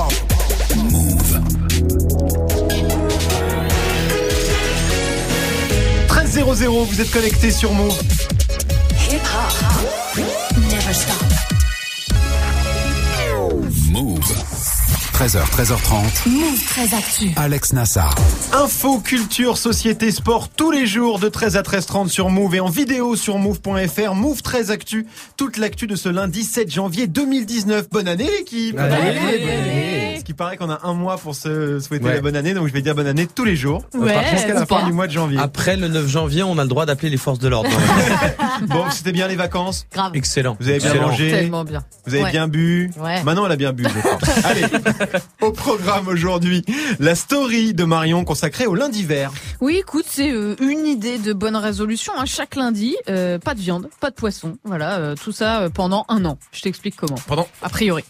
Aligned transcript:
Move. 0.00 1.40
13 6.08 6.44
00, 6.54 6.84
vous 6.84 7.00
êtes 7.02 7.10
connectés 7.10 7.50
sur 7.50 7.72
Move. 7.72 8.00
Hip 9.10 9.20
hop. 9.20 10.24
Never 10.56 10.94
stop. 10.94 11.16
Move. 13.90 14.20
13h, 15.20 15.44
13h30. 15.50 16.28
Move 16.30 16.64
très 16.64 16.94
actu. 16.94 17.30
Alex 17.36 17.74
Nassar. 17.74 18.14
Info, 18.54 19.00
culture, 19.00 19.58
société, 19.58 20.10
sport, 20.12 20.48
tous 20.48 20.70
les 20.70 20.86
jours 20.86 21.18
de 21.18 21.28
13 21.28 21.58
à 21.58 21.62
13h30 21.62 22.08
sur 22.08 22.30
Move 22.30 22.54
et 22.54 22.60
en 22.60 22.70
vidéo 22.70 23.16
sur 23.16 23.36
Move.fr. 23.36 24.14
Move 24.14 24.40
13 24.40 24.70
Actu, 24.70 25.06
toute 25.36 25.58
l'actu 25.58 25.86
de 25.86 25.94
ce 25.94 26.08
lundi 26.08 26.42
7 26.42 26.72
janvier 26.72 27.06
2019. 27.06 27.90
Bonne 27.90 28.08
année 28.08 28.30
l'équipe 28.38 28.76
Bonne 28.76 28.90
année. 28.90 29.99
Ce 30.20 30.24
qui 30.24 30.34
paraît 30.34 30.56
qu'on 30.58 30.70
a 30.70 30.80
un 30.84 30.92
mois 30.92 31.16
pour 31.16 31.34
se 31.34 31.80
souhaiter 31.80 32.04
Ouais. 32.04 32.14
la 32.16 32.20
bonne 32.20 32.36
année, 32.36 32.52
donc 32.54 32.68
je 32.68 32.72
vais 32.72 32.82
dire 32.82 32.94
bonne 32.94 33.06
année 33.06 33.26
tous 33.26 33.44
les 33.44 33.56
jours. 33.56 33.82
Ouais, 33.94 34.14
jusqu'à 34.30 34.52
la 34.54 34.66
fin 34.66 34.84
du 34.86 34.92
mois 34.92 35.06
de 35.06 35.12
janvier. 35.12 35.38
Après 35.38 35.76
le 35.76 35.88
9 35.88 36.06
janvier, 36.06 36.42
on 36.42 36.58
a 36.58 36.62
le 36.62 36.68
droit 36.68 36.84
d'appeler 36.86 37.08
les 37.10 37.16
forces 37.16 37.38
de 37.38 37.48
l'ordre. 37.48 37.70
Bon, 38.68 38.84
c'était 38.90 39.12
bien 39.12 39.26
les 39.26 39.36
vacances 39.36 39.86
Grave. 39.92 40.12
Excellent. 40.14 40.56
Vous 40.60 40.68
avez 40.68 40.78
bien 40.78 40.88
Excellent. 40.90 41.08
mangé 41.08 41.30
Tellement 41.30 41.64
bien. 41.64 41.82
Vous 42.06 42.14
avez 42.14 42.24
Ouais. 42.24 42.30
bien 42.30 42.46
bu 42.48 42.90
Ouais. 43.00 43.22
Manon, 43.22 43.46
elle 43.46 43.52
a 43.52 43.56
bien 43.56 43.72
bu, 43.72 43.84
je 43.84 43.98
crois. 44.00 44.18
Allez, 44.44 44.66
au 45.40 45.50
programme 45.52 46.08
aujourd'hui, 46.08 46.62
la 46.98 47.14
story 47.14 47.72
de 47.72 47.84
Marion 47.84 48.24
consacrée 48.24 48.66
au 48.66 48.74
lundi 48.74 49.02
vert. 49.04 49.32
Oui, 49.62 49.76
écoute, 49.78 50.04
c'est 50.06 50.30
euh, 50.30 50.56
une 50.60 50.86
idée 50.86 51.16
de 51.18 51.32
bonne 51.32 51.56
résolution. 51.56 52.12
hein. 52.18 52.24
Chaque 52.26 52.54
lundi, 52.56 52.96
euh, 53.08 53.38
pas 53.38 53.54
de 53.54 53.60
viande, 53.60 53.88
pas 54.00 54.10
de 54.10 54.14
poisson. 54.14 54.58
Voilà, 54.64 54.98
euh, 54.98 55.14
tout 55.14 55.32
ça 55.32 55.68
pendant 55.72 56.04
un 56.10 56.24
an. 56.26 56.38
Je 56.52 56.60
t'explique 56.60 56.96
comment. 56.96 57.16
Pendant 57.26 57.48
A 57.62 57.70
priori. 57.70 58.04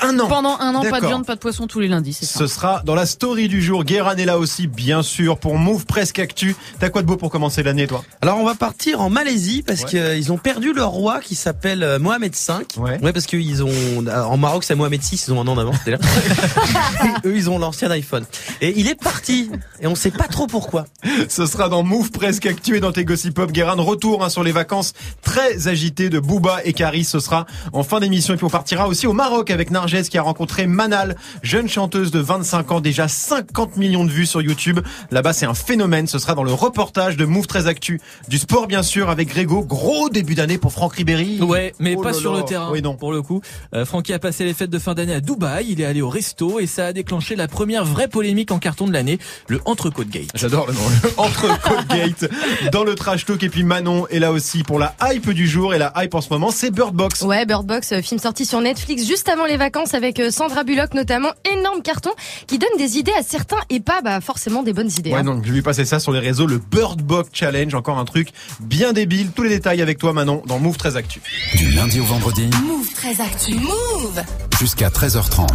Un 0.00 0.18
an. 0.20 0.28
Pendant 0.28 0.58
un 0.58 0.74
an, 0.74 0.82
pas 0.82 1.00
de 1.00 1.06
viande, 1.06 1.26
pas 1.26 1.34
de 1.34 1.40
poisson 1.40 1.66
tous 1.66 1.80
les 1.80 1.88
lundis, 1.88 2.12
c'est 2.12 2.26
ça. 2.26 2.38
Ce 2.38 2.46
sera 2.46 2.82
dans 2.84 2.94
la 2.94 3.06
story 3.06 3.48
du 3.48 3.60
jour. 3.62 3.84
Guérin 3.84 4.16
est 4.16 4.24
là 4.24 4.38
aussi, 4.38 4.66
bien 4.66 5.02
sûr, 5.02 5.38
pour 5.38 5.58
Move 5.58 5.84
Presque 5.86 6.18
Actu. 6.18 6.56
T'as 6.78 6.88
quoi 6.90 7.02
de 7.02 7.06
beau 7.06 7.16
pour 7.16 7.30
commencer 7.30 7.62
l'année, 7.62 7.86
toi? 7.86 8.04
Alors 8.20 8.38
on 8.38 8.44
va 8.44 8.54
partir 8.54 9.00
en 9.00 9.10
Malaisie 9.10 9.62
parce 9.66 9.82
Ouais. 9.82 9.88
qu'ils 10.20 10.32
ont 10.32 10.38
perdu 10.38 10.72
leur 10.72 10.90
roi 10.90 11.20
qui 11.20 11.34
s'appelle 11.34 11.82
euh, 11.82 11.98
Mohamed 11.98 12.32
V. 12.34 12.54
Ouais. 12.80 13.12
parce 13.12 13.26
qu'ils 13.26 13.62
ont 13.64 13.68
euh, 13.70 14.22
en 14.22 14.36
Maroc 14.36 14.64
c'est 14.64 14.74
Mohamed 14.74 15.00
VI, 15.00 15.22
ils 15.26 15.32
ont 15.32 15.40
un 15.40 15.46
an 15.48 15.56
d'avance 15.56 15.76
déjà. 15.84 15.98
Eux 17.24 17.36
ils 17.36 17.50
ont 17.50 17.58
l'ancien 17.58 17.90
iPhone. 17.90 18.24
Et 18.60 18.78
il 18.78 18.88
est 18.88 18.94
parti 19.00 19.50
et 19.80 19.86
on 19.86 19.94
sait 19.94 20.10
pas 20.10 20.28
trop 20.28 20.46
pourquoi. 20.46 20.86
Ce 21.28 21.46
sera 21.46 21.68
dans 21.68 21.82
Move 21.82 22.10
Presque 22.10 22.46
Actu 22.46 22.76
et 22.76 22.80
dans 22.80 22.92
tes 22.92 23.04
Gossip 23.04 23.34
Pop. 23.34 23.50
Guérin, 23.52 23.74
retour 23.80 24.24
hein, 24.24 24.28
sur 24.28 24.42
les 24.44 24.52
vacances 24.52 24.92
très 25.22 25.68
agitées 25.68 26.08
de 26.10 26.18
Booba 26.20 26.60
et 26.64 26.72
Caris. 26.72 27.04
Ce 27.04 27.18
sera 27.20 27.46
en 27.72 27.82
fin 27.82 28.00
d'émission. 28.00 28.34
Et 28.34 28.36
puis 28.36 28.46
on 28.46 28.50
partira 28.50 28.86
aussi 28.88 29.06
au 29.06 29.12
Maroc 29.12 29.50
avec 29.50 29.70
Narges 29.82 30.08
qui 30.08 30.16
a 30.18 30.22
rencontré 30.22 30.66
Manal, 30.66 31.16
jeune 31.42 31.68
chanteuse 31.68 32.12
de 32.12 32.20
25 32.20 32.70
ans, 32.70 32.80
déjà 32.80 33.08
50 33.08 33.76
millions 33.76 34.04
de 34.04 34.10
vues 34.10 34.26
sur 34.26 34.40
YouTube. 34.40 34.78
Là-bas, 35.10 35.32
c'est 35.32 35.46
un 35.46 35.54
phénomène. 35.54 36.06
Ce 36.06 36.18
sera 36.20 36.34
dans 36.34 36.44
le 36.44 36.52
reportage 36.52 37.16
de 37.16 37.24
Move 37.24 37.46
Très 37.48 37.66
Actu. 37.66 38.00
Du 38.28 38.38
sport, 38.38 38.68
bien 38.68 38.82
sûr, 38.84 39.10
avec 39.10 39.28
Grégo. 39.28 39.62
Gros 39.64 40.08
début 40.08 40.34
d'année 40.36 40.58
pour 40.58 40.72
Franck 40.72 40.94
Ribéry. 40.94 41.40
Ouais, 41.40 41.74
mais 41.80 41.96
Oh 41.98 42.02
pas 42.02 42.12
sur 42.12 42.32
le 42.34 42.42
terrain. 42.44 42.70
Oui, 42.70 42.80
non. 42.80 42.94
Pour 42.94 43.12
le 43.12 43.22
coup, 43.22 43.40
euh, 43.74 43.84
Francky 43.84 44.12
a 44.12 44.18
passé 44.20 44.44
les 44.44 44.54
fêtes 44.54 44.70
de 44.70 44.78
fin 44.78 44.94
d'année 44.94 45.14
à 45.14 45.20
Dubaï. 45.20 45.66
Il 45.68 45.80
est 45.80 45.84
allé 45.84 46.00
au 46.00 46.08
resto 46.08 46.60
et 46.60 46.66
ça 46.68 46.86
a 46.86 46.92
déclenché 46.92 47.34
la 47.34 47.48
première 47.48 47.84
vraie 47.84 48.08
polémique 48.08 48.52
en 48.52 48.58
carton 48.60 48.86
de 48.86 48.92
l'année, 48.92 49.18
le 49.48 49.60
entrecôte 49.64 50.08
gate. 50.08 50.28
J'adore 50.34 50.66
le 50.68 50.74
nom. 50.74 50.80
Entre 51.16 51.46
Gate 51.88 52.30
dans 52.70 52.84
le 52.84 52.94
trash 52.94 53.24
talk 53.24 53.42
et 53.42 53.48
puis 53.48 53.64
Manon 53.64 54.06
est 54.08 54.18
là 54.18 54.30
aussi 54.32 54.62
pour 54.62 54.78
la 54.78 54.94
hype 55.02 55.30
du 55.30 55.46
jour 55.48 55.74
et 55.74 55.78
la 55.78 55.92
hype 55.96 56.14
en 56.14 56.20
ce 56.20 56.28
moment 56.30 56.50
c'est 56.50 56.70
Bird 56.70 56.94
Box. 56.94 57.22
Ouais, 57.22 57.44
Bird 57.46 57.66
Box, 57.66 57.92
euh, 57.92 58.02
film 58.02 58.20
sorti 58.20 58.44
sur 58.46 58.60
Netflix 58.60 59.06
juste 59.06 59.28
avant 59.28 59.46
les 59.46 59.56
vacances 59.56 59.71
avec 59.94 60.20
euh, 60.20 60.30
Sandra 60.30 60.64
Bullock 60.64 60.94
notamment, 60.94 61.30
énorme 61.50 61.82
carton 61.82 62.10
qui 62.46 62.58
donne 62.58 62.76
des 62.78 62.98
idées 62.98 63.12
à 63.18 63.22
certains 63.22 63.56
et 63.70 63.80
pas 63.80 64.02
bah, 64.02 64.20
forcément 64.20 64.62
des 64.62 64.72
bonnes 64.72 64.90
idées. 64.98 65.10
Ouais, 65.10 65.18
hein. 65.18 65.24
donc 65.24 65.44
je 65.44 65.52
lui 65.52 65.62
passer 65.62 65.84
ça 65.84 65.98
sur 65.98 66.12
les 66.12 66.18
réseaux, 66.18 66.46
le 66.46 66.58
Bird 66.58 67.00
Box 67.00 67.30
Challenge, 67.32 67.74
encore 67.74 67.98
un 67.98 68.04
truc 68.04 68.28
bien 68.60 68.92
débile. 68.92 69.30
Tous 69.32 69.42
les 69.42 69.48
détails 69.48 69.80
avec 69.82 69.98
toi 69.98 70.12
Manon 70.12 70.42
dans 70.46 70.58
Move 70.58 70.76
très 70.76 70.96
Actu. 70.96 71.22
Du 71.54 71.70
lundi 71.70 72.00
au 72.00 72.04
vendredi 72.04 72.48
Move 72.64 72.92
très 72.94 73.20
actu. 73.20 73.54
Move. 73.54 74.22
jusqu'à 74.60 74.88
13h30. 74.88 75.48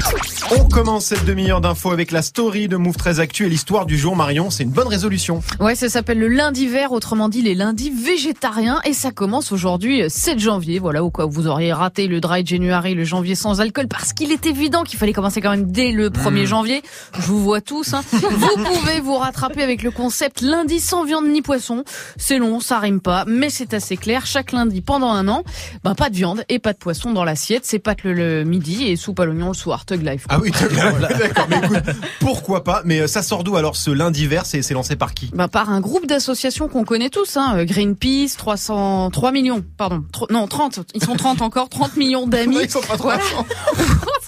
On 0.60 0.66
commence 0.66 1.06
cette 1.06 1.26
demi-heure 1.26 1.62
d'infos 1.62 1.92
avec 1.92 2.12
la 2.12 2.22
story 2.22 2.68
de 2.68 2.76
Move 2.76 2.98
très 2.98 3.20
Actu 3.20 3.46
et 3.46 3.50
l'histoire 3.50 3.86
du 3.86 3.98
jour 3.98 4.16
Marion. 4.16 4.50
C'est 4.50 4.64
une 4.64 4.72
bonne 4.72 4.88
résolution. 4.88 5.42
Ouais, 5.60 5.76
ça 5.76 5.90
s'appelle 5.90 6.20
le 6.20 6.28
lundi 6.28 6.68
vert, 6.68 6.92
autrement 6.92 7.30
dit 7.30 7.42
les 7.42 7.56
lundis 7.56 7.92
végétariens, 7.92 8.82
et 8.84 8.94
ça 8.94 9.12
commence 9.12 9.52
aujourd'hui 9.52 10.04
euh, 10.04 10.10
7 10.10 10.40
janvier. 10.40 10.80
Voilà, 10.80 11.04
au 11.04 11.12
où 11.18 11.30
vous 11.30 11.48
auriez 11.48 11.72
raté 11.72 12.08
le 12.08 12.20
dry 12.20 12.46
January, 12.46 12.96
le 12.96 13.04
janvier 13.04 13.36
sans 13.36 13.62
alcool, 13.62 13.88
parce 13.98 14.14
qu'il 14.14 14.32
est 14.32 14.46
évident 14.46 14.84
qu'il 14.84 15.00
fallait 15.00 15.14
commencer 15.14 15.42
quand 15.42 15.50
même 15.50 15.72
dès 15.72 15.92
le 15.92 16.10
1er 16.10 16.46
janvier. 16.46 16.84
Je 17.18 17.22
vous 17.24 17.42
vois 17.44 17.62
tous. 17.62 17.94
Hein. 17.94 18.02
vous 18.12 18.64
pouvez 18.64 19.00
vous 19.00 19.16
rattraper 19.16 19.64
avec 19.64 19.82
le 19.82 19.90
concept 19.90 20.42
lundi 20.42 20.80
sans 20.80 21.04
viande 21.04 21.28
ni 21.28 21.42
poisson. 21.42 21.84
C'est 22.16 22.38
long, 22.38 22.60
ça 22.60 22.78
rime 22.80 23.02
pas, 23.02 23.26
mais 23.28 23.50
c'est 23.50 23.74
assez 23.74 23.98
clair. 23.98 24.26
Chaque 24.28 24.52
lundi 24.52 24.82
pendant 24.82 25.12
un 25.12 25.28
an, 25.28 25.44
ben 25.84 25.96
pas 25.96 26.10
de 26.10 26.16
viande 26.16 26.44
et 26.48 26.60
pas 26.60 26.74
de 26.74 26.78
poisson 26.78 27.12
dans 27.12 27.24
l'assiette. 27.24 27.66
C'est 27.66 27.80
pâtes 27.80 28.04
le, 28.04 28.14
le 28.14 28.44
midi 28.44 28.86
et 28.88 28.96
soupe 28.96 29.20
à 29.20 29.26
l'oignon 29.26 29.48
le 29.48 29.54
soir. 29.56 29.86
Tug 29.86 30.04
life. 30.06 30.26
Ah 30.30 30.38
oui, 30.40 30.52
d'accord. 30.62 31.48
Mais 31.50 31.58
écoute, 31.58 31.96
pourquoi 32.20 32.64
pas? 32.64 32.82
Mais 32.86 33.00
euh, 33.00 33.08
ça 33.08 33.24
sort 33.24 33.44
d'où 33.44 33.56
alors 33.56 33.76
ce 33.76 33.90
lundi 33.90 34.28
vert? 34.28 34.46
C'est 34.46 34.70
lancé 34.72 34.96
par 34.96 35.14
qui? 35.16 35.32
Bah, 35.34 35.48
par 35.48 35.72
un 35.72 35.82
groupe 35.82 36.06
d'associations 36.06 36.68
qu'on 36.68 36.84
connaît 36.84 37.10
tous, 37.10 37.36
hein, 37.38 37.56
euh, 37.58 37.66
Greenpeace, 37.66 38.36
300, 38.38 39.10
3 39.10 39.32
millions, 39.32 39.64
pardon, 39.78 40.04
non 40.30 40.48
30, 40.48 40.82
ils 40.94 41.04
sont 41.04 41.16
30 41.16 41.42
encore, 41.42 41.70
30 41.70 41.98
millions 41.98 42.28
d'amis. 42.28 42.58
Ils 42.64 42.70
sont 42.70 42.82
pas 42.82 42.96
Voilà. 42.98 43.20
300. 43.20 43.46
ça 43.78 43.87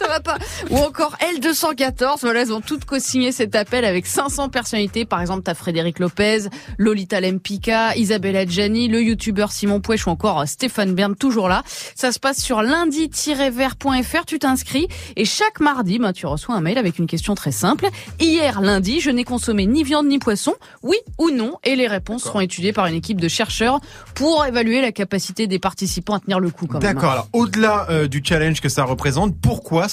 va 0.09 0.20
pas. 0.20 0.38
Ou 0.70 0.78
encore 0.78 1.16
L214, 1.36 2.20
voilà, 2.22 2.42
ils 2.42 2.52
ont 2.53 2.62
toutes 2.62 2.86
co-signé 2.86 3.31
cet 3.31 3.56
appel 3.56 3.86
avec 3.86 4.06
500 4.08 4.50
personnalités. 4.50 5.06
Par 5.06 5.22
exemple, 5.22 5.44
t'as 5.44 5.53
Frédéric 5.53 6.00
Lopez, 6.00 6.47
Lolita 6.78 7.22
Lempicka, 7.22 7.96
Isabella 7.96 8.46
Gianni, 8.46 8.88
le 8.88 9.02
youtubeur 9.02 9.52
Simon 9.52 9.80
Pouèche 9.81 10.08
ou 10.08 10.09
encore 10.09 10.42
euh, 10.42 10.46
Stéphane 10.46 10.94
Bern, 10.94 11.16
toujours 11.16 11.48
là. 11.48 11.64
Ça 11.96 12.12
se 12.12 12.19
passe 12.19 12.40
sur 12.40 12.62
lundi-vert.fr, 12.62 14.25
tu 14.25 14.40
t'inscris 14.40 14.88
et 15.16 15.25
chaque 15.25 15.59
mardi, 15.59 16.00
bah, 16.00 16.14
tu 16.14 16.25
reçois 16.25 16.56
un 16.56 16.62
mail 16.62 16.78
avec 16.78 17.00
une 17.00 17.08
question 17.08 17.36
très 17.36 17.52
simple. 17.52 17.88
Hier, 18.19 18.62
lundi, 18.62 19.00
je 19.00 19.09
n'ai 19.09 19.24
consommé 19.24 19.66
ni 19.66 19.84
viande 19.84 20.08
ni 20.08 20.19
poisson, 20.19 20.53
oui 20.84 20.98
ou 21.18 21.30
non, 21.30 21.53
et 21.64 21.75
les 21.75 21.88
réponses 21.88 22.24
seront 22.24 22.40
étudiées 22.40 22.74
par 22.74 22.86
une 22.88 22.96
équipe 22.96 23.22
de 23.22 23.28
chercheurs 23.28 23.80
pour 24.16 24.46
évaluer 24.46 24.81
la 24.81 24.92
capacité 24.92 25.48
des 25.48 25.59
participants 25.59 26.16
à 26.16 26.19
tenir 26.19 26.40
le 26.40 26.50
coup 26.50 26.66
quand 26.68 26.80
même. 26.81 26.90
hein. 26.90 26.94
D'accord. 26.94 27.12
Alors 27.12 27.28
au-delà 27.34 27.88
euh, 27.90 28.08
du 28.08 28.22
challenge 28.24 28.62
que 28.62 28.69
ça 28.69 28.84
représente, 28.84 29.36
pourquoi 29.40 29.88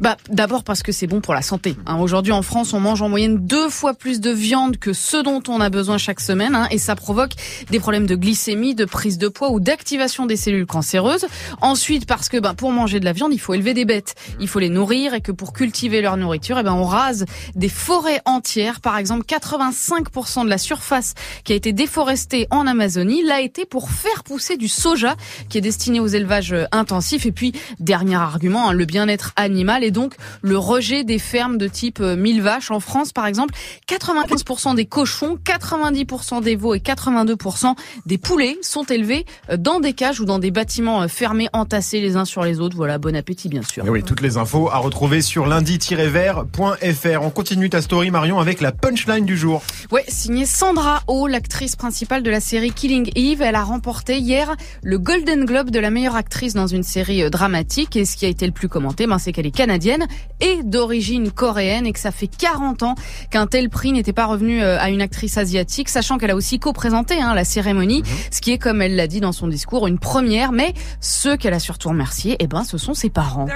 Bah, 0.00 0.16
d'abord 0.30 0.64
parce 0.64 0.82
que 0.82 0.92
c'est 0.92 1.06
bon 1.06 1.20
pour 1.20 1.34
la 1.34 1.42
santé. 1.42 1.76
hein. 1.86 1.98
Aujourd'hui, 1.98 2.32
en 2.32 2.42
France, 2.42 2.72
on 2.72 2.80
mange 2.80 3.02
en 3.02 3.08
moyenne 3.08 3.38
deux 3.46 3.68
fois 3.68 3.94
plus 3.94 4.20
de 4.20 4.30
viande 4.30 4.78
que 4.78 4.92
ce 4.92 5.16
dont 5.22 5.42
on 5.48 5.60
a 5.60 5.70
besoin 5.70 5.98
chaque 5.98 6.20
semaine, 6.20 6.54
hein, 6.54 6.66
et 6.70 6.78
ça 6.78 6.96
provoque 6.96 7.32
des 7.70 7.80
problèmes 7.80 8.06
de 8.06 8.14
glycémie, 8.14 8.74
de 8.74 8.84
prise 8.84 9.18
de 9.18 9.28
poids 9.28 9.50
ou 9.50 9.60
d'activation 9.60 10.26
des 10.26 10.36
cellules 10.36 10.66
cancéreuses. 10.66 11.26
Ensuite, 11.60 12.06
parce 12.06 12.28
que 12.28 12.38
bah, 12.38 12.54
pour 12.56 12.72
manger 12.72 13.00
de 13.00 13.04
la 13.04 13.12
viande, 13.12 13.32
il 13.32 13.38
faut 13.40 13.54
élever 13.54 13.74
des 13.74 13.84
bêtes, 13.84 14.14
il 14.40 14.48
faut 14.48 14.58
les 14.58 14.68
nourrir, 14.68 15.14
et 15.14 15.20
que 15.20 15.32
pour 15.32 15.52
cultiver 15.52 16.00
leur 16.00 16.16
nourriture, 16.16 16.58
eh 16.58 16.62
ben, 16.62 16.72
on 16.72 16.84
rase 16.84 17.24
des 17.54 17.68
forêts 17.68 18.20
entières. 18.24 18.80
Par 18.80 18.96
exemple, 18.96 19.24
85% 19.26 20.44
de 20.44 20.48
la 20.48 20.58
surface 20.58 21.14
qui 21.44 21.52
a 21.52 21.56
été 21.56 21.72
déforestée 21.72 22.46
en 22.50 22.66
Amazonie 22.66 23.22
l'a 23.22 23.40
été 23.40 23.64
pour 23.64 23.90
faire 23.90 24.24
pousser 24.24 24.56
du 24.56 24.68
soja, 24.68 25.16
qui 25.48 25.58
est 25.58 25.60
destiné 25.60 26.00
aux 26.00 26.06
élevages 26.06 26.54
intensifs. 26.72 27.26
Et 27.26 27.32
puis, 27.32 27.52
dernier 27.78 28.16
argument, 28.16 28.68
hein, 28.68 28.72
le 28.72 28.84
bien-être 28.84 29.09
animal 29.36 29.84
et 29.84 29.90
donc 29.90 30.14
le 30.42 30.58
rejet 30.58 31.04
des 31.04 31.18
fermes 31.18 31.58
de 31.58 31.68
type 31.68 32.00
euh, 32.00 32.16
1000 32.16 32.42
vaches. 32.42 32.70
En 32.70 32.80
France, 32.80 33.12
par 33.12 33.26
exemple, 33.26 33.54
95% 33.88 34.74
des 34.74 34.86
cochons, 34.86 35.38
90% 35.44 36.42
des 36.42 36.56
veaux 36.56 36.74
et 36.74 36.78
82% 36.78 37.74
des 38.06 38.18
poulets 38.18 38.58
sont 38.62 38.84
élevés 38.84 39.26
euh, 39.50 39.56
dans 39.56 39.80
des 39.80 39.92
cages 39.92 40.20
ou 40.20 40.24
dans 40.24 40.38
des 40.38 40.50
bâtiments 40.50 41.02
euh, 41.02 41.08
fermés, 41.08 41.48
entassés 41.52 42.00
les 42.00 42.16
uns 42.16 42.24
sur 42.24 42.42
les 42.44 42.60
autres. 42.60 42.76
Voilà, 42.76 42.98
bon 42.98 43.16
appétit 43.16 43.48
bien 43.48 43.62
sûr. 43.62 43.84
Et 43.86 43.90
oui, 43.90 44.02
toutes 44.02 44.20
les 44.20 44.36
infos 44.36 44.70
à 44.70 44.78
retrouver 44.78 45.22
sur 45.22 45.46
lundi-vert.fr. 45.46 47.22
On 47.22 47.30
continue 47.30 47.70
ta 47.70 47.82
story 47.82 48.10
Marion 48.10 48.38
avec 48.38 48.60
la 48.60 48.72
punchline 48.72 49.24
du 49.24 49.36
jour. 49.36 49.62
Ouais, 49.90 50.04
signée 50.08 50.46
Sandra 50.46 51.02
Oh, 51.06 51.26
l'actrice 51.26 51.76
principale 51.76 52.22
de 52.22 52.30
la 52.30 52.40
série 52.40 52.72
Killing 52.72 53.10
Eve. 53.14 53.42
Elle 53.42 53.54
a 53.54 53.64
remporté 53.64 54.18
hier 54.18 54.56
le 54.82 54.98
Golden 54.98 55.44
Globe 55.44 55.70
de 55.70 55.78
la 55.78 55.90
meilleure 55.90 56.16
actrice 56.16 56.54
dans 56.54 56.66
une 56.66 56.82
série 56.82 57.22
euh, 57.22 57.30
dramatique. 57.30 57.96
Et 57.96 58.04
ce 58.04 58.16
qui 58.16 58.26
a 58.26 58.28
été 58.28 58.46
le 58.46 58.52
plus 58.52 58.68
commenté, 58.68 58.99
ben, 59.06 59.18
c'est 59.18 59.32
qu'elle 59.32 59.46
est 59.46 59.50
canadienne 59.50 60.06
et 60.40 60.62
d'origine 60.62 61.30
coréenne 61.30 61.86
et 61.86 61.92
que 61.92 61.98
ça 61.98 62.10
fait 62.10 62.26
40 62.26 62.82
ans 62.82 62.94
qu'un 63.30 63.46
tel 63.46 63.68
prix 63.68 63.92
n'était 63.92 64.12
pas 64.12 64.26
revenu 64.26 64.62
euh, 64.62 64.78
à 64.78 64.90
une 64.90 65.02
actrice 65.02 65.38
asiatique, 65.38 65.88
sachant 65.88 66.18
qu'elle 66.18 66.30
a 66.30 66.36
aussi 66.36 66.58
co-présenté 66.58 67.20
hein, 67.20 67.34
la 67.34 67.44
cérémonie, 67.44 68.02
ce 68.30 68.40
qui 68.40 68.52
est, 68.52 68.58
comme 68.58 68.82
elle 68.82 68.96
l'a 68.96 69.06
dit 69.06 69.20
dans 69.20 69.32
son 69.32 69.48
discours, 69.48 69.86
une 69.86 69.98
première. 69.98 70.52
Mais 70.52 70.74
ceux 71.00 71.36
qu'elle 71.36 71.54
a 71.54 71.58
surtout 71.58 71.88
remerciés, 71.88 72.36
eh 72.38 72.46
ben, 72.46 72.64
ce 72.64 72.78
sont 72.78 72.94
ses 72.94 73.10
parents. 73.10 73.46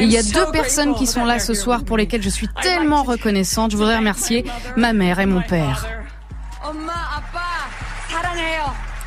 Il 0.00 0.10
y 0.10 0.16
a 0.16 0.22
deux 0.22 0.50
personnes 0.52 0.94
qui 0.94 1.06
sont 1.06 1.24
là 1.24 1.38
ce 1.38 1.54
soir 1.54 1.84
pour 1.84 1.96
lesquelles 1.96 2.22
je 2.22 2.28
suis 2.28 2.48
tellement 2.62 3.02
reconnaissante. 3.02 3.70
Je 3.70 3.76
voudrais 3.76 3.98
remercier 3.98 4.44
ma 4.76 4.92
mère 4.92 5.20
et 5.20 5.26
mon 5.26 5.42
père. 5.42 5.86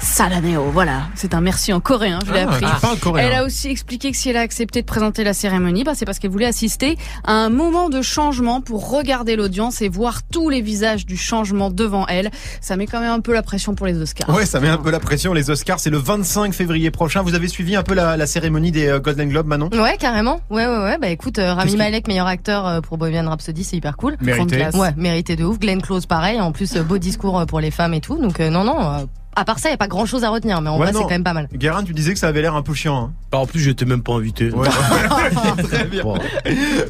Salaneo. 0.03 0.69
Voilà, 0.71 1.03
c'est 1.15 1.33
un 1.33 1.41
merci 1.41 1.71
en 1.73 1.79
coréen, 1.79 2.19
je 2.27 2.33
l'ai 2.33 2.39
Ah, 2.41 2.51
appris. 2.53 2.65
tu 2.95 2.99
coréen. 2.99 3.25
Elle 3.27 3.33
a 3.33 3.43
aussi 3.45 3.69
expliqué 3.69 4.11
que 4.11 4.17
si 4.17 4.29
elle 4.29 4.37
a 4.37 4.41
accepté 4.41 4.81
de 4.81 4.85
présenter 4.85 5.23
la 5.23 5.33
cérémonie, 5.33 5.83
bah, 5.83 5.93
c'est 5.95 6.05
parce 6.05 6.19
qu'elle 6.19 6.29
voulait 6.31 6.45
assister 6.45 6.97
à 7.23 7.31
un 7.33 7.49
moment 7.49 7.89
de 7.89 8.01
changement 8.01 8.61
pour 8.61 8.89
regarder 8.91 9.35
l'audience 9.35 9.81
et 9.81 9.89
voir 9.89 10.21
tous 10.31 10.49
les 10.49 10.61
visages 10.61 11.05
du 11.05 11.17
changement 11.17 11.69
devant 11.69 12.05
elle. 12.07 12.29
Ça 12.61 12.75
met 12.75 12.85
quand 12.85 12.99
même 12.99 13.11
un 13.11 13.21
peu 13.21 13.33
la 13.33 13.41
pression 13.43 13.75
pour 13.75 13.87
les 13.87 13.97
Oscars. 13.99 14.29
Ouais, 14.29 14.45
ça 14.45 14.59
met 14.59 14.67
un 14.69 14.77
peu 14.77 14.91
la 14.91 14.99
pression. 14.99 15.33
Les 15.33 15.49
Oscars, 15.49 15.79
c'est 15.79 15.89
le 15.89 15.97
25 15.97 16.53
février 16.53 16.91
prochain. 16.91 17.21
Vous 17.21 17.33
avez 17.35 17.47
suivi 17.47 17.75
un 17.75 17.83
peu 17.83 17.93
la, 17.93 18.17
la 18.17 18.27
cérémonie 18.27 18.71
des 18.71 18.87
euh, 18.87 18.99
Golden 18.99 19.29
Globes, 19.29 19.47
Manon? 19.47 19.69
Ouais, 19.73 19.97
carrément. 19.97 20.41
Ouais, 20.49 20.65
ouais, 20.67 20.77
ouais. 20.83 20.97
Bah 20.97 21.07
écoute, 21.09 21.39
euh, 21.39 21.53
Rami 21.53 21.75
Malek, 21.77 22.07
meilleur 22.07 22.27
acteur 22.27 22.67
euh, 22.67 22.81
pour 22.81 22.97
Bohemian 22.97 23.29
Rhapsody, 23.29 23.63
c'est 23.63 23.77
hyper 23.77 23.95
cool. 23.97 24.17
Mérité. 24.21 24.67
Ouais, 24.73 24.93
mérité 24.97 25.35
de 25.35 25.43
ouf. 25.45 25.59
Glenn 25.59 25.81
Close, 25.81 26.05
pareil. 26.05 26.41
En 26.41 26.51
plus, 26.51 26.75
beau 26.77 26.97
discours 26.97 27.45
pour 27.47 27.59
les 27.61 27.71
femmes 27.71 27.93
et 27.93 28.01
tout. 28.01 28.17
Donc 28.21 28.39
euh, 28.39 28.49
non, 28.49 28.63
non. 28.63 28.79
euh, 28.81 29.05
à 29.35 29.45
part 29.45 29.59
ça, 29.59 29.69
y 29.69 29.73
a 29.73 29.77
pas 29.77 29.87
grand 29.87 30.05
chose 30.05 30.23
à 30.23 30.29
retenir, 30.29 30.61
mais 30.61 30.69
en 30.69 30.77
Ouais, 30.77 30.85
vrai, 30.91 30.93
c'est 30.93 31.03
quand 31.03 31.09
même 31.09 31.23
pas 31.23 31.33
mal. 31.33 31.47
Guérin, 31.53 31.83
tu 31.83 31.93
disais 31.93 32.13
que 32.13 32.19
ça 32.19 32.27
avait 32.27 32.41
l'air 32.41 32.55
un 32.55 32.61
peu 32.61 32.73
chiant. 32.73 32.97
hein. 32.97 33.13
Bah, 33.31 33.39
en 33.39 33.45
plus, 33.45 33.59
j'étais 33.59 33.85
même 33.85 34.03
pas 34.03 34.13
invité. 34.13 34.51
Ouais. 34.51 34.67
Très 35.63 35.85
bien. 35.85 36.03
Bon. 36.03 36.17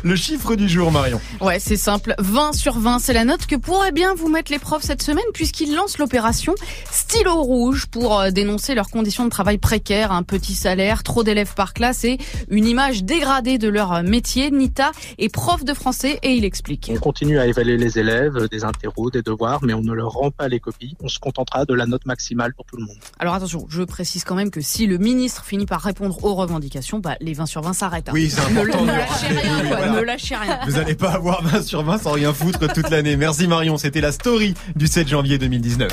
Le 0.03 0.15
chiffre 0.15 0.55
du 0.55 0.67
jour, 0.67 0.91
Marion. 0.91 1.19
Ouais, 1.41 1.59
c'est 1.59 1.77
simple. 1.77 2.15
20 2.19 2.53
sur 2.53 2.77
20, 2.79 2.99
c'est 2.99 3.13
la 3.13 3.25
note 3.25 3.45
que 3.45 3.55
pourrait 3.55 3.91
bien 3.91 4.13
vous 4.13 4.29
mettre 4.29 4.51
les 4.51 4.59
profs 4.59 4.83
cette 4.83 5.01
semaine 5.01 5.23
puisqu'ils 5.33 5.73
lancent 5.75 5.97
l'opération 5.97 6.53
Stylo 6.91 7.41
Rouge 7.41 7.85
pour 7.87 8.19
euh, 8.19 8.29
dénoncer 8.31 8.75
leurs 8.75 8.89
conditions 8.89 9.25
de 9.25 9.29
travail 9.29 9.57
précaires, 9.57 10.11
un 10.11 10.23
petit 10.23 10.53
salaire, 10.53 11.03
trop 11.03 11.23
d'élèves 11.23 11.53
par 11.55 11.73
classe 11.73 12.03
et 12.03 12.17
une 12.49 12.65
image 12.65 13.03
dégradée 13.03 13.57
de 13.57 13.69
leur 13.69 13.93
euh, 13.93 14.03
métier. 14.03 14.51
Nita 14.51 14.91
est 15.17 15.29
prof 15.33 15.63
de 15.63 15.73
français 15.73 16.19
et 16.23 16.33
il 16.33 16.43
explique. 16.45 16.91
On 16.93 16.99
continue 16.99 17.39
à 17.39 17.47
évaluer 17.47 17.77
les 17.77 17.99
élèves, 17.99 18.47
des 18.49 18.63
interros, 18.65 19.11
des 19.11 19.21
devoirs, 19.21 19.59
mais 19.63 19.73
on 19.73 19.81
ne 19.81 19.93
leur 19.93 20.11
rend 20.11 20.31
pas 20.31 20.47
les 20.49 20.59
copies. 20.59 20.95
On 21.01 21.07
se 21.07 21.19
contentera 21.19 21.65
de 21.65 21.73
la 21.73 21.85
note 21.85 22.05
maximale 22.05 22.32
pour 22.55 22.65
tout 22.65 22.77
le 22.77 22.85
monde. 22.85 22.97
Alors 23.19 23.33
attention, 23.35 23.65
je 23.69 23.83
précise 23.83 24.23
quand 24.23 24.35
même 24.35 24.49
que 24.51 24.61
si 24.61 24.87
le 24.87 24.97
ministre 24.97 25.45
finit 25.45 25.65
par 25.65 25.81
répondre 25.81 26.23
aux 26.23 26.33
revendications, 26.35 26.99
bah, 26.99 27.15
les 27.21 27.33
20 27.33 27.45
sur 27.45 27.61
20 27.61 27.73
s'arrêtent. 27.73 28.09
hein. 28.09 28.13
Oui, 28.13 28.29
c'est 28.29 28.41
Ne, 28.51 28.59
important. 28.61 28.85
ne 28.85 28.91
de- 28.91 28.97
lâchez 28.97 29.27
rien, 29.27 29.57
quoi, 29.59 29.67
voilà. 29.77 29.91
ne 29.91 29.99
lâchez 30.01 30.35
rien. 30.35 30.59
Vous 30.65 30.71
n'allez 30.73 30.95
pas 30.95 31.11
avoir 31.11 31.43
20 31.43 31.61
sur 31.63 31.83
20 31.83 31.97
sans 31.99 32.11
rien 32.11 32.33
foutre 32.33 32.67
toute 32.73 32.89
l'année. 32.89 33.15
Merci 33.17 33.47
Marion, 33.47 33.77
c'était 33.77 34.01
la 34.01 34.11
story 34.11 34.53
du 34.75 34.87
7 34.87 35.07
janvier 35.07 35.37
2019. 35.37 35.91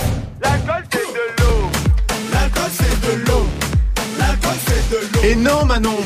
Et 5.23 5.35
non 5.37 5.65
Manon 5.67 5.97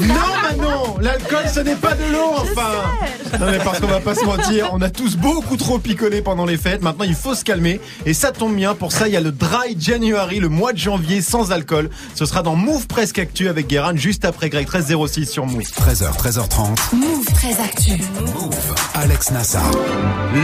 Non 0.00 0.14
Manon 0.42 0.98
L'alcool 1.00 1.44
ce 1.52 1.60
n'est 1.60 1.74
pas 1.74 1.94
de 1.94 2.12
l'eau 2.12 2.32
enfin 2.34 3.38
Non 3.38 3.46
mais 3.50 3.58
parce 3.58 3.80
qu'on 3.80 3.86
va 3.86 4.00
pas 4.00 4.14
se 4.14 4.24
mentir, 4.24 4.70
on 4.72 4.80
a 4.80 4.90
tous 4.90 5.16
beaucoup 5.16 5.56
trop 5.56 5.78
picolé 5.78 6.22
pendant 6.22 6.44
les 6.44 6.56
fêtes, 6.56 6.82
maintenant 6.82 7.04
il 7.04 7.14
faut 7.14 7.34
se 7.34 7.44
calmer 7.44 7.80
et 8.06 8.14
ça 8.14 8.32
tombe 8.32 8.54
bien, 8.54 8.74
pour 8.74 8.92
ça 8.92 9.08
il 9.08 9.14
y 9.14 9.16
a 9.16 9.20
le 9.20 9.32
Dry 9.32 9.76
January, 9.78 10.38
le 10.40 10.48
mois 10.48 10.72
de 10.72 10.78
janvier 10.78 11.20
sans 11.20 11.52
alcool. 11.52 11.90
Ce 12.14 12.26
sera 12.26 12.42
dans 12.42 12.54
Move 12.54 12.86
Presque 12.86 13.18
Actu 13.18 13.48
avec 13.48 13.66
Guérin 13.68 13.96
juste 13.96 14.24
après 14.24 14.48
Greg 14.48 14.66
1306 14.66 15.26
sur 15.26 15.46
Move. 15.46 15.62
13h, 15.62 16.16
13h30. 16.16 16.94
Move 16.94 17.24
très 17.34 17.60
actu. 17.60 18.02
Move. 18.20 18.74
Alex 18.94 19.30
Nassar. 19.30 19.70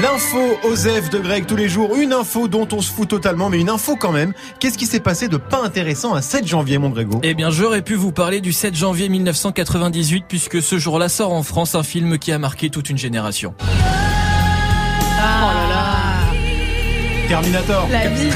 L'info 0.03 0.39
Osef 0.65 1.11
de 1.11 1.19
Greg 1.19 1.47
tous 1.47 1.57
les 1.57 1.69
jours, 1.69 1.95
une 1.97 2.13
info 2.13 2.49
dont 2.49 2.69
on 2.73 2.81
se 2.81 2.91
fout 2.91 3.09
totalement, 3.09 3.51
mais 3.51 3.61
une 3.61 3.71
info 3.71 3.97
quand 3.97 4.13
même. 4.13 4.33
Qu'est-ce 4.61 4.79
qui 4.79 4.87
s'est 4.87 5.01
passé 5.01 5.29
de 5.29 5.37
pas 5.37 5.63
intéressant 5.63 6.15
un 6.15 6.23
7 6.23 6.47
janvier, 6.47 6.79
mon 6.79 6.91
Grégo? 6.91 7.21
Eh 7.23 7.35
bien, 7.35 7.51
j'aurais 7.51 7.83
pu 7.83 7.95
vous 7.95 8.13
parler 8.13 8.41
du 8.41 8.53
7 8.53 8.75
janvier 8.75 9.09
1998 9.45 10.25
puisque 10.27 10.63
ce 10.63 10.79
jour-là 10.79 11.11
sort 11.11 11.33
en 11.33 11.43
France 11.43 11.75
un 11.75 11.83
film 11.83 12.19
qui 12.19 12.33
a 12.33 12.39
marqué 12.39 12.71
toute 12.71 12.89
une 12.89 12.97
génération. 12.97 13.55
Oh 13.61 15.19
là 15.19 15.69
là. 15.69 17.29
Terminator. 17.29 17.87
La 17.91 18.09
vie. 18.09 18.31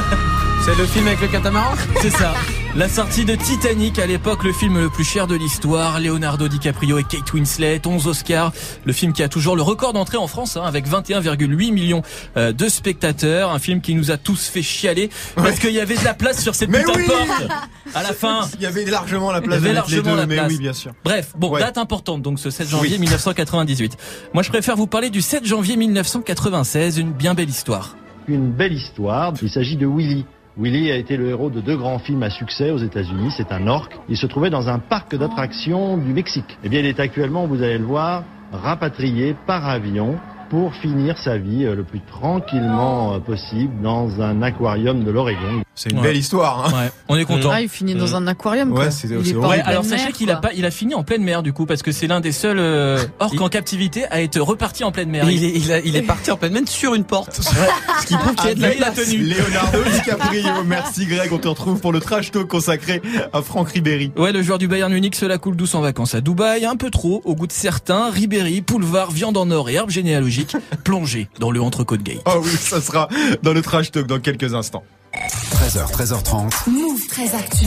C'est 0.64 0.78
le 0.78 0.86
film 0.86 1.06
avec 1.08 1.20
le 1.20 1.28
catamaran? 1.28 1.74
C'est 2.00 2.10
ça. 2.10 2.32
La 2.76 2.90
sortie 2.90 3.24
de 3.24 3.34
Titanic, 3.34 3.98
à 3.98 4.06
l'époque 4.06 4.44
le 4.44 4.52
film 4.52 4.78
le 4.78 4.90
plus 4.90 5.02
cher 5.04 5.26
de 5.26 5.34
l'histoire, 5.34 5.98
Leonardo 5.98 6.46
DiCaprio 6.46 6.98
et 6.98 7.04
Kate 7.04 7.32
Winslet, 7.32 7.80
11 7.86 8.06
Oscars, 8.06 8.52
le 8.84 8.92
film 8.92 9.14
qui 9.14 9.22
a 9.22 9.30
toujours 9.30 9.56
le 9.56 9.62
record 9.62 9.94
d'entrée 9.94 10.18
en 10.18 10.26
France, 10.26 10.58
hein, 10.58 10.62
avec 10.62 10.86
21,8 10.86 11.72
millions 11.72 12.02
euh, 12.36 12.52
de 12.52 12.68
spectateurs, 12.68 13.50
un 13.50 13.58
film 13.58 13.80
qui 13.80 13.94
nous 13.94 14.10
a 14.10 14.18
tous 14.18 14.48
fait 14.48 14.60
chialer, 14.62 15.08
parce 15.36 15.58
qu'il 15.58 15.70
y 15.72 15.80
avait 15.80 15.96
de 15.96 16.04
la 16.04 16.12
place 16.12 16.42
sur 16.42 16.54
cette 16.54 16.68
Mais 16.68 16.80
putain 16.80 16.92
oui 16.96 17.04
de 17.04 17.08
porte, 17.08 17.50
à 17.94 18.02
la 18.02 18.12
fin. 18.12 18.40
Il 18.56 18.62
y 18.62 18.66
avait 18.66 18.84
largement 18.84 19.32
la 19.32 19.38
Il 19.38 19.44
y 19.44 19.46
place 19.46 19.58
avait 19.58 19.72
largement 19.72 20.10
deux, 20.10 20.16
la 20.16 20.26
mais 20.26 20.34
place. 20.36 20.48
oui, 20.52 20.58
bien 20.58 20.72
sûr. 20.74 20.92
Bref, 21.02 21.32
bon, 21.38 21.52
Ouais. 21.52 21.60
date 21.60 21.78
importante, 21.78 22.20
donc 22.20 22.38
ce 22.38 22.50
7 22.50 22.68
janvier 22.68 22.92
Oui. 22.92 22.98
1998. 23.00 23.96
Moi 24.34 24.42
je 24.42 24.50
préfère 24.50 24.76
vous 24.76 24.86
parler 24.86 25.08
du 25.08 25.22
7 25.22 25.46
janvier 25.46 25.76
1996, 25.78 26.98
une 26.98 27.12
bien 27.12 27.32
belle 27.32 27.48
histoire. 27.48 27.96
une 28.28 28.50
belle 28.52 28.74
histoire. 28.74 29.32
Il 29.40 29.48
s'agit 29.48 29.76
de 29.76 29.86
Willy. 29.86 30.26
Willy 30.58 30.90
a 30.90 30.96
été 30.96 31.18
le 31.18 31.28
héros 31.28 31.50
de 31.50 31.60
deux 31.60 31.76
grands 31.76 31.98
films 31.98 32.22
à 32.22 32.30
succès 32.30 32.70
aux 32.70 32.78
États-Unis. 32.78 33.34
C'est 33.36 33.52
un 33.52 33.66
orque. 33.66 33.94
Il 34.08 34.16
se 34.16 34.26
trouvait 34.26 34.48
dans 34.48 34.68
un 34.70 34.78
parc 34.78 35.14
d'attractions 35.14 35.98
du 35.98 36.14
Mexique. 36.14 36.56
Eh 36.62 36.70
bien, 36.70 36.80
il 36.80 36.86
est 36.86 36.98
actuellement, 36.98 37.46
vous 37.46 37.62
allez 37.62 37.78
le 37.78 37.84
voir, 37.84 38.24
rapatrié 38.50 39.34
par 39.34 39.68
avion 39.68 40.18
pour 40.50 40.74
finir 40.74 41.16
sa 41.18 41.38
vie 41.38 41.64
euh, 41.64 41.74
le 41.74 41.82
plus 41.84 42.00
tranquillement 42.00 43.14
euh, 43.14 43.18
possible 43.18 43.72
dans 43.82 44.20
un 44.20 44.42
aquarium 44.42 45.04
de 45.04 45.10
l'Oregon. 45.10 45.62
C'est 45.74 45.90
une 45.90 45.98
Ouais. 45.98 46.04
belle 46.04 46.16
histoire. 46.16 46.66
Hein. 46.66 46.72
Ouais, 46.84 46.90
on 47.08 47.16
est 47.16 47.24
content. 47.24 47.50
Ah, 47.52 47.60
il 47.60 47.68
finit 47.68 47.94
dans 47.94 48.14
un 48.16 48.26
aquarium. 48.26 48.72
Quoi. 48.72 48.90
c'est. 48.90 49.08
Ouais, 49.14 49.60
alors 49.60 49.84
mer, 49.84 49.98
sachez 49.98 50.12
qu'il 50.12 50.30
a 50.30 50.36
pas, 50.36 50.50
il 50.54 50.64
a 50.64 50.70
fini 50.70 50.94
en 50.94 51.02
pleine 51.02 51.22
mer 51.22 51.42
du 51.42 51.52
coup 51.52 51.66
parce 51.66 51.82
que 51.82 51.92
c'est 51.92 52.06
l'un 52.06 52.20
des 52.20 52.32
seuls 52.32 52.58
euh, 52.58 52.98
orques 53.20 53.40
en 53.40 53.48
captivité 53.48 54.04
à 54.10 54.22
être 54.22 54.40
reparti 54.40 54.84
en 54.84 54.92
pleine 54.92 55.10
mer. 55.10 55.28
il 55.30 55.44
est, 55.44 55.52
il, 55.54 55.72
a- 55.72 55.80
il 55.80 55.96
est 55.96 56.02
parti 56.02 56.30
en 56.30 56.36
pleine 56.36 56.52
main 56.52 56.66
sur 56.66 56.94
une 56.94 57.04
porte. 57.04 57.34
Ce 58.00 58.06
qui 58.06 58.14
prouve 58.16 58.34
qu'il 58.36 58.48
y 58.58 58.64
a 58.64 58.74
de 58.74 58.80
la 58.80 58.90
tenue. 58.90 59.18
Leonardo 59.18 59.78
DiCaprio. 59.92 60.42
Merci 60.66 61.06
Greg. 61.06 61.30
On 61.32 61.38
te 61.38 61.48
retrouve 61.48 61.80
pour 61.80 61.92
le 61.92 62.00
trash 62.00 62.30
talk 62.30 62.46
consacré 62.48 63.02
à 63.32 63.42
Franck 63.42 63.70
Ribéry. 63.70 64.12
Ouais, 64.16 64.32
le 64.32 64.42
joueur 64.42 64.58
du 64.58 64.68
Bayern 64.68 64.92
Munich 64.92 65.14
se 65.16 65.26
la 65.26 65.38
coule 65.38 65.56
douce 65.56 65.74
en 65.74 65.80
vacances 65.80 66.14
à 66.14 66.20
Dubaï, 66.20 66.64
un 66.64 66.76
peu 66.76 66.90
trop, 66.90 67.20
au 67.24 67.34
goût 67.34 67.46
de 67.46 67.52
certains, 67.52 68.10
Ribéry, 68.10 68.62
Poulevard, 68.62 69.10
viande 69.10 69.36
en 69.36 69.50
or 69.50 69.68
et 69.70 69.74
herbes 69.74 69.90
généalogiques, 70.36 70.56
plongé 70.84 71.28
dans 71.38 71.50
le 71.50 71.60
entrecôte 71.60 72.02
gate. 72.02 72.22
Oh 72.26 72.40
oui, 72.42 72.50
ça 72.50 72.80
sera 72.80 73.08
dans 73.42 73.52
le 73.52 73.62
trash 73.62 73.90
talk 73.90 74.06
dans 74.06 74.20
quelques 74.20 74.54
instants. 74.54 74.84
13h, 75.14 75.90
13h30. 75.92 76.70
Move 76.70 77.06
très 77.06 77.34
actu. 77.34 77.66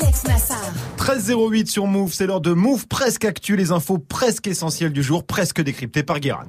Alex 0.00 0.24
Nassar. 0.24 0.56
13.08 0.98 1.66
sur 1.66 1.86
Move, 1.86 2.12
c'est 2.12 2.26
l'heure 2.26 2.40
de 2.40 2.52
Move 2.52 2.86
presque 2.86 3.24
actu, 3.24 3.56
les 3.56 3.72
infos 3.72 3.98
presque 3.98 4.46
essentielles 4.46 4.92
du 4.92 5.02
jour, 5.02 5.24
presque 5.24 5.60
décryptées 5.60 6.02
par 6.02 6.20
Guérin. 6.20 6.44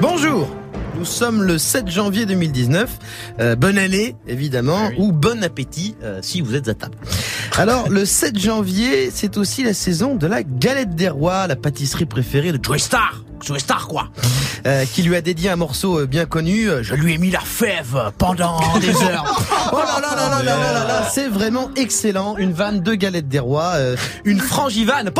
Bonjour 0.00 0.63
nous 1.04 1.10
sommes 1.10 1.42
le 1.42 1.58
7 1.58 1.90
janvier 1.90 2.24
2019. 2.24 2.98
Euh, 3.38 3.56
bonne 3.56 3.76
année, 3.76 4.16
évidemment, 4.26 4.88
eh 4.90 4.98
ou 4.98 5.12
bon 5.12 5.44
appétit 5.44 5.96
euh, 6.02 6.20
si 6.22 6.40
vous 6.40 6.54
êtes 6.54 6.66
à 6.66 6.72
table. 6.72 6.96
Alors, 7.58 7.90
le 7.90 8.06
7 8.06 8.38
janvier, 8.38 9.10
c'est 9.12 9.36
aussi 9.36 9.62
la 9.62 9.74
saison 9.74 10.14
de 10.14 10.26
la 10.26 10.42
galette 10.42 10.94
des 10.94 11.10
rois, 11.10 11.46
la 11.46 11.56
pâtisserie 11.56 12.06
préférée 12.06 12.52
de 12.52 12.64
Joy 12.64 12.80
Star. 12.80 13.22
Joy 13.42 13.60
Star, 13.60 13.86
quoi. 13.86 14.08
Euh, 14.66 14.86
qui 14.86 15.02
lui 15.02 15.14
a 15.14 15.20
dédié 15.20 15.50
un 15.50 15.56
morceau 15.56 16.06
bien 16.06 16.24
connu. 16.24 16.68
Je 16.80 16.94
lui 16.94 17.12
ai 17.12 17.18
mis 17.18 17.30
la 17.30 17.40
fève 17.40 18.10
pendant 18.16 18.58
des 18.80 19.02
heures. 19.02 19.44
Oh 19.74 19.76
là 19.76 20.00
là 20.00 20.16
là 20.16 20.30
là 20.30 20.42
là 20.42 20.56
là 20.56 20.72
là, 20.72 20.86
là. 20.86 21.10
C'est 21.12 21.28
vraiment 21.28 21.68
excellent. 21.76 22.38
Une 22.38 22.54
vanne 22.54 22.80
de 22.80 22.94
galette 22.94 23.28
des 23.28 23.40
rois, 23.40 23.74
une 24.24 24.40
frangivane. 24.40 25.10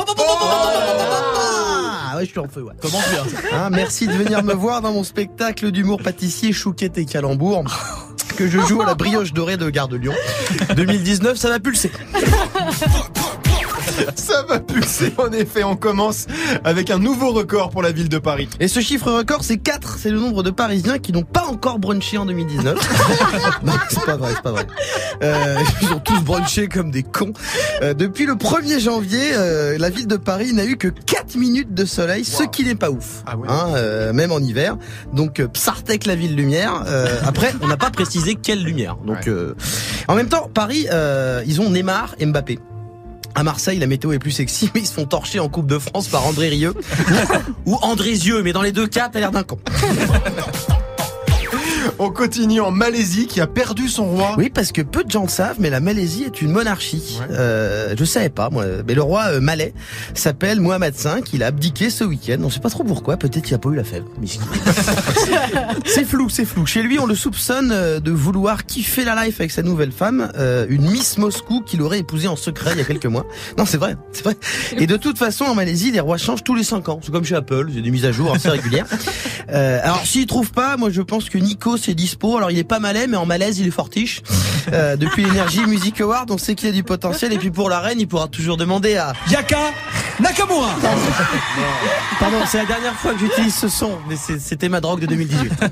Ah 2.14 2.18
ouais, 2.18 2.26
je 2.26 2.30
suis 2.30 2.38
en 2.38 2.47
feu, 2.47 2.62
ouais. 2.62 2.75
Comment 2.80 3.00
bien. 3.11 3.25
Ah, 3.52 3.71
merci 3.71 4.06
de 4.06 4.12
venir 4.12 4.44
me 4.44 4.54
voir 4.54 4.80
dans 4.80 4.92
mon 4.92 5.02
spectacle 5.02 5.73
d'humour 5.73 6.00
pâtissier 6.00 6.52
Chouquette 6.52 6.97
et 6.97 7.06
Calembour 7.06 7.64
que 8.37 8.49
je 8.49 8.61
joue 8.61 8.83
à 8.83 8.87
la 8.87 8.94
brioche 8.94 9.33
dorée 9.33 9.56
de 9.56 9.68
Gare 9.68 9.88
de 9.88 9.97
Lyon. 9.97 10.14
2019, 10.76 11.37
ça 11.37 11.49
va 11.49 11.59
pulser. 11.59 11.90
Ça 14.16 14.42
va 14.48 14.60
pulser, 14.60 15.12
en 15.18 15.30
effet, 15.32 15.64
on 15.64 15.76
commence 15.76 16.26
avec 16.64 16.90
un 16.90 16.98
nouveau 16.98 17.32
record 17.32 17.70
pour 17.70 17.82
la 17.82 17.92
ville 17.92 18.08
de 18.08 18.18
Paris. 18.18 18.48
Et 18.60 18.68
ce 18.68 18.80
chiffre 18.80 19.10
record, 19.10 19.44
c'est 19.44 19.58
4. 19.58 19.98
C'est 19.98 20.10
le 20.10 20.18
nombre 20.18 20.42
de 20.42 20.50
Parisiens 20.50 20.98
qui 20.98 21.12
n'ont 21.12 21.22
pas 21.22 21.44
encore 21.46 21.78
brunché 21.78 22.18
en 22.18 22.26
2019. 22.26 22.74
non, 23.64 23.72
c'est 23.88 24.04
pas 24.04 24.16
vrai, 24.16 24.32
c'est 24.34 24.42
pas 24.42 24.52
vrai. 24.52 24.66
Euh, 25.22 25.56
ils 25.82 25.92
ont 25.92 26.00
tous 26.00 26.20
brunché 26.20 26.68
comme 26.68 26.90
des 26.90 27.02
cons. 27.02 27.32
Euh, 27.82 27.94
depuis 27.94 28.26
le 28.26 28.34
1er 28.34 28.80
janvier, 28.80 29.32
euh, 29.34 29.76
la 29.78 29.90
ville 29.90 30.06
de 30.06 30.16
Paris 30.16 30.52
n'a 30.52 30.64
eu 30.64 30.76
que 30.76 30.88
4 30.88 31.36
minutes 31.36 31.74
de 31.74 31.84
soleil, 31.84 32.24
ce 32.24 32.42
qui 32.44 32.64
n'est 32.64 32.74
pas 32.74 32.90
ouf. 32.90 33.22
Ah 33.26 33.36
ouais. 33.36 33.46
Hein, 33.48 33.72
euh, 33.76 34.12
même 34.12 34.32
en 34.32 34.38
hiver. 34.38 34.76
Donc, 35.12 35.42
Psartek 35.52 36.06
la 36.06 36.14
ville 36.16 36.34
lumière. 36.36 36.84
Euh, 36.86 37.06
après, 37.26 37.52
on 37.62 37.68
n'a 37.68 37.76
pas 37.76 37.90
précisé 37.90 38.34
quelle 38.34 38.62
lumière. 38.62 38.96
Donc, 39.04 39.16
Ouais. 39.16 39.28
euh, 39.28 39.54
en 40.08 40.14
même 40.14 40.28
temps, 40.28 40.50
Paris, 40.52 40.86
euh, 40.92 41.42
ils 41.46 41.60
ont 41.60 41.70
Neymar 41.70 42.14
et 42.18 42.26
Mbappé. 42.26 42.58
À 43.36 43.42
Marseille, 43.42 43.78
la 43.78 43.86
météo 43.86 44.12
est 44.12 44.18
plus 44.18 44.30
sexy, 44.30 44.70
mais 44.74 44.80
ils 44.80 44.86
se 44.86 44.92
font 44.92 45.06
torcher 45.06 45.40
en 45.40 45.48
Coupe 45.48 45.66
de 45.66 45.78
France 45.78 46.08
par 46.08 46.26
André 46.26 46.48
Rieu 46.48 46.74
ou 47.66 47.76
André 47.82 48.14
Zieux, 48.14 48.42
mais 48.42 48.52
dans 48.52 48.62
les 48.62 48.72
deux 48.72 48.86
cas, 48.86 49.08
t'as 49.08 49.18
l'air 49.18 49.32
d'un 49.32 49.42
con. 49.42 49.58
On 51.98 52.10
continue 52.10 52.60
en 52.60 52.70
Malaisie 52.70 53.26
qui 53.26 53.40
a 53.40 53.46
perdu 53.46 53.88
son 53.88 54.06
roi. 54.06 54.34
Oui, 54.36 54.50
parce 54.50 54.72
que 54.72 54.82
peu 54.82 55.04
de 55.04 55.10
gens 55.10 55.22
le 55.22 55.28
savent, 55.28 55.56
mais 55.58 55.70
la 55.70 55.80
Malaisie 55.80 56.24
est 56.24 56.42
une 56.42 56.50
monarchie. 56.50 57.18
Ouais. 57.20 57.36
Euh, 57.36 57.94
je 57.98 58.04
savais 58.04 58.28
pas, 58.28 58.50
moi. 58.50 58.64
Mais 58.86 58.94
le 58.94 59.02
roi 59.02 59.24
euh, 59.26 59.40
malais 59.40 59.74
s'appelle 60.14 60.60
Mohamed 60.60 60.94
V. 60.94 61.10
Il 61.32 61.42
a 61.42 61.46
abdiqué 61.46 61.90
ce 61.90 62.04
week-end. 62.04 62.38
On 62.42 62.50
sait 62.50 62.60
pas 62.60 62.70
trop 62.70 62.84
pourquoi. 62.84 63.16
Peut-être 63.16 63.42
qu'il 63.42 63.54
a 63.54 63.58
pas 63.58 63.68
eu 63.68 63.76
la 63.76 63.84
fève. 63.84 64.04
C'est 65.84 66.04
flou, 66.04 66.28
c'est 66.28 66.44
flou. 66.44 66.66
Chez 66.66 66.82
lui, 66.82 66.98
on 66.98 67.06
le 67.06 67.14
soupçonne 67.14 67.70
euh, 67.72 68.00
de 68.00 68.10
vouloir 68.10 68.66
kiffer 68.66 69.04
la 69.04 69.24
life 69.24 69.40
avec 69.40 69.50
sa 69.50 69.62
nouvelle 69.62 69.92
femme, 69.92 70.30
euh, 70.36 70.66
une 70.68 70.90
Miss 70.90 71.18
Moscou 71.18 71.60
qu'il 71.60 71.82
aurait 71.82 72.00
épousée 72.00 72.28
en 72.28 72.36
secret 72.36 72.70
il 72.72 72.78
y 72.78 72.80
a 72.80 72.84
quelques 72.84 73.06
mois. 73.06 73.26
Non, 73.58 73.66
c'est 73.66 73.76
vrai, 73.76 73.96
c'est 74.12 74.24
vrai. 74.24 74.36
Et 74.76 74.86
de 74.86 74.96
toute 74.96 75.18
façon, 75.18 75.44
en 75.44 75.54
Malaisie, 75.54 75.90
les 75.90 76.00
rois 76.00 76.16
changent 76.16 76.44
tous 76.44 76.54
les 76.54 76.64
5 76.64 76.88
ans. 76.88 77.00
C'est 77.02 77.12
comme 77.12 77.24
chez 77.24 77.36
Apple, 77.36 77.68
a 77.76 77.80
des 77.80 77.90
mises 77.90 78.04
à 78.04 78.12
jour 78.12 78.34
assez 78.34 78.48
régulières. 78.48 78.86
Euh, 79.50 79.80
alors, 79.82 80.04
s'il 80.04 80.26
trouve 80.26 80.50
pas, 80.52 80.76
moi 80.76 80.90
je 80.90 81.02
pense 81.02 81.28
que 81.28 81.38
Nico 81.38 81.74
c'est 81.76 81.95
dispo. 81.95 82.37
Alors, 82.37 82.50
il 82.50 82.59
est 82.59 82.64
pas 82.64 82.78
malais, 82.78 83.07
mais 83.07 83.16
en 83.16 83.26
malaise, 83.26 83.59
il 83.59 83.66
est 83.66 83.71
fortiche. 83.71 84.23
Euh, 84.73 84.97
depuis 84.97 85.25
l'énergie 85.25 85.61
Music 85.66 86.00
Award, 86.00 86.31
on 86.31 86.38
sait 86.38 86.54
qu'il 86.54 86.69
a 86.69 86.73
du 86.73 86.83
potentiel. 86.83 87.33
Et 87.33 87.38
puis 87.38 87.50
pour 87.50 87.69
la 87.69 87.81
reine, 87.81 88.00
il 88.00 88.09
pourra 88.09 88.28
toujours 88.28 88.57
demander 88.57 88.97
à 88.97 89.12
Yaka 89.31 89.59
Nakamura 90.21 90.75
Pardon, 92.21 92.38
c'est 92.47 92.59
la 92.59 92.66
dernière 92.66 92.95
fois 92.95 93.12
que 93.14 93.21
j'utilise 93.21 93.54
ce 93.54 93.69
son, 93.69 93.93
mais 94.09 94.16
c'était 94.16 94.69
ma 94.69 94.81
drogue 94.81 95.00
de 95.00 95.07
2018. 95.07 95.52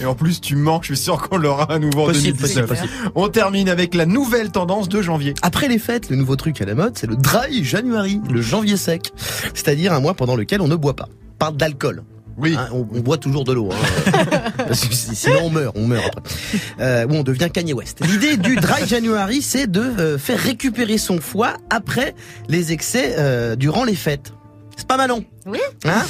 Et 0.00 0.06
en 0.06 0.14
plus, 0.14 0.40
tu 0.40 0.56
manques, 0.56 0.82
je 0.82 0.94
suis 0.94 1.04
sûr 1.04 1.20
qu'on 1.20 1.36
l'aura 1.36 1.72
à 1.72 1.78
nouveau 1.78 2.02
en 2.02 2.06
Possible, 2.06 2.38
2019. 2.38 2.66
possible, 2.66 2.88
On 3.14 3.28
termine 3.28 3.68
avec 3.68 3.94
la 3.94 4.06
nouvelle 4.06 4.50
tendance 4.50 4.88
de 4.88 5.00
janvier. 5.00 5.34
Après 5.42 5.68
les 5.68 5.78
fêtes, 5.78 6.10
le 6.10 6.16
nouveau 6.16 6.36
truc 6.36 6.60
à 6.60 6.64
la 6.64 6.74
mode, 6.74 6.98
c'est 6.98 7.06
le 7.06 7.16
dry 7.16 7.64
January, 7.64 8.20
le 8.28 8.42
janvier 8.42 8.76
sec. 8.76 9.12
C'est-à-dire 9.54 9.92
un 9.92 10.00
mois 10.00 10.14
pendant 10.14 10.36
lequel 10.36 10.60
on 10.60 10.68
ne 10.68 10.76
boit 10.76 10.94
pas. 10.94 11.08
Pas 11.38 11.50
d'alcool. 11.50 12.02
Oui. 12.36 12.54
Hein, 12.58 12.68
on, 12.72 12.78
on 12.92 13.00
boit 13.00 13.18
toujours 13.18 13.44
de 13.44 13.52
l'eau. 13.52 13.70
Hein, 13.72 14.12
parce 14.56 14.86
que 14.86 14.94
si- 14.94 15.14
sinon 15.14 15.44
on 15.44 15.50
meurt, 15.50 15.76
on 15.76 15.86
meurt 15.86 16.06
après. 16.16 16.32
Euh, 16.80 17.06
ou 17.06 17.14
on 17.14 17.22
devient 17.22 17.48
Kanye 17.52 17.72
West. 17.72 18.00
L'idée 18.04 18.36
du 18.36 18.56
dry 18.56 18.84
January, 18.86 19.42
c'est 19.42 19.70
de 19.70 19.80
euh, 19.80 20.18
faire 20.18 20.38
récupérer 20.38 20.98
son 20.98 21.20
foie 21.20 21.54
après 21.70 22.14
les 22.48 22.72
excès 22.72 23.14
euh, 23.18 23.56
durant 23.56 23.84
les 23.84 23.94
fêtes. 23.94 24.32
C'est 24.76 24.86
pas 24.86 24.96
malon. 24.96 25.24
Oui. 25.46 25.58
Hein 25.84 26.02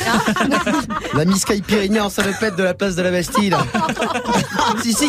la 1.14 1.24
Miss 1.24 1.44
Caipirinha 1.44 2.04
en 2.04 2.08
salopette 2.10 2.56
de 2.56 2.62
la 2.62 2.74
place 2.74 2.94
de 2.96 3.02
la 3.02 3.10
Bastille. 3.10 3.54
si, 4.82 4.92
si. 4.92 5.08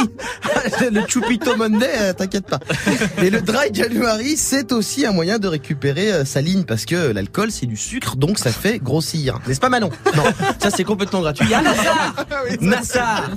Le 0.92 1.06
Chupito 1.08 1.56
Monday, 1.56 1.90
euh, 1.98 2.14
t'inquiète 2.14 2.48
pas. 2.48 2.60
Et 3.20 3.30
le 3.30 3.42
Dry 3.42 3.74
January, 3.74 4.36
c'est 4.36 4.72
aussi 4.72 5.06
un 5.06 5.12
moyen 5.12 5.38
de 5.38 5.48
récupérer 5.48 6.12
euh, 6.12 6.26
sa 6.26 6.42
ligne 6.42 6.64
parce 6.64 6.86
que 6.86 7.12
l'alcool, 7.12 7.52
c'est 7.52 7.66
du 7.68 7.78
sucre, 7.78 8.16
donc 8.16 8.40
ça 8.40 8.52
fait 8.52 8.80
grossir. 8.80 9.40
N'est-ce 9.48 9.60
pas 9.60 9.70
Manon? 9.70 9.92
Non, 10.16 10.24
ça 10.60 10.70
c'est 10.72 10.84
complètement 10.84 11.22
gratuit. 11.22 11.48
Ah, 11.54 11.62
Nassar 11.62 12.26
Nassar 12.62 13.30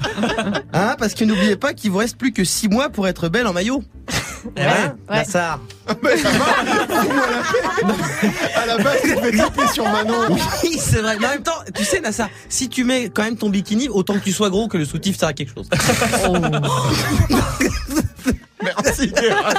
Hein, 0.73 0.97
parce 0.99 1.15
que 1.15 1.25
n'oubliez 1.25 1.57
pas 1.57 1.75
qu'il 1.75 1.91
vous 1.91 1.99
reste 1.99 2.17
plus 2.17 2.33
que 2.33 2.45
6 2.45 2.69
mois 2.69 2.89
pour 2.89 3.07
être 3.07 3.29
belle 3.29 3.47
en 3.47 3.53
maillot. 3.53 3.83
Hein 4.57 4.95
ouais. 5.09 5.17
Nassar. 5.17 5.61
À 8.57 8.67
la 8.67 8.79
base, 8.79 9.01
tu 9.03 9.09
fais 9.09 9.37
taper 9.37 9.67
sur 9.73 9.85
Manon. 9.85 10.37
Oui, 10.63 10.79
c'est 10.79 11.01
vrai. 11.01 11.17
Mais 11.21 11.27
en 11.27 11.31
même 11.31 11.43
temps, 11.43 11.59
tu 11.75 11.85
sais, 11.85 12.01
Nassar, 12.01 12.29
si 12.49 12.69
tu 12.69 12.85
mets 12.85 13.11
quand 13.11 13.23
même 13.23 13.37
ton 13.37 13.51
bikini, 13.51 13.89
autant 13.89 14.15
que 14.15 14.25
tu 14.25 14.33
sois 14.33 14.51
gros 14.51 14.69
que 14.69 14.79
le 14.79 14.85
soutif 14.85 15.19
sert 15.19 15.29
à 15.29 15.33
quelque 15.33 15.53
chose. 15.55 15.69
Merci, 18.63 19.13
Gérard. 19.17 19.55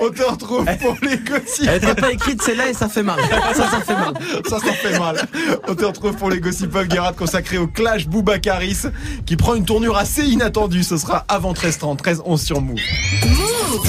On 0.00 0.10
te 0.10 0.22
retrouve 0.22 0.64
pour 0.64 0.96
les 1.02 1.18
gossips. 1.18 1.68
Elle 1.68 1.76
était 1.76 1.94
pas 1.94 2.12
écrite 2.12 2.42
celle-là 2.42 2.70
et 2.70 2.74
ça 2.74 2.88
fait 2.88 3.02
mal. 3.02 3.20
Ça, 3.54 3.70
ça 3.70 3.80
fait 3.80 3.94
mal. 3.94 4.14
Ça, 4.48 4.58
ça 4.58 4.72
fait 4.72 4.98
mal. 4.98 5.28
On 5.68 5.74
te 5.74 5.84
retrouve 5.84 6.16
pour 6.16 6.30
les 6.30 6.40
Gossip 6.40 6.74
of 6.74 6.90
Gerard 6.90 7.14
consacré 7.14 7.58
au 7.58 7.66
clash 7.66 8.06
Boubacaris 8.06 8.82
qui 9.26 9.36
prend 9.36 9.54
une 9.54 9.64
tournure 9.64 9.96
assez 9.96 10.24
inattendue. 10.24 10.82
Ce 10.82 10.96
sera 10.96 11.24
avant 11.28 11.52
13h30, 11.52 11.96
13 11.96 12.22
11 12.24 12.42
sur 12.42 12.60
Move. 12.60 12.78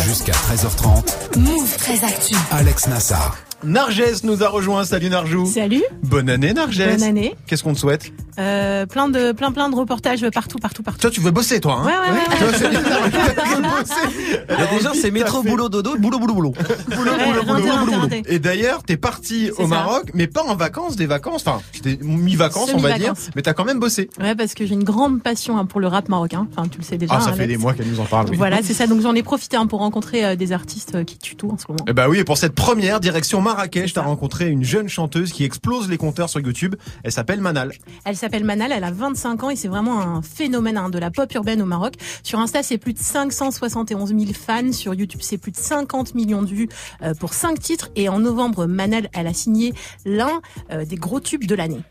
Jusqu'à 0.05 0.33
13h30, 0.33 1.37
Move 1.39 1.77
très 1.77 2.03
actu. 2.03 2.35
Alex 2.51 2.87
Nassar. 2.87 3.35
Narges 3.63 4.23
nous 4.23 4.43
a 4.43 4.49
rejoint. 4.49 4.83
Salut 4.83 5.09
Narjou. 5.09 5.45
Salut, 5.45 5.83
Bonne 6.03 6.29
année 6.29 6.53
Narges. 6.53 6.83
bonne 6.85 7.03
année. 7.03 7.35
Qu'est-ce 7.47 7.63
qu'on 7.63 7.73
te 7.73 7.79
souhaite 7.79 8.11
Euh, 8.39 8.85
plein 8.85 9.07
de 9.09 9.31
plein 9.31 9.51
plein 9.51 9.69
de 9.69 9.75
reportages 9.75 10.27
partout 10.33 10.57
partout 10.57 10.83
partout. 10.83 10.99
Toi, 10.99 11.11
tu 11.11 11.21
veux 11.21 11.31
bosser, 11.31 11.59
toi, 11.61 11.79
hein 11.79 11.85
Ouais 11.85 11.93
ouais 11.93 12.17
ouais. 12.17 12.37
Tu 12.37 12.43
vois, 12.43 12.53
c'est 12.57 12.69
bizarre. 12.69 12.99
Tu 13.05 13.55
veux 13.55 13.61
bosser. 13.79 14.45
Il 14.49 14.59
y 14.59 14.61
a 14.61 14.65
des 14.67 14.79
gens, 14.83 14.91
c'est 14.93 15.11
métro, 15.11 15.43
boulot, 15.43 15.69
dodo, 15.69 15.95
boulot, 15.97 16.19
boulot, 16.19 16.33
boulot. 16.33 16.53
Boulot, 16.95 17.11
Ouais, 17.11 17.25
boulot, 17.25 17.43
boulot, 17.43 17.61
boulot, 17.85 17.99
boulot. 18.07 18.21
Et 18.27 18.39
d'ailleurs, 18.39 18.83
t'es 18.83 18.97
parti 18.97 19.49
au 19.57 19.61
ça. 19.63 19.67
Maroc, 19.67 20.11
mais 20.13 20.27
pas 20.27 20.43
en 20.43 20.55
vacances, 20.55 20.95
des 20.95 21.05
vacances. 21.05 21.43
Enfin, 21.47 21.61
mi-vacances, 22.01 22.71
on 22.73 22.79
va 22.79 22.97
dire. 22.97 23.13
Mais 23.35 23.41
t'as 23.43 23.53
quand 23.53 23.65
même 23.65 23.79
bossé. 23.79 24.09
Ouais 24.19 24.35
parce 24.35 24.53
que 24.55 24.65
j'ai 24.65 24.73
une 24.73 24.83
grande 24.83 25.21
passion 25.23 25.57
hein, 25.57 25.65
pour 25.65 25.79
le 25.79 25.87
rap 25.87 26.09
marocain. 26.09 26.47
Enfin 26.51 26.67
tu 26.67 26.79
le 26.79 26.83
sais 26.83 26.97
déjà. 26.97 27.13
Ah, 27.17 27.21
ça 27.21 27.29
hein, 27.29 27.33
fait 27.33 27.47
des 27.47 27.57
mois 27.57 27.73
qu'elle 27.73 27.87
nous 27.87 27.99
en 27.99 28.05
parle. 28.05 28.27
oui. 28.29 28.35
Voilà 28.37 28.57
c'est 28.63 28.73
ça. 28.73 28.87
Donc 28.87 29.01
j'en 29.01 29.13
ai 29.15 29.23
profité 29.23 29.55
hein, 29.57 29.67
pour 29.67 29.79
rencontrer 29.79 30.25
euh, 30.25 30.35
des 30.35 30.51
artistes 30.51 30.95
euh, 30.95 31.03
qui 31.03 31.17
tuent 31.17 31.35
tout 31.35 31.49
en 31.51 31.57
ce 31.57 31.65
moment. 31.69 31.85
Eh 31.87 31.93
bah 31.93 32.07
oui, 32.09 32.19
et 32.19 32.23
pour 32.23 32.37
cette 32.37 32.55
première 32.55 32.99
direction 32.99 33.41
Marrakech, 33.53 33.93
t'as 33.93 34.01
rencontré 34.01 34.49
une 34.49 34.63
jeune 34.63 34.89
chanteuse 34.89 35.31
qui 35.31 35.43
explose 35.43 35.87
les 35.87 35.97
compteurs 35.97 36.27
sur 36.27 36.39
YouTube. 36.39 36.73
Elle 37.03 37.11
s'appelle 37.11 37.39
Manal. 37.39 37.71
Elle 38.03 38.15
s'appelle 38.15 38.43
Manal, 38.43 38.71
elle 38.71 38.83
a 38.83 38.89
25 38.89 39.43
ans 39.43 39.49
et 39.51 39.55
c'est 39.55 39.67
vraiment 39.67 40.01
un 40.01 40.23
phénomène 40.23 40.75
hein, 40.75 40.89
de 40.89 40.97
la 40.97 41.11
pop 41.11 41.31
urbaine 41.35 41.61
au 41.61 41.65
Maroc. 41.65 41.93
Sur 42.23 42.39
Insta, 42.39 42.63
c'est 42.63 42.79
plus 42.79 42.93
de 42.93 42.97
571 42.97 44.09
000 44.09 44.21
fans. 44.33 44.71
Sur 44.71 44.95
YouTube, 44.95 45.19
c'est 45.21 45.37
plus 45.37 45.51
de 45.51 45.57
50 45.57 46.15
millions 46.15 46.41
de 46.41 46.47
vues 46.47 46.69
euh, 47.03 47.13
pour 47.13 47.35
5 47.35 47.59
titres. 47.59 47.91
Et 47.95 48.09
en 48.09 48.17
novembre, 48.17 48.65
Manal, 48.65 49.09
elle 49.13 49.27
a 49.27 49.33
signé 49.35 49.75
l'un 50.03 50.41
euh, 50.71 50.83
des 50.83 50.95
gros 50.95 51.19
tubes 51.19 51.45
de 51.45 51.53
l'année. 51.53 51.81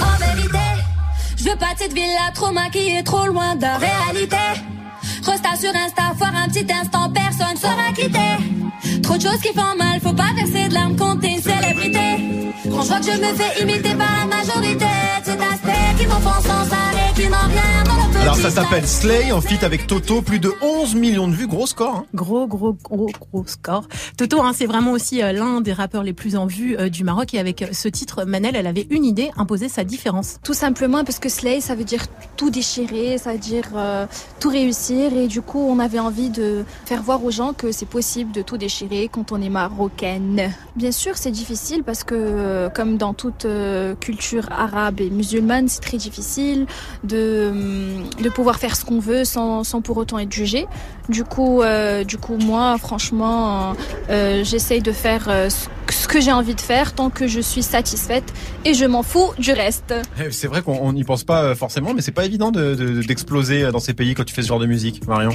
En 0.00 0.18
vérité, 0.18 0.58
je 1.36 1.44
veux 1.44 1.56
pas 1.56 1.74
de 1.74 1.78
cette 1.78 1.92
villa 1.92 2.32
trop 2.34 2.50
maquillée, 2.50 3.04
trop 3.04 3.26
loin 3.26 3.54
de 3.54 3.62
la 3.62 3.78
réalité. 3.78 4.36
Resta 5.24 5.56
sur 5.56 5.70
Insta, 5.70 6.14
foire 6.16 6.34
un 6.44 6.48
petit 6.48 6.66
instant, 6.72 7.10
personne 7.10 7.56
sera 7.56 7.92
quitté. 7.94 9.00
Trop 9.02 9.16
de 9.16 9.22
choses 9.22 9.40
qui 9.40 9.52
font 9.52 9.76
mal, 9.76 10.00
faut 10.00 10.12
pas 10.12 10.32
verser 10.34 10.68
de 10.68 10.74
larmes 10.74 10.96
quand 10.96 11.22
une 11.22 11.40
célébrité. 11.40 12.52
Quand 12.70 12.82
je 12.82 12.88
vois 12.88 12.98
que 13.00 13.06
je 13.06 13.20
me 13.20 13.34
fais 13.34 13.62
imiter 13.62 13.94
par 13.94 14.08
la 14.20 14.36
majorité, 14.36 14.86
cet 15.24 15.40
aspect 15.40 15.98
qui 15.98 16.06
m'offense 16.06 16.44
sans 16.44 16.72
arrêt, 16.72 16.81
Alors 18.22 18.36
ça 18.36 18.50
s'appelle 18.50 18.86
Slay 18.86 19.32
en 19.32 19.40
feat 19.40 19.64
avec 19.64 19.88
Toto, 19.88 20.22
plus 20.22 20.38
de 20.38 20.52
11 20.62 20.94
millions 20.94 21.26
de 21.26 21.34
vues, 21.34 21.48
gros 21.48 21.66
score. 21.66 21.96
hein. 21.96 22.04
Gros, 22.14 22.46
gros, 22.46 22.72
gros, 22.80 23.10
gros 23.32 23.44
score. 23.46 23.88
Toto, 24.16 24.40
hein, 24.40 24.52
c'est 24.54 24.66
vraiment 24.66 24.92
aussi 24.92 25.20
euh, 25.22 25.32
l'un 25.32 25.60
des 25.60 25.72
rappeurs 25.72 26.04
les 26.04 26.12
plus 26.12 26.36
en 26.36 26.46
vue 26.46 26.76
euh, 26.78 26.88
du 26.88 27.02
Maroc. 27.02 27.34
Et 27.34 27.40
avec 27.40 27.62
euh, 27.62 27.66
ce 27.72 27.88
titre, 27.88 28.24
Manel, 28.24 28.54
elle 28.54 28.68
avait 28.68 28.86
une 28.90 29.04
idée, 29.04 29.32
imposer 29.36 29.68
sa 29.68 29.82
différence. 29.82 30.38
Tout 30.44 30.54
simplement 30.54 31.02
parce 31.02 31.18
que 31.18 31.28
Slay, 31.28 31.60
ça 31.60 31.74
veut 31.74 31.82
dire 31.82 32.04
tout 32.36 32.48
déchirer, 32.48 33.18
ça 33.18 33.32
veut 33.32 33.38
dire 33.38 33.64
euh, 33.74 34.06
tout 34.38 34.50
réussir. 34.50 35.12
Et 35.16 35.26
du 35.26 35.42
coup, 35.42 35.58
on 35.68 35.80
avait 35.80 35.98
envie 35.98 36.30
de 36.30 36.64
faire 36.86 37.02
voir 37.02 37.24
aux 37.24 37.32
gens 37.32 37.52
que 37.52 37.72
c'est 37.72 37.86
possible 37.88 38.30
de 38.30 38.42
tout 38.42 38.56
déchirer 38.56 39.08
quand 39.12 39.32
on 39.32 39.42
est 39.42 39.50
marocaine. 39.50 40.52
Bien 40.76 40.92
sûr, 40.92 41.16
c'est 41.18 41.32
difficile 41.32 41.82
parce 41.82 42.04
que, 42.04 42.14
euh, 42.16 42.68
comme 42.70 42.98
dans 42.98 43.14
toute 43.14 43.46
euh, 43.46 43.96
culture 43.96 44.46
arabe 44.52 45.00
et 45.00 45.10
musulmane, 45.10 45.66
c'est 45.68 45.80
très 45.80 45.96
difficile 45.98 46.66
de, 47.02 47.48
hum, 47.50 48.04
de 48.20 48.28
pouvoir 48.28 48.58
faire 48.58 48.76
ce 48.76 48.84
qu'on 48.84 48.98
veut 49.00 49.24
sans, 49.24 49.64
sans 49.64 49.80
pour 49.80 49.96
autant 49.96 50.18
être 50.18 50.32
jugé. 50.32 50.66
Du 51.08 51.24
coup, 51.24 51.62
euh, 51.62 52.04
du 52.04 52.18
coup 52.18 52.36
moi, 52.36 52.76
franchement, 52.78 53.74
euh, 54.10 54.42
j'essaye 54.44 54.80
de 54.82 54.92
faire 54.92 55.26
euh, 55.28 55.48
ce 55.90 56.08
que 56.08 56.20
j'ai 56.20 56.32
envie 56.32 56.54
de 56.54 56.60
faire 56.60 56.94
tant 56.94 57.10
que 57.10 57.26
je 57.26 57.40
suis 57.40 57.62
satisfaite 57.62 58.24
et 58.64 58.74
je 58.74 58.84
m'en 58.84 59.02
fous 59.02 59.32
du 59.38 59.52
reste. 59.52 59.94
Eh, 60.20 60.30
C'est 60.30 60.46
vrai 60.46 60.62
qu'on 60.62 60.92
n'y 60.92 61.04
pense 61.04 61.24
pas 61.24 61.54
forcément, 61.54 61.94
mais 61.94 62.02
c'est 62.02 62.12
pas 62.12 62.24
évident 62.24 62.50
de- 62.50 62.74
de- 62.74 63.02
d'exploser 63.02 63.70
dans 63.72 63.80
ces 63.80 63.94
pays 63.94 64.14
quand 64.14 64.24
tu 64.24 64.34
fais 64.34 64.42
ce 64.42 64.48
genre 64.48 64.58
de 64.60 64.66
musique, 64.66 65.06
Marion. 65.06 65.32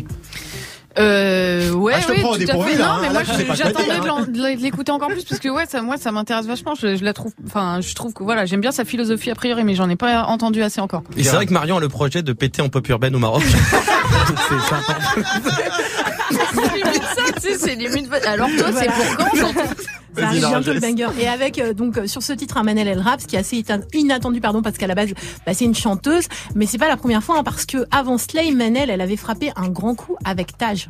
Euh, 0.99 1.71
ouais, 1.73 1.93
Ah, 1.95 1.99
je 2.01 2.07
te 2.07 2.11
oui, 2.13 2.19
prends 2.21 2.31
au 2.31 2.37
dépourvu, 2.37 2.71
là, 2.75 2.77
Non, 2.77 2.83
hein. 2.85 2.97
mais 3.01 3.07
Là, 3.07 3.13
moi, 3.13 3.23
quoi 3.45 3.55
j'attendais 3.55 4.29
de 4.31 4.61
l'écouter 4.61 4.91
encore 4.91 5.09
plus 5.09 5.23
parce 5.25 5.39
que 5.39 5.49
ouais, 5.49 5.65
ça, 5.67 5.81
moi, 5.81 5.97
ça 5.97 6.11
m'intéresse 6.11 6.45
vachement. 6.47 6.73
Je, 6.75 6.95
je 6.95 7.03
la 7.03 7.13
trouve, 7.13 7.33
enfin, 7.45 7.79
je 7.81 7.93
trouve 7.93 8.13
que 8.13 8.23
voilà, 8.23 8.45
j'aime 8.45 8.61
bien 8.61 8.71
sa 8.71 8.83
philosophie 8.85 9.29
a 9.29 9.35
priori, 9.35 9.63
mais 9.63 9.75
j'en 9.75 9.89
ai 9.89 9.95
pas 9.95 10.23
entendu 10.23 10.63
assez 10.63 10.81
encore. 10.81 11.03
Et 11.15 11.23
c'est 11.23 11.35
vrai 11.35 11.45
que 11.45 11.53
Marion 11.53 11.77
a 11.77 11.79
le 11.81 11.89
projet 11.89 12.23
de 12.23 12.33
péter 12.33 12.61
en 12.61 12.69
pop 12.69 12.87
urbaine 12.89 13.15
au 13.15 13.19
Maroc. 13.19 13.43
C'est 14.49 14.75
important. 14.75 15.01
c'est 16.31 16.73
limite 16.75 17.03
ça, 17.03 17.31
tu 17.35 17.41
sais, 17.41 17.57
c'est 17.57 17.75
limite. 17.75 18.09
Alors 18.25 18.49
toi, 18.57 18.67
c'est 18.73 18.87
pour 18.87 19.17
quand 19.17 19.53
Ça 20.17 20.27
arrive 20.27 20.73
le 20.73 20.79
banger. 20.79 21.07
Et 21.19 21.27
avec 21.27 21.59
euh, 21.59 21.73
donc 21.73 21.97
euh, 21.97 22.07
sur 22.07 22.23
ce 22.23 22.33
titre 22.33 22.57
un 22.57 22.63
Manel 22.63 22.87
El 22.87 22.99
Rap, 22.99 23.21
ce 23.21 23.27
qui 23.27 23.35
est 23.35 23.39
assez 23.39 23.63
inattendu 23.93 24.41
pardon 24.41 24.61
parce 24.61 24.77
qu'à 24.77 24.87
la 24.87 24.95
base 24.95 25.09
bah, 25.45 25.53
c'est 25.53 25.65
une 25.65 25.75
chanteuse, 25.75 26.27
mais 26.55 26.65
c'est 26.65 26.77
pas 26.77 26.87
la 26.87 26.97
première 26.97 27.23
fois 27.23 27.39
hein, 27.39 27.43
parce 27.43 27.65
que 27.65 27.85
avant 27.91 28.17
Slay 28.17 28.51
Manel 28.51 28.89
elle 28.89 29.01
avait 29.01 29.17
frappé 29.17 29.51
un 29.55 29.69
grand 29.69 29.95
coup 29.95 30.17
avec 30.25 30.57
Taj. 30.57 30.89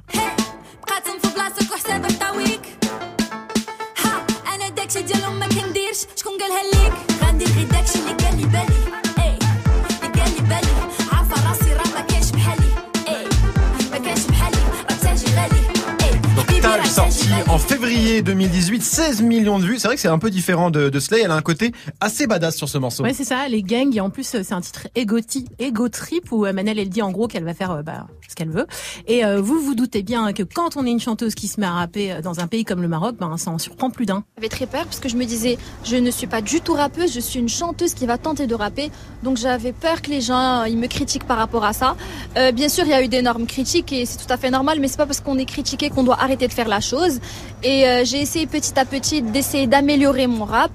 Taj 16.62 16.88
sorti 16.88 17.28
en 17.48 17.58
en 17.58 17.60
février 17.60 18.22
2018, 18.22 18.84
16 18.84 19.22
millions 19.24 19.58
de 19.58 19.66
vues. 19.66 19.80
C'est 19.80 19.88
vrai 19.88 19.96
que 19.96 20.02
c'est 20.02 20.08
un 20.08 20.20
peu 20.20 20.30
différent 20.30 20.70
de, 20.70 20.90
de 20.90 21.00
Slay. 21.00 21.22
Elle 21.24 21.32
a 21.32 21.36
un 21.36 21.42
côté 21.42 21.72
assez 22.00 22.28
badass 22.28 22.56
sur 22.56 22.70
ce 22.70 22.78
morceau. 22.78 23.02
Ouais, 23.04 23.14
c'est 23.14 23.24
ça, 23.24 23.48
les 23.48 23.64
gangs. 23.64 23.96
Et 23.96 24.00
en 24.00 24.12
plus, 24.12 24.24
c'est 24.24 24.52
un 24.52 24.62
titre 24.62 24.88
ego, 24.94 25.18
ego 25.58 25.90
trip 25.90 26.32
où 26.32 26.46
Manel, 26.46 26.78
elle 26.78 26.90
dit 26.90 27.02
en 27.02 27.10
gros 27.10 27.28
qu'elle 27.28 27.44
va 27.44 27.56
faire 27.56 27.72
euh, 27.72 27.82
bah, 27.82 28.06
ce 28.30 28.36
qu'elle 28.36 28.52
veut. 28.52 28.68
Et 29.08 29.26
euh, 29.26 29.42
vous 29.42 29.60
vous 29.60 29.74
doutez 29.74 30.04
bien 30.04 30.32
que 30.34 30.44
quand 30.44 30.78
on 30.78 30.86
est 30.86 30.92
une 30.92 31.00
chanteuse 31.00 31.34
qui 31.34 31.48
se 31.48 31.60
met 31.60 31.66
à 31.66 31.72
rapper 31.72 32.12
euh, 32.12 32.22
dans 32.22 32.40
un 32.40 32.48
pays 32.48 32.64
comme 32.64 32.84
le 32.84 32.88
Maroc, 32.88 33.16
ben, 33.20 33.38
ça 33.38 33.50
en 33.50 33.58
surprend 33.58 33.90
plus 33.90 34.06
d'un. 34.06 34.24
J'avais 34.38 34.50
très 34.50 34.68
peur 34.68 34.84
parce 34.86 35.00
que 35.00 35.10
je 35.10 35.16
me 35.16 35.26
disais, 35.26 35.58
je 35.84 35.96
ne 35.96 36.12
suis 36.12 36.28
pas 36.28 36.42
du 36.42 36.62
tout 36.62 36.74
rappeuse, 36.74 37.12
je 37.12 37.20
suis 37.20 37.40
une 37.40 37.50
chanteuse 37.50 37.96
qui 37.96 38.06
va 38.06 38.20
tenter 38.20 38.46
de 38.46 38.54
rapper. 38.54 38.92
Donc 39.24 39.38
j'avais 39.38 39.74
peur 39.74 40.04
que 40.04 40.12
les 40.12 40.22
gens 40.22 40.64
ils 40.66 40.78
me 40.78 40.88
critiquent 40.88 41.26
par 41.26 41.38
rapport 41.38 41.66
à 41.66 41.74
ça. 41.74 41.96
Euh, 42.38 42.52
bien 42.52 42.70
sûr, 42.70 42.84
il 42.86 42.92
y 42.92 42.94
a 42.94 43.02
eu 43.02 43.08
d'énormes 43.08 43.48
critiques 43.48 43.92
et 43.94 44.06
c'est 44.06 44.18
tout 44.18 44.32
à 44.32 44.38
fait 44.38 44.52
normal, 44.52 44.80
mais 44.80 44.88
c'est 44.88 44.98
pas 44.98 45.08
parce 45.08 45.22
qu'on 45.22 45.40
est 45.40 45.46
critiqué 45.46 45.90
qu'on 45.90 46.04
doit 46.04 46.22
arrêter 46.22 46.47
de 46.48 46.54
faire 46.54 46.68
la 46.68 46.80
chose. 46.82 47.20
Et 47.64 47.88
euh, 47.88 48.04
j'ai 48.06 48.22
essayé 48.22 48.48
petit 48.48 48.78
à 48.80 48.86
petit 48.86 49.22
d'essayer 49.22 49.68
d'améliorer 49.68 50.28
mon 50.28 50.46
rap. 50.46 50.72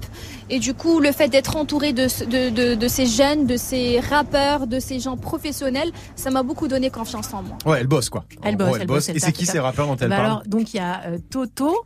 Et 0.49 0.59
du 0.59 0.73
coup, 0.73 0.99
le 0.99 1.11
fait 1.13 1.29
d'être 1.29 1.55
entouré 1.55 1.93
de, 1.93 2.07
de, 2.25 2.49
de, 2.49 2.75
de 2.75 2.87
ces 2.87 3.05
jeunes, 3.05 3.47
de 3.47 3.55
ces 3.55 3.99
rappeurs, 4.01 4.67
de 4.67 4.79
ces 4.79 4.99
gens 4.99 5.15
professionnels, 5.15 5.91
ça 6.15 6.29
m'a 6.31 6.43
beaucoup 6.43 6.67
donné 6.67 6.89
confiance 6.89 7.33
en 7.33 7.41
moi. 7.43 7.57
Ouais, 7.65 7.79
elle 7.79 7.87
bosse 7.87 8.09
quoi. 8.09 8.25
Elle 8.43 8.57
bosse, 8.57 8.77
elle 8.79 8.85
bosse, 8.87 9.09
elle 9.09 9.15
Et 9.17 9.19
c'est 9.19 9.31
qui 9.31 9.45
ces 9.45 9.59
rappeurs 9.59 9.87
dont 9.87 9.95
elle 9.95 10.09
Bah 10.09 10.17
parle 10.17 10.25
alors, 10.27 10.43
donc 10.45 10.73
il 10.73 10.77
y 10.77 10.79
a 10.81 11.01
euh, 11.07 11.17
Toto. 11.31 11.85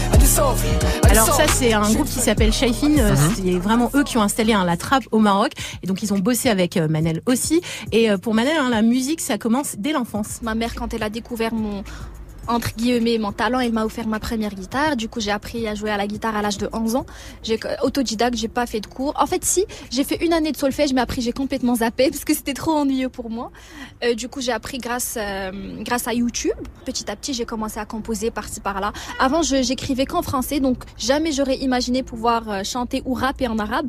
Alors 0.39 1.27
ça, 1.33 1.45
c'est 1.47 1.73
un 1.73 1.91
groupe 1.91 2.07
qui 2.07 2.19
s'appelle 2.19 2.53
Shaifin. 2.53 2.97
Euh, 2.97 3.11
mhm. 3.11 3.17
C'est 3.35 3.59
vraiment 3.59 3.91
eux 3.95 4.03
qui 4.03 4.17
ont 4.17 4.21
installé 4.21 4.53
un 4.53 4.63
La 4.63 4.77
Trappe 4.77 5.03
au 5.11 5.19
Maroc. 5.19 5.51
Et 5.83 5.87
donc, 5.87 6.01
ils 6.03 6.13
ont 6.13 6.19
bossé 6.19 6.47
avec 6.47 6.77
euh, 6.77 6.87
Manel 6.87 7.21
aussi. 7.25 7.61
Et 7.91 8.09
euh, 8.09 8.17
pour 8.17 8.33
Manel, 8.33 8.55
hein, 8.57 8.69
la 8.69 8.81
musique, 8.81 9.19
ça 9.19 9.37
commence 9.37 9.75
dès 9.77 9.91
l'enfance. 9.91 10.39
Ma 10.41 10.55
mère, 10.55 10.73
quand 10.73 10.93
elle 10.93 11.03
a 11.03 11.09
découvert 11.09 11.53
mon, 11.53 11.83
entre 12.47 12.75
guillemets 12.75 13.17
mon 13.17 13.31
talent, 13.31 13.59
elle 13.59 13.71
m'a 13.71 13.85
offert 13.85 14.07
ma 14.07 14.19
première 14.19 14.53
guitare. 14.53 14.95
Du 14.95 15.07
coup, 15.09 15.19
j'ai 15.19 15.31
appris 15.31 15.67
à 15.67 15.75
jouer 15.75 15.91
à 15.91 15.97
la 15.97 16.07
guitare 16.07 16.35
à 16.35 16.41
l'âge 16.41 16.57
de 16.57 16.69
11 16.71 16.95
ans. 16.95 17.05
J'ai 17.43 17.59
autodidacte, 17.83 18.37
j'ai 18.37 18.47
pas 18.47 18.65
fait 18.65 18.79
de 18.79 18.87
cours. 18.87 19.13
En 19.19 19.25
fait, 19.27 19.43
si, 19.45 19.65
j'ai 19.91 20.03
fait 20.03 20.23
une 20.23 20.33
année 20.33 20.51
de 20.51 20.57
solfège, 20.57 20.93
mais 20.93 21.01
après 21.01 21.21
j'ai 21.21 21.31
complètement 21.31 21.75
zappé 21.75 22.09
parce 22.11 22.25
que 22.25 22.33
c'était 22.33 22.53
trop 22.53 22.71
ennuyeux 22.71 23.09
pour 23.09 23.29
moi. 23.29 23.51
Euh, 24.03 24.13
du 24.13 24.27
coup, 24.27 24.41
j'ai 24.41 24.51
appris 24.51 24.77
grâce 24.77 25.15
euh, 25.17 25.51
grâce 25.83 26.07
à 26.07 26.13
YouTube. 26.13 26.51
Petit 26.85 27.09
à 27.09 27.15
petit, 27.15 27.33
j'ai 27.33 27.45
commencé 27.45 27.79
à 27.79 27.85
composer 27.85 28.31
par-ci 28.31 28.59
par-là. 28.59 28.93
Avant, 29.19 29.41
j'écrivais 29.41 30.05
qu'en 30.05 30.21
français, 30.21 30.59
donc 30.59 30.83
jamais 30.97 31.31
j'aurais 31.31 31.57
imaginé 31.57 32.03
pouvoir 32.03 32.49
euh, 32.49 32.63
chanter 32.63 33.01
ou 33.05 33.13
rapper 33.13 33.47
en 33.47 33.59
arabe. 33.59 33.87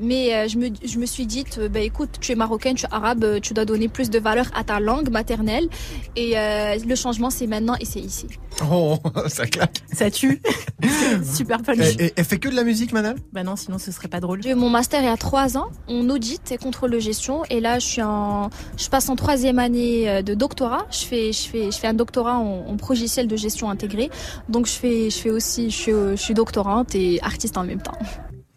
Mais 0.00 0.34
euh, 0.34 0.48
je 0.48 0.58
me 0.58 0.68
je 0.84 0.98
me 0.98 1.06
suis 1.06 1.26
dit, 1.26 1.44
euh, 1.58 1.68
bah 1.68 1.80
écoute, 1.80 2.10
tu 2.20 2.32
es 2.32 2.34
marocaine, 2.34 2.76
tu 2.76 2.86
es 2.86 2.88
arabe, 2.92 3.24
euh, 3.24 3.40
tu 3.40 3.54
dois 3.54 3.64
donner 3.64 3.88
plus 3.88 4.10
de 4.10 4.18
valeur 4.18 4.46
à 4.54 4.64
ta 4.64 4.80
langue 4.80 5.10
maternelle. 5.10 5.68
Et 6.16 6.38
euh, 6.38 6.76
le 6.86 6.94
changement, 6.94 7.30
c'est 7.30 7.46
maintenant 7.46 7.74
ici. 8.00 8.26
Oh, 8.70 8.98
ça 9.28 9.46
claque. 9.46 9.82
Ça 9.92 10.10
tue. 10.10 10.40
Super 11.24 11.62
punch. 11.62 11.78
Elle, 11.80 11.94
elle- 11.98 12.12
elle 12.16 12.24
fait 12.24 12.38
que 12.38 12.48
de 12.48 12.54
la 12.54 12.64
musique, 12.64 12.92
Manal 12.92 13.16
Bah 13.32 13.42
non, 13.42 13.56
sinon 13.56 13.78
ce 13.78 13.90
serait 13.92 14.08
pas 14.08 14.20
drôle. 14.20 14.42
J'ai 14.42 14.50
eu 14.50 14.54
mon 14.54 14.70
master 14.70 15.00
il 15.02 15.06
y 15.06 15.08
a 15.08 15.16
trois 15.16 15.56
ans 15.56 15.68
en 15.88 16.08
audit 16.10 16.52
et 16.52 16.58
contrôle 16.58 16.90
de 16.90 16.98
gestion. 16.98 17.42
Et 17.50 17.60
là, 17.60 17.78
je 17.78 17.86
suis 17.86 18.02
en, 18.02 18.50
je 18.76 18.88
passe 18.88 19.08
en 19.08 19.16
troisième 19.16 19.58
année 19.58 20.08
euh, 20.08 20.22
de 20.22 20.34
doctorat. 20.34 20.86
Je 20.90 21.04
fais, 21.04 21.32
je 21.32 21.42
fais, 21.48 21.70
je 21.70 21.78
fais 21.78 21.86
un 21.88 21.94
doctorat 21.94 22.38
en, 22.38 22.66
en 22.68 22.76
logiciel 22.88 23.26
de 23.28 23.36
gestion 23.36 23.70
intégrée. 23.70 24.10
Donc 24.48 24.66
je 24.66 24.72
fais, 24.72 25.10
je 25.10 25.16
fais 25.16 25.30
aussi, 25.30 25.70
je 25.70 25.76
suis, 25.76 25.92
je 25.92 26.16
suis 26.16 26.34
doctorante 26.34 26.94
et 26.94 27.20
artiste 27.22 27.56
en 27.58 27.64
même 27.64 27.80
temps. 27.82 27.98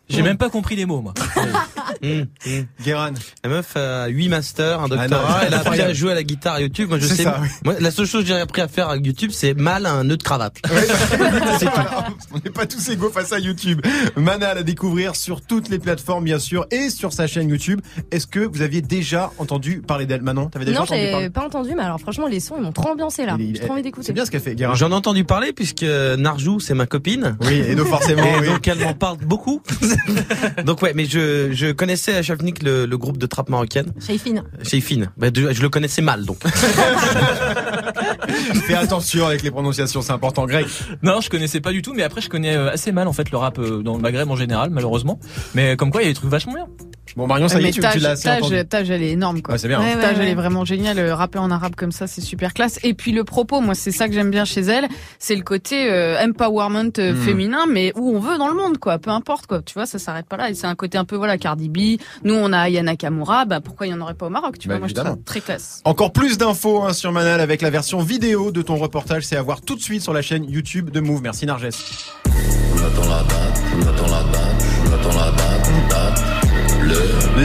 J'ai 0.09 0.21
même 0.21 0.37
pas 0.37 0.49
compris 0.49 0.75
les 0.75 0.85
mots, 0.85 1.01
moi. 1.01 1.13
Guéran. 2.83 3.09
La 3.43 3.49
meuf 3.49 3.75
a 3.75 4.07
8 4.07 4.29
masters, 4.29 4.79
un 4.81 4.87
doctorat, 4.87 5.25
Ah 5.27 5.31
non, 5.41 5.47
elle 5.47 5.53
a 5.53 5.59
appris 5.59 5.81
à 5.81 5.93
jouer 5.93 6.11
à 6.11 6.15
la 6.15 6.23
guitare 6.23 6.55
à 6.55 6.61
YouTube. 6.61 6.89
Moi, 6.89 6.99
je 6.99 7.07
sais. 7.07 7.23
ça, 7.23 7.39
oui. 7.41 7.47
Moi, 7.65 7.75
la 7.79 7.91
seule 7.91 8.05
chose 8.05 8.21
que 8.23 8.27
j'ai 8.29 8.35
appris 8.39 8.61
à 8.61 8.67
faire 8.67 8.89
avec 8.89 9.05
YouTube, 9.05 9.31
c'est 9.33 9.53
mal 9.53 9.85
un 9.85 10.03
nœud 10.03 10.17
de 10.17 10.23
cravate. 10.23 10.57
Voilà, 10.67 12.07
on 12.33 12.37
n'est 12.37 12.51
pas 12.51 12.65
tous 12.65 12.87
égaux 12.89 13.09
face 13.09 13.33
à 13.33 13.39
YouTube. 13.39 13.81
Manal 14.15 14.57
à 14.59 14.63
découvrir 14.63 15.15
sur 15.15 15.41
toutes 15.41 15.69
les 15.69 15.79
plateformes, 15.79 16.23
bien 16.23 16.39
sûr, 16.39 16.65
et 16.71 16.89
sur 16.89 17.11
sa 17.13 17.27
chaîne 17.27 17.49
YouTube. 17.49 17.81
Est-ce 18.11 18.27
que 18.27 18.39
vous 18.39 18.61
aviez 18.61 18.81
déjà 18.81 19.31
entendu 19.37 19.81
parler 19.81 20.05
d'elle, 20.05 20.21
Manon? 20.21 20.47
T'avais 20.49 20.65
déjà 20.65 20.77
Non, 20.77 20.83
entendu 20.83 21.01
j'ai 21.01 21.11
parler? 21.11 21.29
pas 21.29 21.45
entendu, 21.45 21.71
mais 21.75 21.83
alors 21.83 21.99
franchement, 21.99 22.27
les 22.27 22.39
sons, 22.39 22.55
ils 22.57 22.63
m'ont 22.63 22.71
trop 22.71 22.89
ambiancé 22.91 23.25
là. 23.25 23.37
J'ai 23.39 23.59
trop 23.59 23.73
envie 23.73 23.81
d'écouter. 23.81 24.07
C'est 24.07 24.13
bien 24.13 24.25
ce 24.25 24.31
qu'elle 24.31 24.41
fait, 24.41 24.55
Guérin. 24.55 24.75
J'en 24.75 24.91
ai 24.91 24.93
entendu 24.93 25.23
parler 25.25 25.51
puisque 25.53 25.83
Narjou, 25.83 26.59
c'est 26.59 26.73
ma 26.73 26.85
copine. 26.85 27.37
Oui, 27.41 27.53
et 27.67 27.75
donc 27.75 27.87
forcément, 27.87 28.23
Et 28.23 28.39
oui. 28.41 28.47
donc 28.47 28.67
elle 28.67 28.79
m'en 28.79 28.93
parle 28.93 29.17
beaucoup. 29.17 29.61
donc 30.65 30.81
ouais, 30.81 30.93
mais 30.95 31.05
je, 31.05 31.51
je 31.53 31.71
connaissais 31.71 32.15
à 32.15 32.21
Chafnik 32.21 32.63
le, 32.63 32.85
le 32.85 32.97
groupe 32.97 33.17
de 33.17 33.25
trap 33.25 33.49
marocaine. 33.49 33.93
Shaifin. 34.05 34.43
Chez 34.63 34.81
Fine. 34.81 35.11
Bah, 35.17 35.29
de- 35.31 35.51
je 35.51 35.61
le 35.61 35.69
connaissais 35.69 36.01
mal 36.01 36.25
donc. 36.25 36.39
Fais 38.67 38.73
attention 38.75 39.25
avec 39.25 39.43
les 39.43 39.51
prononciations, 39.51 40.01
c'est 40.01 40.11
important, 40.11 40.45
Greg. 40.45 40.65
Non, 41.03 41.21
je 41.21 41.29
connaissais 41.29 41.61
pas 41.61 41.71
du 41.71 41.81
tout, 41.81 41.93
mais 41.93 42.03
après 42.03 42.21
je 42.21 42.29
connais 42.29 42.55
euh, 42.55 42.71
assez 42.71 42.91
mal 42.91 43.07
en 43.07 43.13
fait 43.13 43.31
le 43.31 43.37
rap 43.37 43.59
euh, 43.59 43.81
dans 43.81 43.95
le 43.95 44.01
Maghreb 44.01 44.29
en 44.29 44.35
général, 44.35 44.69
malheureusement. 44.69 45.19
Mais 45.55 45.75
comme 45.77 45.91
quoi, 45.91 46.01
il 46.01 46.05
y 46.05 46.07
a 46.09 46.11
des 46.11 46.15
trucs 46.15 46.29
vachement 46.29 46.53
bien. 46.53 46.67
Bon, 47.17 47.25
Marion, 47.27 47.47
ça 47.49 47.59
y 47.59 47.65
est, 47.65 47.71
tu, 47.71 47.81
tu 47.81 47.99
l'as 47.99 48.15
Taj. 48.15 48.67
Taj, 48.69 48.89
elle 48.91 49.01
est 49.01 49.09
énorme, 49.09 49.41
quoi. 49.41 49.53
Ouais, 49.55 49.57
c'est 49.57 49.67
bien. 49.67 49.81
hein. 49.81 49.97
Taj, 49.99 50.19
elle 50.19 50.27
est 50.27 50.35
vraiment 50.35 50.63
géniale. 50.65 50.99
euh, 50.99 51.15
Rapper 51.15 51.39
en 51.39 51.49
arabe 51.49 51.73
comme 51.75 51.91
ça, 51.91 52.05
c'est 52.05 52.21
super 52.21 52.53
classe. 52.53 52.79
Et 52.83 52.93
puis 52.93 53.11
le 53.11 53.23
propos, 53.23 53.59
moi, 53.59 53.73
c'est 53.73 53.91
ça 53.91 54.07
que 54.07 54.13
j'aime 54.13 54.29
bien 54.29 54.45
chez 54.45 54.61
elle. 54.61 54.87
C'est 55.17 55.35
le 55.35 55.41
côté 55.41 55.91
euh, 55.91 56.23
empowerment 56.23 56.91
euh, 56.99 57.13
Mm. 57.13 57.21
féminin, 57.23 57.65
mais 57.67 57.91
où 57.95 58.15
on 58.15 58.19
veut 58.19 58.37
dans 58.37 58.47
le 58.49 58.53
monde, 58.53 58.77
quoi. 58.77 58.99
Peu 58.99 59.09
importe, 59.09 59.47
quoi. 59.47 59.61
Tu 59.63 59.73
vois, 59.73 59.87
ça 59.87 59.97
s'arrête 59.97 60.27
pas 60.27 60.37
là. 60.37 60.51
Et 60.51 60.53
c'est 60.53 60.67
un 60.67 60.75
côté 60.75 60.97
un 60.99 61.05
peu, 61.05 61.15
voilà, 61.15 61.39
Cardi 61.39 61.69
B. 61.69 61.99
Nous, 62.23 62.35
on 62.35 62.53
a 62.53 62.59
Ayana 62.59 62.95
Kamura. 62.95 63.45
Bah, 63.45 63.61
pourquoi 63.61 63.87
il 63.87 63.89
y 63.89 63.93
en 63.93 64.01
aurait 64.01 64.13
pas 64.13 64.27
au 64.27 64.29
Maroc, 64.29 64.59
tu 64.59 64.67
Bah, 64.67 64.75
vois? 64.75 64.79
Moi, 64.81 64.87
je 64.87 64.93
trouve 64.93 65.07
ça 65.07 65.17
très 65.25 65.41
classe. 65.41 65.81
Encore 65.85 66.13
plus 66.13 66.37
d'infos 66.37 66.83
hein, 66.83 66.93
sur 66.93 67.11
Manal 67.11 67.41
avec 67.41 67.63
la 67.63 67.71
version 67.71 67.99
vidéo 68.01 68.51
de 68.51 68.61
ton 68.61 68.75
reportage, 68.75 69.23
c'est 69.23 69.37
à 69.37 69.41
voir 69.41 69.61
tout 69.61 69.75
de 69.75 69.81
suite 69.81 70.03
sur 70.03 70.13
la 70.13 70.21
chaîne 70.21 70.43
YouTube 70.47 70.91
de 70.91 70.99
Move. 70.99 71.21
Merci 71.23 71.47
Narges. 71.47 71.69
On 72.25 72.77
attend 72.77 73.09
la 73.09 73.23
date, 73.23 73.61
on 73.75 73.81
attend 73.81 74.05
la 74.11 74.23
date, 74.31 74.65
on 74.85 74.93
attend 74.93 75.17
la 75.19 75.31
date, 75.31 75.46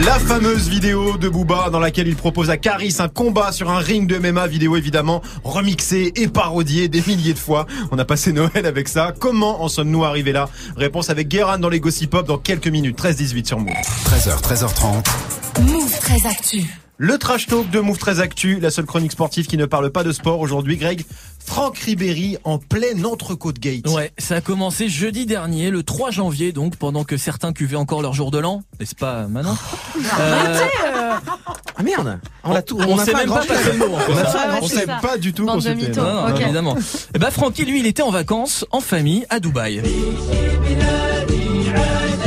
La 0.05 0.19
fameuse 0.19 0.69
vidéo 0.69 1.17
de 1.17 1.29
Booba 1.29 1.69
dans 1.69 1.79
laquelle 1.79 2.07
il 2.07 2.15
propose 2.15 2.49
à 2.49 2.57
Caris 2.57 2.95
un 2.99 3.07
combat 3.07 3.51
sur 3.51 3.69
un 3.69 3.77
ring 3.77 4.07
de 4.07 4.17
MMA, 4.17 4.47
vidéo 4.47 4.75
évidemment 4.75 5.21
remixée 5.43 6.11
et 6.15 6.27
parodiée 6.27 6.87
des 6.87 7.01
milliers 7.05 7.33
de 7.33 7.39
fois. 7.39 7.67
On 7.91 7.99
a 7.99 8.05
passé 8.05 8.33
Noël 8.33 8.65
avec 8.65 8.87
ça. 8.87 9.13
Comment 9.17 9.63
en 9.63 9.67
sommes-nous 9.67 10.03
arrivés 10.03 10.31
là? 10.31 10.49
Réponse 10.77 11.09
avec 11.09 11.27
Guéran 11.27 11.57
dans 11.57 11.69
les 11.69 11.79
Gossip 11.79 12.09
Pop 12.09 12.27
dans 12.27 12.37
quelques 12.37 12.67
minutes. 12.67 12.99
13-18 12.99 13.45
sur 13.45 13.59
Move. 13.59 13.73
13h, 14.05 14.41
13h30. 14.41 15.71
Move 15.71 15.99
très 15.99 16.27
actu. 16.27 16.63
Le 17.05 17.17
trash 17.17 17.47
talk 17.47 17.69
de 17.69 17.81
Move 17.81 17.97
13 17.97 18.21
Actu, 18.21 18.61
la 18.61 18.71
seule 18.71 18.85
chronique 18.85 19.11
sportive 19.11 19.45
qui 19.45 19.57
ne 19.57 19.65
parle 19.65 19.89
pas 19.91 20.05
de 20.05 20.13
sport 20.13 20.39
aujourd'hui. 20.39 20.77
Greg, 20.77 21.03
Franck 21.45 21.77
Ribéry 21.79 22.37
en 22.45 22.59
pleine 22.59 23.05
entrecôte 23.05 23.59
gate. 23.59 23.89
Ouais, 23.89 24.13
ça 24.17 24.35
a 24.35 24.41
commencé 24.41 24.87
jeudi 24.87 25.25
dernier, 25.25 25.69
le 25.69 25.83
3 25.83 26.11
janvier, 26.11 26.53
donc 26.53 26.77
pendant 26.77 27.03
que 27.03 27.17
certains 27.17 27.51
cuvaient 27.51 27.75
encore 27.75 28.01
leur 28.01 28.13
jour 28.13 28.31
de 28.31 28.37
l'an, 28.39 28.61
n'est-ce 28.79 28.95
pas, 28.95 29.27
Manon 29.27 29.53
Euh, 30.17 30.59
Ah 31.75 31.83
merde. 31.83 32.19
On, 32.45 32.53
a 32.55 32.61
tout. 32.61 32.77
on 32.79 32.97
a 32.97 33.03
sait 33.03 33.13
même 33.13 33.27
pas 33.27 33.43
passer 33.43 33.73
le 33.73 33.79
mot. 33.79 33.85
On 33.91 34.17
a 34.17 34.61
c'est 34.61 34.67
sait 34.79 34.85
ça. 34.85 34.99
pas 35.01 35.17
du 35.17 35.33
tout 35.33 35.45
qu'on 35.45 35.59
s'était-. 35.59 35.91
Non, 35.99 36.03
non, 36.27 36.33
Ok. 36.33 36.39
évidemment. 36.39 36.77
Et 37.13 37.19
bah 37.19 37.31
Francky, 37.31 37.65
lui, 37.65 37.81
il 37.81 37.85
était 37.85 38.01
en 38.01 38.11
vacances, 38.11 38.65
en 38.71 38.79
famille, 38.79 39.25
à 39.29 39.41
Dubaï. 39.41 39.81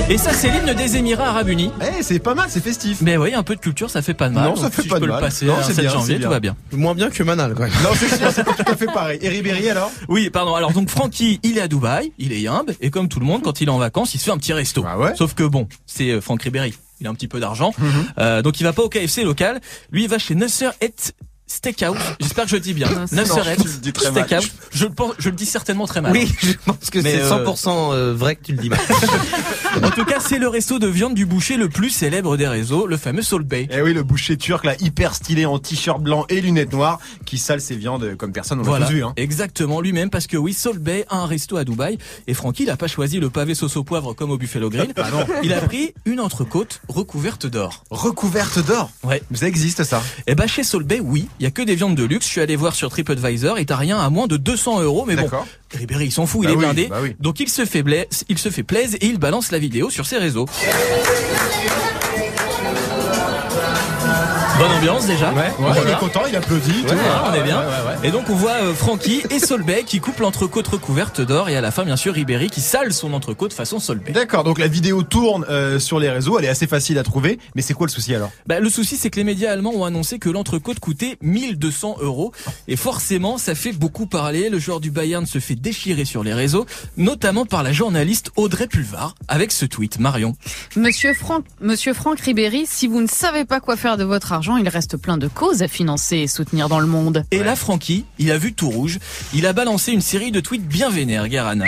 Et 0.09 0.19
ça, 0.19 0.33
c'est 0.33 0.49
l'hymne 0.51 0.73
des 0.73 0.97
Émirats 0.97 1.31
Arabes 1.31 1.49
Unis. 1.49 1.73
Eh, 1.81 2.01
c'est 2.03 2.21
pas 2.21 2.35
mal, 2.37 2.47
c'est 2.49 2.62
festif. 2.62 2.99
Mais 3.01 3.16
oui, 3.16 3.35
un 3.35 3.42
peu 3.42 3.57
de 3.57 3.61
culture, 3.61 3.90
ça 3.90 4.03
fait 4.03 4.14
pas 4.14 4.29
de 4.29 4.35
mal. 4.35 4.45
Non, 4.45 4.55
ça 4.55 4.71
fait 4.71 4.83
si 4.83 4.88
pas 4.88 4.97
je 4.97 5.01
peux 5.01 5.07
de 5.07 5.07
le 5.07 5.12
mal. 5.14 5.21
passer 5.21 5.47
Non, 5.47 5.57
à 5.57 5.62
c'est 5.64 5.75
7 5.75 5.81
bien, 5.85 5.90
janvier, 5.92 6.21
tout 6.21 6.29
va 6.29 6.38
bien. 6.38 6.55
Moins 6.73 6.95
bien 6.95 7.11
que 7.11 7.23
Manal, 7.25 7.55
quoi. 7.55 7.66
Non, 7.66 7.90
c'est 7.95 8.16
sûr, 8.16 8.31
c'est 8.31 8.45
pas 8.45 8.53
tout 8.53 8.71
à 8.71 8.77
fait 8.77 8.87
pareil. 8.87 9.19
Et 9.21 9.29
Ribéry 9.29 9.69
alors? 9.69 9.90
Oui, 10.09 10.31
pardon. 10.31 10.55
Alors 10.55 10.71
donc 10.73 10.90
Francky, 10.90 11.40
il 11.42 11.59
est 11.59 11.61
à 11.61 11.66
Dubaï, 11.66 12.12
il 12.19 12.33
est 12.33 12.40
yimbe, 12.40 12.71
et 12.81 12.90
comme 12.90 13.09
tout 13.09 13.19
le 13.19 13.27
monde, 13.27 13.42
quand 13.42 13.61
il 13.61 13.66
est 13.66 13.71
en 13.71 13.79
vacances, 13.79 14.14
il 14.14 14.19
se 14.19 14.25
fait 14.27 14.31
un 14.31 14.38
petit 14.38 14.53
resto. 14.53 14.85
Ah 14.87 14.97
ouais? 14.97 15.12
Sauf 15.16 15.35
que 15.35 15.42
bon, 15.42 15.66
c'est 15.87 16.11
euh, 16.11 16.21
Franck 16.21 16.42
Ribéry. 16.42 16.73
Il 17.01 17.07
a 17.09 17.11
un 17.11 17.14
petit 17.14 17.29
peu 17.29 17.40
d'argent, 17.40 17.73
Mhm. 17.77 17.87
Euh, 18.21 18.42
donc 18.42 18.61
il 18.61 18.62
va 18.62 18.73
pas 18.73 18.83
au 18.83 18.88
KFC 18.88 19.25
local. 19.25 19.61
Lui, 19.90 20.05
il 20.05 20.09
va 20.09 20.19
chez 20.19 20.37
Nasser 20.37 20.69
et 20.81 20.95
Steakhouse. 21.47 21.97
J'espère 22.21 22.45
que 22.45 22.51
je 22.51 22.57
dis 22.57 22.75
bien. 22.75 22.89
Non, 22.91 23.07
9 23.13 23.29
non, 23.29 23.35
Red. 23.37 23.57
tu 23.63 23.69
le 23.69 23.75
dis 23.75 23.93
très 23.93 24.11
mal. 24.11 24.25
Steakhouse. 24.25 24.53
Je 24.73 24.85
le 24.87 24.93
pense, 24.93 25.15
je 25.19 25.29
le 25.29 25.37
dis 25.37 25.47
certainement 25.47 25.87
très 25.87 26.01
mal. 26.01 26.13
Oui, 26.13 26.31
je 26.43 26.53
pense 26.65 26.91
que 26.91 27.01
c'est 27.01 27.21
euh, 27.21 27.45
100% 27.45 27.93
euh, 27.95 28.15
vrai 28.15 28.35
que 28.37 28.45
tu 28.45 28.53
le 28.53 28.59
dis 28.59 28.69
mal. 28.69 28.81
En 29.83 29.91
tout 29.91 30.07
cas, 30.07 30.21
c'est 30.21 30.39
le 30.39 30.49
resto 30.49 30.79
de 30.79 30.87
viande 30.87 31.13
du 31.13 31.27
boucher 31.27 31.59
le 31.59 31.69
plus 31.69 31.91
célèbre 31.91 32.39
des 32.39 32.49
réseaux, 32.49 32.87
le 32.87 32.97
fameux 32.97 33.21
Salt 33.21 33.45
Bay. 33.47 33.69
Eh 33.71 33.83
oui, 33.83 33.93
le 33.93 34.03
boucher 34.03 34.39
turc, 34.39 34.65
là, 34.65 34.75
hyper 34.81 35.15
stylé 35.15 35.45
en 35.45 35.59
t-shirt 35.59 36.01
blanc 36.01 36.25
et 36.31 36.41
lunettes 36.41 36.73
noires, 36.73 36.99
qui 37.27 37.37
sale 37.37 37.61
ses 37.61 37.77
viandes 37.77 38.17
comme 38.17 38.33
personne, 38.33 38.59
on 38.61 38.63
l'a 38.63 38.69
Voilà, 38.69 38.87
vu, 38.87 39.05
hein. 39.05 39.13
exactement 39.17 39.83
lui-même 39.83 40.09
parce 40.09 40.27
que 40.27 40.39
oui, 40.39 40.55
Salt 40.55 40.79
Bay 40.79 41.05
a 41.11 41.19
un 41.19 41.27
resto 41.27 41.59
à 41.59 41.65
Dubaï 41.65 41.99
et 42.27 42.33
Francky 42.33 42.63
il 42.63 42.71
a 42.71 42.79
pas 42.79 42.87
choisi 42.87 43.21
le 43.21 43.29
pavé 43.29 43.55
sauce 43.55 43.77
au 43.77 43.85
poivre 43.85 44.15
comme 44.15 44.31
au 44.31 44.39
Buffalo 44.39 44.71
Grill. 44.71 44.95
Ah 44.97 45.11
non. 45.11 45.27
Il 45.43 45.53
a 45.53 45.61
pris 45.61 45.93
une 46.07 46.21
entrecôte 46.21 46.81
recouverte 46.89 47.47
d'or. 47.47 47.85
Recouverte 47.91 48.65
d'or 48.67 48.91
Ouais. 49.05 49.23
Ça 49.35 49.47
existe, 49.47 49.85
ça 49.85 50.03
Eh 50.27 50.35
ben 50.35 50.47
chez 50.47 50.65
Salt 50.65 50.85
Bay, 50.87 51.01
oui, 51.01 51.29
il 51.40 51.44
y 51.44 51.46
a 51.46 51.51
que 51.51 51.62
des 51.62 51.75
viandes 51.75 51.94
de 51.94 52.05
luxe. 52.05 52.27
Je 52.27 52.31
suis 52.33 52.40
allé 52.40 52.57
voir 52.57 52.75
sur 52.75 52.90
TripAdvisor 52.90 53.59
et 53.59 53.66
t'as 53.66 53.77
rien 53.77 53.99
à 53.99 54.09
moins 54.11 54.27
de 54.27 54.37
200 54.37 54.81
euros. 54.83 55.05
Mais 55.07 55.16
bon, 55.16 55.22
D'accord. 55.22 55.46
Ribéry 55.75 56.07
il 56.07 56.12
s'en 56.12 56.27
fout, 56.27 56.40
il 56.42 56.46
Bah 56.46 56.53
est 56.53 56.57
oui, 56.57 56.61
blindé. 56.64 56.87
bah 56.88 56.99
oui. 57.03 57.16
Donc 57.20 57.40
il 57.40 57.49
se 57.49 57.64
fait 57.64 57.83
blaise, 57.83 58.07
il 58.29 58.38
se 58.38 58.49
fait 58.51 58.62
plaise 58.62 58.96
et 59.01 59.07
il 59.07 59.18
balance 59.18 59.51
la 59.53 59.59
vidéo 59.59 59.90
sur 59.90 60.07
ses 60.07 60.18
réseaux. 60.18 60.46
Bonne 64.59 64.71
ambiance 64.73 65.07
déjà. 65.07 65.33
Ouais, 65.35 65.53
Voilà. 65.59 65.83
il 65.85 65.90
est 65.90 65.99
content, 65.99 66.23
il 66.29 66.35
applaudit. 66.35 66.83
tout. 66.83 66.95
Ouais, 66.95 67.01
on 67.31 67.35
est 67.35 67.42
bien. 67.42 67.59
Ouais, 67.61 67.66
ouais, 67.66 68.01
ouais. 68.01 68.09
Et 68.09 68.11
donc 68.11 68.31
on 68.31 68.35
voit 68.35 68.53
euh, 68.53 68.73
Francky 68.73 69.23
et 69.29 69.38
Solbay 69.38 69.85
qui 69.85 70.01
coupent 70.01 70.21
l'entrecôte 70.21 70.66
recouverte 70.69 71.21
d'or 71.21 71.51
et 71.51 71.57
à 71.57 71.61
la 71.61 71.71
fin 71.71 71.85
bien 71.85 71.97
sûr 71.97 72.14
Ribéry 72.14 72.49
qui 72.49 72.62
sale 72.62 72.95
son 72.95 73.12
entrecôte 73.12 73.53
façon 73.53 73.79
Solbay. 73.81 74.12
D'accord, 74.12 74.45
donc 74.45 74.59
la 74.59 74.66
vidéo 74.69 75.03
tourne 75.03 75.45
euh, 75.51 75.79
sur 75.79 75.99
les 75.99 76.09
réseaux, 76.09 76.38
elle 76.38 76.47
est 76.47 76.49
assez 76.49 76.66
facile 76.66 76.97
à 76.99 77.03
trouver, 77.03 77.38
mais 77.55 77.61
c'est 77.61 77.75
quoi 77.75 77.87
le 77.87 77.92
souci 77.92 78.14
alors? 78.14 78.31
Bah, 78.47 78.59
le 78.61 78.71
souci 78.71 78.97
c'est 78.97 79.11
que 79.11 79.16
les 79.16 79.25
médias 79.25 79.53
allemands 79.53 79.73
ont 79.75 79.85
annoncé 79.85 80.19
que 80.19 80.31
l'entrecôte 80.31 80.81
coûtait 80.81 81.19
1200 81.21 81.97
euros 82.01 82.33
et 82.66 82.77
forcément 82.77 83.37
ça 83.37 83.55
fait 83.55 83.73
beaucoup 83.73 84.07
parler. 84.07 84.49
Le 84.49 84.59
joueur 84.59 84.81
du 84.81 84.90
Bayern 84.90 85.27
se 85.27 85.38
fait 85.38 85.55
déchirer 85.57 86.07
sur 86.07 86.25
les 86.25 86.33
réseaux, 86.33 86.64
notamment 86.97 87.45
par 87.45 87.62
la 87.62 87.73
journaliste 87.73 88.31
Audrey 88.37 88.69
Pulvar 88.69 89.14
avec 89.29 89.53
ce 89.53 89.66
tweet. 89.66 89.99
Marion. 89.99 90.35
Monsieur 90.77 91.12
Franck, 91.12 91.45
Monsieur 91.61 91.92
Franck 91.92 92.21
Ribéry, 92.21 92.64
si 92.66 92.87
vous 92.87 93.01
ne 93.03 93.07
savez 93.07 93.45
pas 93.45 93.61
quoi 93.61 93.77
faire 93.77 93.97
de 93.97 94.05
votre 94.05 94.33
argent, 94.33 94.46
il 94.57 94.69
reste 94.69 94.97
plein 94.97 95.17
de 95.17 95.27
causes 95.27 95.63
à 95.63 95.69
financer 95.69 96.19
et 96.19 96.27
soutenir 96.29 96.69
dans 96.69 96.79
le 96.79 96.87
monde. 96.87 97.25
Et 97.33 97.43
là 97.43 97.57
Francky, 97.57 98.05
il 98.19 98.31
a 98.31 98.39
vu 98.39 98.53
tout 98.53 98.71
rouge. 98.71 98.99
Il 99.35 99.47
a 99.47 99.53
balancé 99.53 99.91
une 99.93 100.01
série 100.01 100.31
de 100.31 100.39
tweets 100.41 100.67
bien 100.67 100.91
vénères, 100.91 101.27
Guérin. 101.29 101.59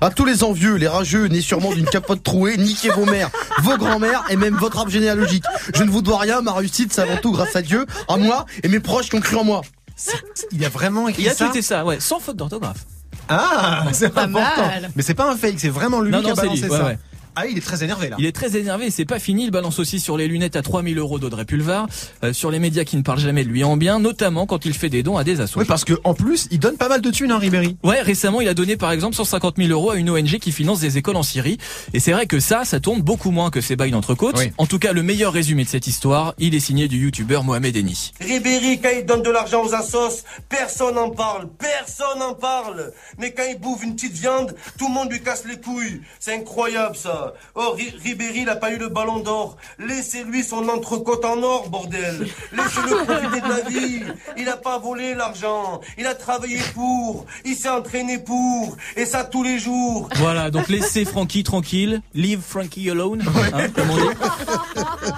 À 0.00 0.10
tous 0.10 0.24
les 0.24 0.44
envieux, 0.44 0.74
les 0.74 0.86
rageux, 0.88 1.26
nés 1.26 1.40
sûrement 1.40 1.72
d'une 1.72 1.86
capote 1.86 2.22
trouée, 2.22 2.56
niquez 2.58 2.90
vos 2.90 3.06
mères, 3.06 3.30
vos 3.62 3.76
grands-mères 3.76 4.22
et 4.28 4.36
même 4.36 4.54
votre 4.54 4.78
arbre 4.78 4.90
généalogique. 4.90 5.44
Je 5.74 5.82
ne 5.82 5.90
vous 5.90 6.02
dois 6.02 6.18
rien, 6.18 6.42
ma 6.42 6.52
réussite 6.52 6.92
c'est 6.92 7.00
avant 7.00 7.16
tout 7.16 7.32
grâce 7.32 7.56
à 7.56 7.62
Dieu, 7.62 7.86
à 8.08 8.16
moi 8.16 8.44
et 8.62 8.68
mes 8.68 8.78
proches 8.80 9.08
qui 9.08 9.16
ont 9.16 9.20
cru 9.20 9.36
en 9.36 9.44
moi. 9.44 9.62
Il 10.52 10.64
a 10.64 10.68
vraiment 10.68 11.08
écrit 11.08 11.22
Il 11.22 11.28
a 11.28 11.34
ça 11.34 11.46
tweeté 11.46 11.62
ça, 11.62 11.84
ouais, 11.84 11.98
sans 11.98 12.20
faute 12.20 12.36
d'orthographe. 12.36 12.84
Ah, 13.28 13.84
c'est 13.92 14.08
Pas 14.10 14.22
important. 14.24 14.66
mal. 14.66 14.90
Mais 14.96 15.02
c'est 15.02 15.14
pas 15.14 15.30
un 15.30 15.36
fake, 15.36 15.56
c'est 15.58 15.68
vraiment 15.68 16.00
lui 16.00 16.10
Non, 16.12 16.20
qui 16.20 16.26
non, 16.26 16.32
a 16.32 16.34
c'est 16.36 16.40
balancé 16.42 16.62
lui, 16.62 16.70
ouais, 16.70 16.76
ça. 16.78 16.84
ouais. 16.84 16.98
Ah, 17.40 17.46
il 17.46 17.56
est 17.56 17.60
très 17.60 17.84
énervé 17.84 18.08
là. 18.08 18.16
Il 18.18 18.26
est 18.26 18.32
très 18.32 18.56
énervé 18.56 18.86
et 18.86 18.90
c'est 18.90 19.04
pas 19.04 19.20
fini. 19.20 19.44
Il 19.44 19.52
balance 19.52 19.78
aussi 19.78 20.00
sur 20.00 20.16
les 20.16 20.26
lunettes 20.26 20.56
à 20.56 20.62
3000 20.62 20.98
euros 20.98 21.20
d'Audrey 21.20 21.44
Pulvar, 21.44 21.86
euh, 22.24 22.32
sur 22.32 22.50
les 22.50 22.58
médias 22.58 22.82
qui 22.82 22.96
ne 22.96 23.02
parlent 23.02 23.20
jamais 23.20 23.44
de 23.44 23.48
lui 23.48 23.62
en 23.62 23.76
bien, 23.76 24.00
notamment 24.00 24.44
quand 24.44 24.64
il 24.64 24.74
fait 24.74 24.88
des 24.88 25.04
dons 25.04 25.16
à 25.16 25.22
des 25.22 25.40
assos. 25.40 25.60
Oui, 25.60 25.64
parce 25.64 25.84
que 25.84 25.92
en 26.02 26.14
plus, 26.14 26.48
il 26.50 26.58
donne 26.58 26.76
pas 26.76 26.88
mal 26.88 27.00
de 27.00 27.10
thunes, 27.12 27.30
hein, 27.30 27.38
Ribéry. 27.38 27.76
Ouais, 27.84 28.00
récemment, 28.00 28.40
il 28.40 28.48
a 28.48 28.54
donné 28.54 28.76
par 28.76 28.90
exemple 28.90 29.14
150 29.14 29.54
000 29.56 29.70
euros 29.70 29.92
à 29.92 29.96
une 29.96 30.10
ONG 30.10 30.38
qui 30.40 30.50
finance 30.50 30.80
des 30.80 30.98
écoles 30.98 31.14
en 31.14 31.22
Syrie. 31.22 31.58
Et 31.92 32.00
c'est 32.00 32.10
vrai 32.10 32.26
que 32.26 32.40
ça, 32.40 32.64
ça 32.64 32.80
tourne 32.80 33.02
beaucoup 33.02 33.30
moins 33.30 33.50
que 33.50 33.60
ces 33.60 33.76
bails 33.76 33.92
d'entrecôte. 33.92 34.34
Oui. 34.36 34.50
En 34.58 34.66
tout 34.66 34.80
cas, 34.80 34.92
le 34.92 35.04
meilleur 35.04 35.32
résumé 35.32 35.62
de 35.62 35.68
cette 35.68 35.86
histoire, 35.86 36.34
il 36.38 36.56
est 36.56 36.60
signé 36.60 36.88
du 36.88 36.98
youtubeur 36.98 37.44
Mohamed 37.44 37.76
Eni. 37.76 38.10
Ribéry, 38.20 38.80
quand 38.80 38.90
il 38.98 39.06
donne 39.06 39.22
de 39.22 39.30
l'argent 39.30 39.64
aux 39.64 39.74
assos, 39.74 40.24
personne 40.48 40.96
n'en 40.96 41.10
parle, 41.10 41.48
personne 41.56 42.18
n'en 42.18 42.34
parle. 42.34 42.92
Mais 43.18 43.32
quand 43.32 43.44
il 43.48 43.60
bouffe 43.60 43.84
une 43.84 43.94
petite 43.94 44.14
viande, 44.14 44.56
tout 44.76 44.88
le 44.88 44.94
monde 44.94 45.12
lui 45.12 45.22
casse 45.22 45.44
les 45.44 45.60
couilles. 45.60 46.00
C'est 46.18 46.34
incroyable 46.34 46.96
ça. 46.96 47.27
Oh, 47.54 47.72
Ri- 47.76 47.94
Ribéry, 48.04 48.40
il 48.42 48.48
a 48.48 48.56
pas 48.56 48.72
eu 48.72 48.78
le 48.78 48.88
ballon 48.88 49.18
d'or. 49.20 49.56
Laissez-lui 49.78 50.42
son 50.44 50.68
entrecôte 50.68 51.24
en 51.24 51.42
or, 51.42 51.68
bordel. 51.68 52.26
Laissez-le 52.52 53.04
profiter 53.04 53.40
de 53.40 53.48
la 53.48 53.68
vie. 53.68 54.00
Il 54.36 54.48
a 54.48 54.56
pas 54.56 54.78
volé 54.78 55.14
l'argent. 55.14 55.80
Il 55.98 56.06
a 56.06 56.14
travaillé 56.14 56.58
pour. 56.74 57.26
Il 57.44 57.54
s'est 57.56 57.68
entraîné 57.68 58.18
pour. 58.18 58.76
Et 58.96 59.04
ça 59.06 59.24
tous 59.24 59.42
les 59.42 59.58
jours. 59.58 60.08
Voilà, 60.16 60.50
donc 60.50 60.68
laissez 60.68 61.04
Frankie 61.04 61.42
tranquille, 61.44 62.00
leave 62.14 62.40
Frankie 62.40 62.88
alone, 62.90 63.22
hein, 63.54 63.68
comme 63.74 63.90
on 63.90 63.96
dit. 63.96 64.16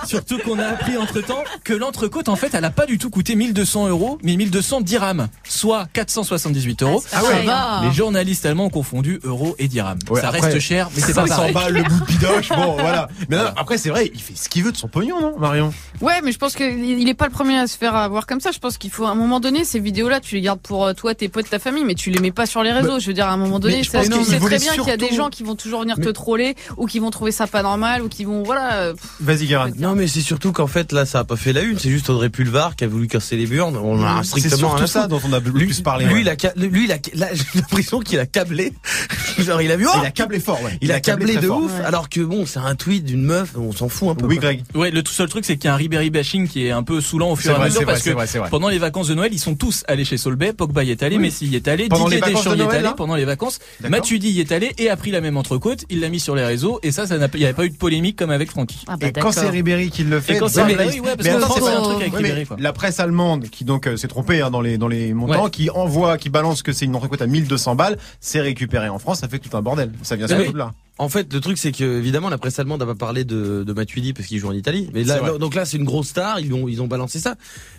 Surtout 0.07 0.39
qu'on 0.39 0.59
a 0.59 0.67
appris 0.67 0.97
entre 0.97 1.21
temps 1.21 1.45
que 1.65 1.73
l'entrecôte, 1.73 2.29
en 2.29 2.37
fait, 2.37 2.55
elle 2.55 2.65
a 2.65 2.71
pas 2.71 2.87
du 2.87 2.99
tout 2.99 3.11
coûté 3.11 3.35
1200 3.37 3.89
euros, 3.89 4.19
mais 4.23 4.37
1200 4.37 4.81
dirhams, 4.83 5.29
soit 5.45 5.87
478 5.93 6.83
euros. 6.83 7.03
Ah 7.13 7.23
ouais. 7.25 7.47
Les 7.89 7.93
journalistes 7.95 8.47
allemands 8.47 8.67
ont 8.67 8.71
confondu 8.71 9.21
euros 9.25 9.55
et 9.59 9.69
dirhams. 9.69 9.99
Ouais, 10.11 10.21
Ça 10.21 10.29
après, 10.29 10.41
reste 10.41 10.61
cher, 10.61 10.89
mais 10.95 11.03
c'est 11.03 11.15
pas 11.15 11.27
500 11.27 11.37
pareil. 11.37 11.55
balles 11.55 11.73
le 11.75 11.83
bout 12.01 12.07
de 12.07 12.19
bidoche, 12.19 12.49
bon, 12.51 12.73
voilà. 12.79 13.09
Mais 13.29 13.37
non, 13.37 13.45
après, 13.57 13.79
c'est 13.79 13.91
vrai, 13.91 14.11
il 14.13 14.21
fait 14.21 14.35
ce 14.37 14.49
qu'il 14.49 14.65
veut 14.65 14.73
de 14.73 14.77
son 14.77 14.89
pognon, 14.89 15.21
non, 15.21 15.39
Marion? 15.39 15.73
Ouais, 16.01 16.21
mais 16.25 16.33
je 16.33 16.39
pense 16.39 16.55
qu'il 16.55 16.85
il 16.85 17.09
est 17.09 17.15
pas 17.15 17.27
le 17.27 17.31
premier 17.33 17.59
à 17.59 17.67
se 17.67 17.77
faire 17.77 17.95
avoir 17.95 18.27
comme 18.27 18.41
ça. 18.41 18.51
Je 18.53 18.59
pense 18.59 18.79
qu'il 18.79 18.91
faut 18.91 19.05
à 19.05 19.11
un 19.11 19.15
moment 19.15 19.41
donné 19.41 19.65
ces 19.65 19.79
vidéos-là, 19.81 20.21
tu 20.21 20.35
les 20.35 20.41
gardes 20.41 20.61
pour 20.61 20.87
euh, 20.87 20.93
toi, 20.93 21.15
tes 21.15 21.29
potes, 21.29 21.49
ta 21.49 21.59
famille, 21.59 21.85
mais 21.85 21.95
tu 21.95 22.11
les 22.11 22.21
mets 22.21 22.33
pas 22.33 22.47
sur 22.47 22.63
les 22.63 22.73
réseaux. 22.73 22.95
Bah, 22.95 22.99
je 22.99 23.07
veux 23.07 23.15
dire, 23.15 23.27
à 23.27 23.33
un 23.33 23.37
moment 23.37 23.59
donné, 23.61 23.85
ça, 23.85 24.03
tu 24.05 24.25
sais 24.25 24.39
très 24.39 24.59
bien 24.59 24.75
qu'il 24.75 24.87
y 24.87 24.91
a 24.91 24.97
des 24.97 25.15
gens 25.15 25.29
qui 25.29 25.43
vont 25.43 25.55
toujours 25.55 25.81
venir 25.83 25.97
te 25.97 26.09
troller 26.09 26.55
ou 26.77 26.87
qui 26.87 26.99
vont 26.99 27.11
trouver 27.11 27.33
ça 27.33 27.47
pas 27.47 27.63
normal 27.63 28.03
ou 28.03 28.09
qui 28.09 28.25
vont 28.25 28.43
voilà. 28.43 28.75
euh, 28.75 28.95
Vas-y, 29.21 29.47
Guérin. 29.47 29.71
Non 29.79 29.95
mais 29.95 30.07
c'est 30.07 30.21
surtout 30.21 30.53
qu'en 30.53 30.67
fait 30.67 30.93
là 30.93 31.07
ça 31.07 31.21
a 31.21 31.25
pas 31.25 31.37
fait 31.37 31.53
la 31.53 31.63
une, 31.63 31.79
c'est 31.79 31.91
juste 31.91 32.09
Audrey 32.11 32.29
Pulvar 32.31 32.77
qui 32.77 32.85
a 32.85 32.89
voulu 32.89 33.07
casser 33.09 33.37
les 33.37 33.47
burnes. 33.47 33.77
On 33.77 34.03
a 34.05 34.23
strictement 34.23 34.75
à 34.75 34.87
ça 34.87 35.07
dont 35.07 35.21
on 35.27 35.33
a 35.33 35.41
le 35.41 35.53
plus 35.53 35.81
parlé. 35.81 36.05
Lui, 36.07 36.15
ouais. 36.15 36.21
il 36.23 36.29
a, 36.29 36.53
lui, 36.57 36.85
il 36.85 36.93
a, 36.93 36.97
là, 37.15 37.29
j'ai 37.35 37.45
l'impression 37.55 38.01
qu'il 38.01 38.19
a 38.19 38.27
câblé. 38.27 38.73
Genre, 39.39 39.61
il 39.63 39.71
a 39.71 39.77
vu, 39.77 39.87
oh 39.87 39.97
Il 40.01 40.07
a 40.07 40.11
câblé 40.11 40.41
fort, 40.41 40.63
ouais. 40.63 40.79
il 40.81 40.93
a 40.93 41.01
câblé 41.01 41.37
de 41.37 41.47
fort. 41.47 41.63
ouf, 41.63 41.73
alors 41.85 42.09
que 42.09 42.21
bon, 42.21 42.47
c'est 42.47 42.59
un 42.59 42.75
tweet 42.75 43.05
d'une 43.05 43.23
meuf, 43.23 43.53
on 43.57 43.73
s'en 43.73 43.89
fout 43.89 44.09
un 44.11 44.15
peu. 44.15 44.27
Oui, 44.27 44.37
quoi. 44.37 44.45
Greg. 44.55 44.63
Ouais, 44.75 44.91
le 44.91 45.03
tout 45.03 45.13
seul 45.13 45.29
truc, 45.29 45.45
c'est 45.45 45.57
qu'il 45.57 45.67
y 45.67 45.69
a 45.69 45.75
un 45.75 45.77
Ribéry 45.77 46.11
bashing 46.11 46.49
qui 46.49 46.67
est 46.67 46.71
un 46.71 46.83
peu 46.83 47.01
saoulant 47.01 47.31
au 47.33 47.37
fur 47.37 47.53
et 47.53 47.55
à 47.55 47.59
mesure 47.65 47.83
vrai, 47.83 47.93
parce 47.93 48.03
que 48.03 48.11
vrai, 48.11 48.27
c'est 48.27 48.39
vrai. 48.39 48.49
pendant 48.51 48.69
les 48.69 48.79
vacances 48.79 49.09
de 49.09 49.15
Noël, 49.15 49.33
ils 49.33 49.39
sont 49.39 49.55
tous 49.55 49.85
allés 49.89 50.05
chez 50.05 50.17
Solbay, 50.17 50.53
Pogba 50.53 50.85
y 50.85 50.91
est 50.91 51.03
allé, 51.03 51.17
Oui. 51.17 51.23
Messi 51.23 51.47
y 51.47 51.57
est 51.57 51.69
allé, 51.69 51.89
Pendant 51.89 52.09
les 52.09 52.17
Didier 52.17 52.33
vacances 52.35 52.45
Deschamps 52.45 52.57
de 52.57 52.63
y 52.63 52.67
est 52.67 52.71
allé 52.77 52.83
là 52.83 52.95
pendant 52.97 53.15
les 53.17 53.25
vacances. 53.25 53.59
Matuidi 53.89 54.31
y 54.31 54.41
est 54.41 54.53
allé 54.53 54.73
et 54.79 54.89
a 54.91 54.97
pris 54.97 55.11
la 55.11 55.21
même 55.21 55.37
entrecôte, 55.37 55.85
il 55.91 56.01
l'a 56.01 56.09
mis 56.09 56.21
sur 56.21 56.35
les 56.35 56.45
réseaux 56.45 56.79
et 56.83 56.93
ça, 56.93 57.07
ça 57.07 57.19
n'a, 57.19 57.29
il 57.35 57.39
n'y 57.41 57.45
avait 57.45 57.55
pas 57.55 57.65
eu 57.65 57.71
de 57.71 57.77
polémique 57.77 58.17
comme 58.17 58.31
avec 58.31 58.51
Francky. 58.51 58.85
Ah 58.87 58.97
bah 58.97 59.09
Et 59.09 59.13
quand 59.13 59.33
c'est 59.33 59.49
Ribéry 59.49 59.91
qui 59.91 60.05
le 60.05 60.21
fait, 60.21 60.35
Et 60.35 60.39
quand 60.39 60.49
c'est 60.49 60.63
Ribéry, 60.63 61.01
ouais, 61.01 61.17
parce 61.17 61.25
mais 61.25 61.31
qu'en 61.31 61.39
attends, 61.39 61.55
fait, 61.55 61.61
c'est 61.61 61.67
c'est 61.67 61.73
pas- 61.73 61.79
un 61.79 61.83
truc 61.83 62.01
avec 62.03 62.15
Ribéry. 62.15 62.47
La 62.59 62.73
presse 62.73 63.01
allemande 63.01 63.49
qui 63.51 63.65
donc 63.65 63.87
euh, 63.87 63.97
s'est 63.97 64.09
trompée 64.09 64.41
hein, 64.43 64.51
dans 64.51 64.61
les 64.61 64.79
dans 64.79 64.89
les 64.89 65.13
montants, 65.15 65.49
qui 65.49 65.71
envoie, 65.71 66.19
qui 66.19 66.31
balance 66.31 66.63
que 66.63 66.73
c'est 66.73 66.85
une 66.85 66.95
entrecôte 66.97 67.23
à 67.23 67.27
1200 67.27 67.75
balles, 67.75 67.99
c'est 68.21 68.41
récupéré 68.41 68.89
en 68.89 68.99
France, 68.99 69.21
ça 69.21 69.29
fait 69.29 69.39
tout 69.39 69.57
un 69.57 69.63
bordel. 69.63 69.93
Ça 70.03 70.17
vient 70.17 70.27
de 70.27 70.57
là. 70.57 70.73
En 71.01 71.09
fait, 71.09 71.33
le 71.33 71.41
truc, 71.41 71.57
c'est 71.57 71.73
que 71.73 71.99
évidemment, 71.99 72.29
la 72.29 72.37
presse 72.37 72.59
allemande 72.59 72.81
n'a 72.81 72.87
pas 72.87 72.95
parlé 72.95 73.25
de, 73.25 73.65
de 73.67 73.73
Matuidi 73.73 74.13
parce 74.13 74.29
qu'il 74.29 74.39
joue 74.39 74.49
en 74.49 74.53
Italie. 74.53 74.91
Mais 74.93 75.03
là, 75.03 75.39
donc 75.39 75.55
là, 75.55 75.65
c'est 75.65 75.79
une 75.79 75.85
grosse 75.85 76.09
star. 76.09 76.41
Ils 76.41 76.53
ont, 76.53 76.69
ils 76.69 76.83
ont 76.83 76.89
balancé 76.89 77.19
ça. 77.19 77.37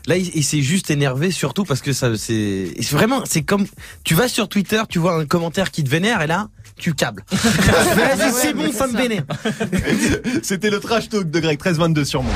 Là, 0.07 0.17
il, 0.17 0.31
il 0.33 0.43
s'est 0.43 0.63
juste 0.63 0.89
énervé, 0.89 1.29
surtout 1.29 1.63
parce 1.63 1.81
que 1.81 1.93
ça, 1.93 2.17
c'est 2.17 2.73
vraiment, 2.89 3.21
c'est 3.25 3.43
comme, 3.43 3.67
tu 4.03 4.15
vas 4.15 4.27
sur 4.27 4.49
Twitter, 4.49 4.81
tu 4.89 4.97
vois 4.97 5.13
un 5.13 5.25
commentaire 5.27 5.69
qui 5.69 5.83
te 5.83 5.89
vénère 5.89 6.23
et 6.23 6.27
là, 6.27 6.49
tu 6.79 6.95
câbles. 6.95 7.23
Vas-y, 7.31 8.31
c'est 8.33 8.53
bon, 8.53 8.71
ça 8.71 8.87
me 8.87 8.97
vénère. 8.97 9.25
C'était 10.41 10.71
le 10.71 10.79
trash 10.79 11.07
talk 11.09 11.29
de 11.29 11.39
Greg 11.39 11.59
1322 11.59 12.03
sur 12.03 12.23
moi. 12.23 12.33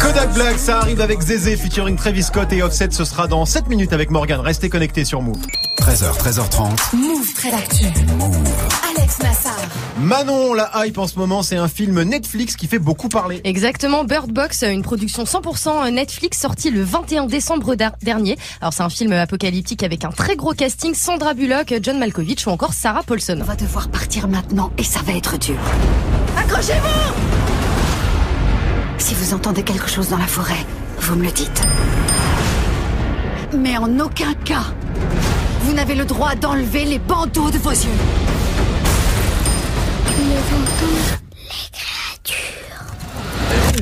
Kodak 0.00 0.32
Black, 0.34 0.58
ça 0.58 0.78
arrive 0.78 1.00
avec 1.00 1.20
Zézé 1.20 1.56
featuring 1.56 1.96
Travis 1.96 2.22
Scott 2.22 2.52
et 2.52 2.62
Offset, 2.62 2.90
ce 2.90 3.04
sera 3.04 3.26
dans 3.26 3.44
7 3.44 3.68
minutes 3.68 3.92
avec 3.92 4.10
Morgan. 4.10 4.40
Restez 4.40 4.68
connectés 4.68 5.04
sur 5.04 5.20
Move. 5.22 5.40
13h, 5.78 6.16
13h30. 6.18 6.96
Move 6.96 7.34
très 7.34 7.52
actu. 7.52 7.84
Alex 7.84 9.18
Nassar. 9.20 9.52
Manon, 9.98 10.54
la 10.54 10.70
hype 10.76 10.98
en 10.98 11.06
ce 11.06 11.18
moment, 11.18 11.42
c'est 11.42 11.56
un 11.56 11.68
film 11.68 12.02
Netflix 12.02 12.56
qui 12.56 12.66
fait 12.68 12.78
beaucoup 12.78 13.08
parler. 13.08 13.40
Exactement, 13.44 14.04
Bird 14.04 14.30
Box, 14.30 14.62
une 14.62 14.82
production 14.82 15.24
100% 15.24 15.90
Netflix 15.92 16.38
sortie 16.38 16.70
le 16.70 16.82
21 16.82 17.26
décembre 17.26 17.74
dernier. 18.02 18.38
Alors 18.60 18.72
c'est 18.72 18.82
un 18.82 18.90
film 18.90 19.12
apocalyptique 19.12 19.82
avec 19.82 20.04
un 20.04 20.10
très 20.10 20.36
gros 20.36 20.52
casting, 20.52 20.94
Sandra 20.94 21.34
Bullock, 21.34 21.74
John 21.82 21.98
Malkovich 21.98 22.46
ou 22.46 22.50
encore 22.50 22.72
Sarah 22.72 23.02
Paulson. 23.02 23.38
On 23.40 23.44
va 23.44 23.56
devoir 23.56 23.88
partir 23.88 24.28
maintenant 24.28 24.72
et 24.78 24.84
ça 24.84 25.00
va 25.04 25.12
être 25.12 25.38
dur. 25.38 25.58
Accrochez-vous 26.38 27.63
Si 29.06 29.14
vous 29.14 29.34
entendez 29.34 29.62
quelque 29.62 29.86
chose 29.86 30.08
dans 30.08 30.16
la 30.16 30.26
forêt, 30.26 30.64
vous 30.98 31.14
me 31.14 31.24
le 31.24 31.30
dites. 31.30 31.62
Mais 33.54 33.76
en 33.76 34.00
aucun 34.00 34.32
cas, 34.32 34.72
vous 35.60 35.74
n'avez 35.74 35.94
le 35.94 36.06
droit 36.06 36.34
d'enlever 36.34 36.86
les 36.86 36.98
bandeaux 36.98 37.50
de 37.50 37.58
vos 37.58 37.68
yeux. 37.68 37.98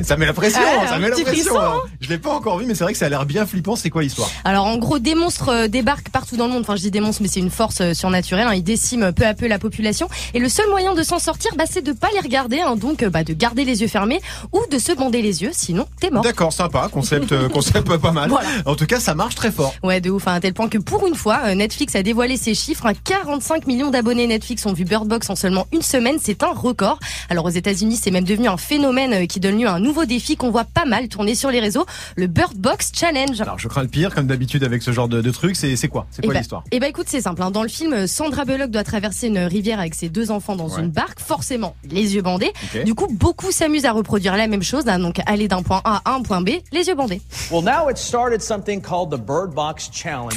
Ça 0.01 0.17
met 0.17 0.25
la 0.25 0.33
pression, 0.33 0.59
Ouais, 0.61 0.87
ça 0.87 0.97
met 0.97 1.09
la 1.09 1.15
pression. 1.15 1.59
hein. 1.59 1.81
Je 2.01 2.09
l'ai 2.09 2.17
pas 2.17 2.31
encore 2.31 2.57
vu, 2.57 2.65
mais 2.65 2.73
c'est 2.75 2.83
vrai 2.83 2.93
que 2.93 2.99
ça 2.99 3.05
a 3.05 3.09
l'air 3.09 3.25
bien 3.25 3.45
flippant. 3.45 3.75
C'est 3.75 3.89
quoi 3.89 4.01
l'histoire? 4.01 4.29
Alors 4.43 4.65
en 4.65 4.77
gros, 4.77 4.99
des 4.99 5.15
monstres 5.15 5.49
euh, 5.49 5.67
débarquent 5.67 6.09
partout 6.09 6.35
dans 6.35 6.47
le 6.47 6.53
monde. 6.53 6.61
Enfin, 6.63 6.75
je 6.75 6.81
dis 6.81 6.91
des 6.91 6.99
monstres, 6.99 7.21
mais 7.21 7.27
c'est 7.27 7.39
une 7.39 7.49
force 7.51 7.81
euh, 7.81 7.93
surnaturelle. 7.93 8.47
hein. 8.47 8.53
Ils 8.53 8.63
déciment 8.63 9.13
peu 9.13 9.25
à 9.25 9.33
peu 9.33 9.47
la 9.47 9.59
population. 9.59 10.07
Et 10.33 10.39
le 10.39 10.49
seul 10.49 10.67
moyen 10.69 10.93
de 10.93 11.03
s'en 11.03 11.19
sortir, 11.19 11.51
bah, 11.57 11.65
c'est 11.69 11.81
de 11.83 11.91
pas 11.93 12.09
les 12.13 12.19
regarder. 12.19 12.59
hein. 12.59 12.75
Donc, 12.75 13.03
euh, 13.03 13.09
bah, 13.09 13.23
de 13.23 13.33
garder 13.33 13.63
les 13.65 13.81
yeux 13.81 13.87
fermés 13.87 14.19
ou 14.51 14.61
de 14.71 14.79
se 14.79 14.91
bander 14.93 15.21
les 15.21 15.43
yeux. 15.43 15.51
Sinon, 15.53 15.85
t'es 15.99 16.09
mort. 16.09 16.23
D'accord, 16.23 16.51
sympa, 16.53 16.89
concept, 16.91 17.31
euh, 17.31 17.47
concept 17.53 17.95
pas 17.97 18.11
mal. 18.11 18.29
Voilà. 18.29 18.47
En 18.65 18.75
tout 18.75 18.85
cas, 18.85 18.99
ça 18.99 19.15
marche 19.15 19.35
très 19.35 19.51
fort. 19.51 19.73
Ouais, 19.83 20.01
de 20.01 20.09
ouf, 20.09 20.27
hein, 20.27 20.33
à 20.33 20.39
tel 20.39 20.53
point 20.53 20.67
que 20.69 20.77
pour 20.77 21.07
une 21.07 21.15
fois, 21.15 21.39
euh, 21.45 21.55
Netflix 21.55 21.95
a 21.95 22.03
dévoilé 22.03 22.35
ses 22.37 22.55
chiffres. 22.55 22.85
hein. 22.87 22.93
45 23.03 23.67
millions 23.67 23.91
d'abonnés 23.91 24.27
Netflix 24.27 24.65
ont 24.65 24.73
vu 24.73 24.85
Bird 24.85 25.07
Box 25.07 25.29
en 25.29 25.35
seulement 25.35 25.67
une 25.71 25.81
semaine. 25.81 26.17
C'est 26.21 26.43
un 26.43 26.51
record. 26.53 26.99
Alors 27.29 27.45
aux 27.45 27.49
États-Unis, 27.49 27.99
c'est 28.01 28.11
même 28.11 28.23
devenu 28.25 28.47
un 28.47 28.57
phénomène 28.57 29.13
euh, 29.13 29.25
qui 29.25 29.39
donne 29.39 29.59
lieu 29.59 29.67
à 29.67 29.73
un 29.73 29.82
nouveau 29.83 30.05
défi 30.05 30.35
qu'on 30.35 30.49
voit 30.49 30.63
pas 30.65 30.85
mal 30.85 31.07
tourner 31.07 31.35
sur 31.35 31.51
les 31.51 31.59
réseaux, 31.59 31.85
le 32.15 32.27
Bird 32.27 32.55
Box 32.55 32.91
Challenge. 32.95 33.39
Alors, 33.41 33.59
je 33.59 33.67
crains 33.67 33.83
le 33.83 33.87
pire, 33.87 34.13
comme 34.15 34.25
d'habitude 34.27 34.63
avec 34.63 34.81
ce 34.81 34.91
genre 34.91 35.07
de, 35.07 35.21
de 35.21 35.31
truc. 35.31 35.55
C'est 35.55 35.75
c'est 35.75 35.87
quoi? 35.89 36.07
C'est 36.11 36.21
Eh 36.23 36.27
quoi 36.27 36.33
ben- 36.33 36.39
l'histoire? 36.39 36.63
Eh 36.71 36.79
ben 36.79 36.87
écoute, 36.89 37.05
c'est 37.09 37.21
simple. 37.21 37.41
hein. 37.43 37.51
Dans 37.51 37.63
le 37.63 37.69
film, 37.69 38.07
Sandra 38.07 38.45
Bullock 38.45 38.71
doit 38.71 38.83
traverser 38.83 39.27
une 39.27 39.39
rivière 39.39 39.79
avec 39.79 39.93
ses 39.95 40.09
deux 40.09 40.31
enfants 40.31 40.55
dans 40.55 40.69
Ouais. 40.69 40.81
une 40.81 40.89
barque, 40.89 41.19
forcément 41.19 41.75
les 41.91 42.15
yeux 42.15 42.21
bandés. 42.21 42.51
Du 42.85 42.95
coup, 42.95 43.07
beaucoup 43.11 43.51
s'amusent 43.51 43.85
à 43.85 43.91
reproduire 43.91 44.35
la 44.37 44.47
même 44.47 44.63
chose, 44.63 44.83
hein. 44.87 44.97
donc 44.99 45.17
aller 45.25 45.47
d'un 45.47 45.61
point 45.61 45.81
A 45.83 46.01
à 46.05 46.13
un 46.15 46.21
point 46.21 46.41
B, 46.41 46.49
les 46.71 46.87
yeux 46.87 46.95
bandés. 46.95 47.21
Well, 47.51 47.63
now 47.63 47.89
it 47.89 47.97
started 47.97 48.41
something 48.41 48.81
called 48.81 49.11
the 49.11 49.19
Bird 49.21 49.53
Box 49.53 49.89
Challenge, 49.91 50.33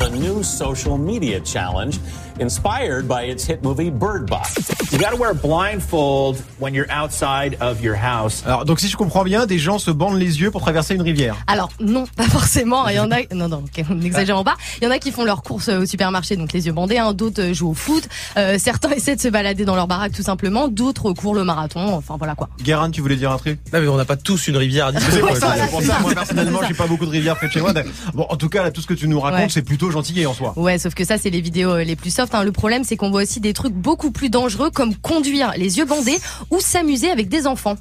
a 0.00 0.08
new 0.10 0.42
social 0.42 0.98
media 0.98 1.40
challenge 1.44 1.98
inspired 2.40 3.06
by 3.06 3.24
its 3.28 3.44
hit 3.48 3.62
movie 3.62 3.90
Bird 3.90 4.26
Box. 4.28 4.70
You 4.92 4.98
got 4.98 5.10
to 5.10 5.16
wear 5.16 5.30
a 5.30 5.34
blindfold 5.34 6.42
when 6.58 6.74
you're 6.74 6.90
outside 6.90 7.56
of 7.60 7.82
your 7.82 7.96
house. 7.96 8.42
Alors, 8.46 8.64
donc 8.64 8.80
si 8.80 8.88
je 8.88 8.96
comprends 8.96 9.24
bien, 9.24 9.46
des 9.46 9.58
gens 9.58 9.78
se 9.78 9.90
bandent 9.90 10.18
les 10.18 10.40
yeux 10.40 10.50
pour 10.50 10.60
traverser 10.60 10.94
une 10.94 11.02
rivière. 11.02 11.36
Alors 11.46 11.68
non, 11.80 12.04
pas 12.16 12.24
forcément. 12.28 12.88
Il 12.88 12.96
y 12.96 13.00
en 13.00 13.10
a, 13.10 13.16
non 13.34 13.48
non, 13.48 13.64
ok, 13.64 13.84
n'exagérons 13.90 14.44
pas. 14.44 14.56
Il 14.80 14.84
y 14.84 14.86
en 14.86 14.90
a 14.90 14.98
qui 14.98 15.10
font 15.10 15.24
leurs 15.24 15.42
courses 15.42 15.68
euh, 15.68 15.82
au 15.82 15.86
supermarché, 15.86 16.36
donc 16.36 16.52
les 16.52 16.66
yeux 16.66 16.72
bandés. 16.72 16.98
hein. 16.98 17.12
D'autres 17.12 17.42
euh, 17.42 17.54
jouent 17.54 17.70
au 17.70 17.74
foot. 17.74 18.08
Euh, 18.36 18.56
certains 18.58 18.90
essaient 18.90 19.16
de 19.16 19.20
se 19.20 19.28
balader 19.28 19.64
dans 19.64 19.76
leur 19.76 19.86
baraque 19.86 20.12
tout 20.12 20.22
simplement. 20.22 20.68
D'autres 20.68 21.12
courent 21.12 21.34
le 21.34 21.44
marathon. 21.44 21.94
Enfin 21.94 22.16
voilà 22.18 22.34
quoi. 22.34 22.48
Guérin, 22.62 22.90
tu 22.90 23.00
voulais 23.00 23.16
dire 23.16 23.30
un 23.32 23.38
truc? 23.38 23.58
Non 23.72 23.80
mais 23.80 23.88
on 23.88 23.96
n'a 23.96 24.04
pas 24.04 24.16
tous 24.16 24.48
une 24.48 24.56
rivière 24.56 24.86
à 24.86 24.92
C'est 24.92 24.98
disposer. 25.00 25.20
pour 25.20 25.36
ça, 25.36 25.54
c'est 25.58 25.70
pour 25.70 25.82
ça. 25.82 25.98
Moi, 26.00 26.14
personnellement, 26.14 26.60
j'ai 26.66 26.74
pas 26.74 26.86
beaucoup 26.86 27.06
de 27.06 27.10
rivières 27.10 27.36
près 27.36 27.48
de 27.48 27.52
chez 27.52 27.60
moi. 27.60 27.72
Bon, 28.14 28.26
en 28.28 28.36
tout 28.36 28.48
cas, 28.48 28.62
là, 28.62 28.70
tout 28.70 28.80
ce 28.80 28.86
que 28.86 28.94
tu 28.94 29.08
nous 29.08 29.20
racontes, 29.20 29.38
Ouais. 29.40 29.46
c'est 29.50 29.62
plutôt 29.62 29.90
gentil 29.90 30.24
en 30.26 30.34
soi. 30.34 30.52
Ouais, 30.56 30.78
sauf 30.78 30.94
que 30.94 31.04
ça, 31.04 31.18
c'est 31.18 31.30
les 31.30 31.40
vidéos 31.40 31.76
les 31.78 31.94
plus 31.96 32.12
soft. 32.14 32.27
Hein. 32.34 32.44
Le 32.44 32.52
problème, 32.52 32.84
c'est 32.84 32.96
qu'on 32.96 33.10
voit 33.10 33.22
aussi 33.22 33.40
des 33.40 33.52
trucs 33.52 33.74
beaucoup 33.74 34.10
plus 34.10 34.30
dangereux, 34.30 34.70
comme 34.70 34.94
conduire 34.94 35.52
les 35.56 35.78
yeux 35.78 35.84
bandés 35.84 36.18
ou 36.50 36.60
s'amuser 36.60 37.10
avec 37.10 37.28
des 37.28 37.46
enfants. 37.46 37.76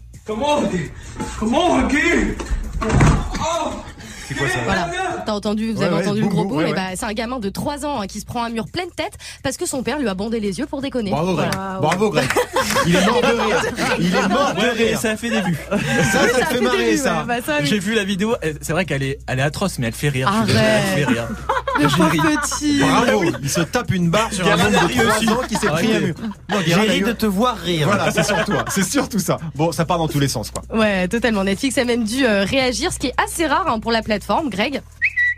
C'est 4.27 4.33
quoi 4.35 4.47
ça 4.47 4.59
Voilà. 4.65 4.89
T'as 5.25 5.31
entendu, 5.33 5.71
vous 5.73 5.79
Ouais, 5.79 5.85
avez 5.85 5.95
ouais, 5.95 6.01
entendu 6.03 6.21
le 6.21 6.27
gros 6.27 6.45
boum, 6.45 6.57
ouais, 6.57 6.73
bah, 6.73 6.95
c'est 6.95 7.05
un 7.05 7.13
gamin 7.13 7.39
de 7.39 7.49
3 7.49 7.85
ans 7.85 8.01
hein, 8.01 8.07
qui 8.07 8.19
se 8.19 8.25
prend 8.25 8.43
un 8.43 8.49
mur 8.49 8.65
pleine 8.71 8.89
tête 8.95 9.13
parce 9.43 9.57
que 9.57 9.65
son 9.65 9.83
père 9.83 9.99
lui 9.99 10.07
a 10.07 10.13
bandé 10.13 10.39
les 10.39 10.59
yeux 10.59 10.65
pour 10.65 10.81
déconner. 10.81 11.11
Bravo, 11.11 11.33
Greg. 11.35 11.49
Voilà. 11.53 11.79
Bravo, 11.79 12.09
Greg. 12.11 12.29
Il 12.85 12.95
est 12.95 13.05
mort 13.05 13.21
de 13.21 13.27
rire. 13.27 13.61
Il 13.99 14.15
est 14.15 14.27
mort 14.27 14.53
de 14.53 14.77
rire. 14.77 14.99
ça 14.99 15.11
a 15.11 15.17
fait 15.17 15.29
des 15.29 15.41
vues. 15.41 15.57
Ça, 16.11 16.27
ça 16.29 16.45
te 16.45 16.53
fait 16.53 16.61
marrer, 16.61 16.97
ça. 16.97 17.23
bah, 17.27 17.35
ça, 17.45 17.57
oui. 17.61 17.65
J'ai 17.67 17.79
vu 17.79 17.93
la 17.95 18.03
vidéo, 18.03 18.35
c'est 18.61 18.73
vrai 18.73 18.85
qu'elle 18.85 19.03
est, 19.03 19.19
elle 19.27 19.39
est 19.39 19.43
atroce, 19.43 19.79
mais 19.79 19.87
elle 19.87 19.93
fait 19.93 20.09
rire. 20.09 20.27
Arrête. 20.27 20.55
Elle 20.55 20.99
fait 20.99 21.05
rire. 21.05 21.27
Le 21.79 21.87
petit. 22.41 22.79
Bravo. 22.79 23.23
Il 23.41 23.49
se 23.49 23.61
tape 23.61 23.91
une 23.93 24.09
barre 24.09 24.31
sur 24.33 24.47
un 24.47 24.53
homme 24.59 24.71
de 24.71 24.77
ri 24.77 24.95
3 24.95 25.17
aussi. 25.17 25.29
ans 25.29 25.41
qui 25.47 25.55
s'est 25.55 25.67
pris 25.67 25.95
un 25.95 25.99
mur. 25.99 26.15
J'ai 26.65 26.73
ri 26.75 27.01
de 27.01 27.11
te 27.11 27.25
voir 27.25 27.55
rire. 27.57 27.87
Voilà, 27.87 28.11
c'est 28.11 28.23
sur 28.23 28.43
toi. 28.45 28.65
C'est 28.69 28.83
surtout 28.83 29.19
ça. 29.19 29.37
Bon, 29.55 29.71
ça 29.71 29.85
part 29.85 29.97
dans 29.97 30.07
tous 30.07 30.19
les 30.19 30.27
sens, 30.27 30.51
quoi. 30.51 30.63
Ouais, 30.77 31.07
totalement. 31.07 31.43
Netflix 31.43 31.77
a 31.77 31.83
même 31.85 32.03
dû 32.03 32.25
euh, 32.25 32.43
réagir, 32.43 32.91
ce 32.91 32.99
qui 32.99 33.07
est 33.07 33.13
assez 33.23 33.45
rare 33.45 33.67
hein, 33.67 33.79
pour 33.79 33.91
la 33.91 34.01
plateforme. 34.17 34.49
Greg 34.49 34.81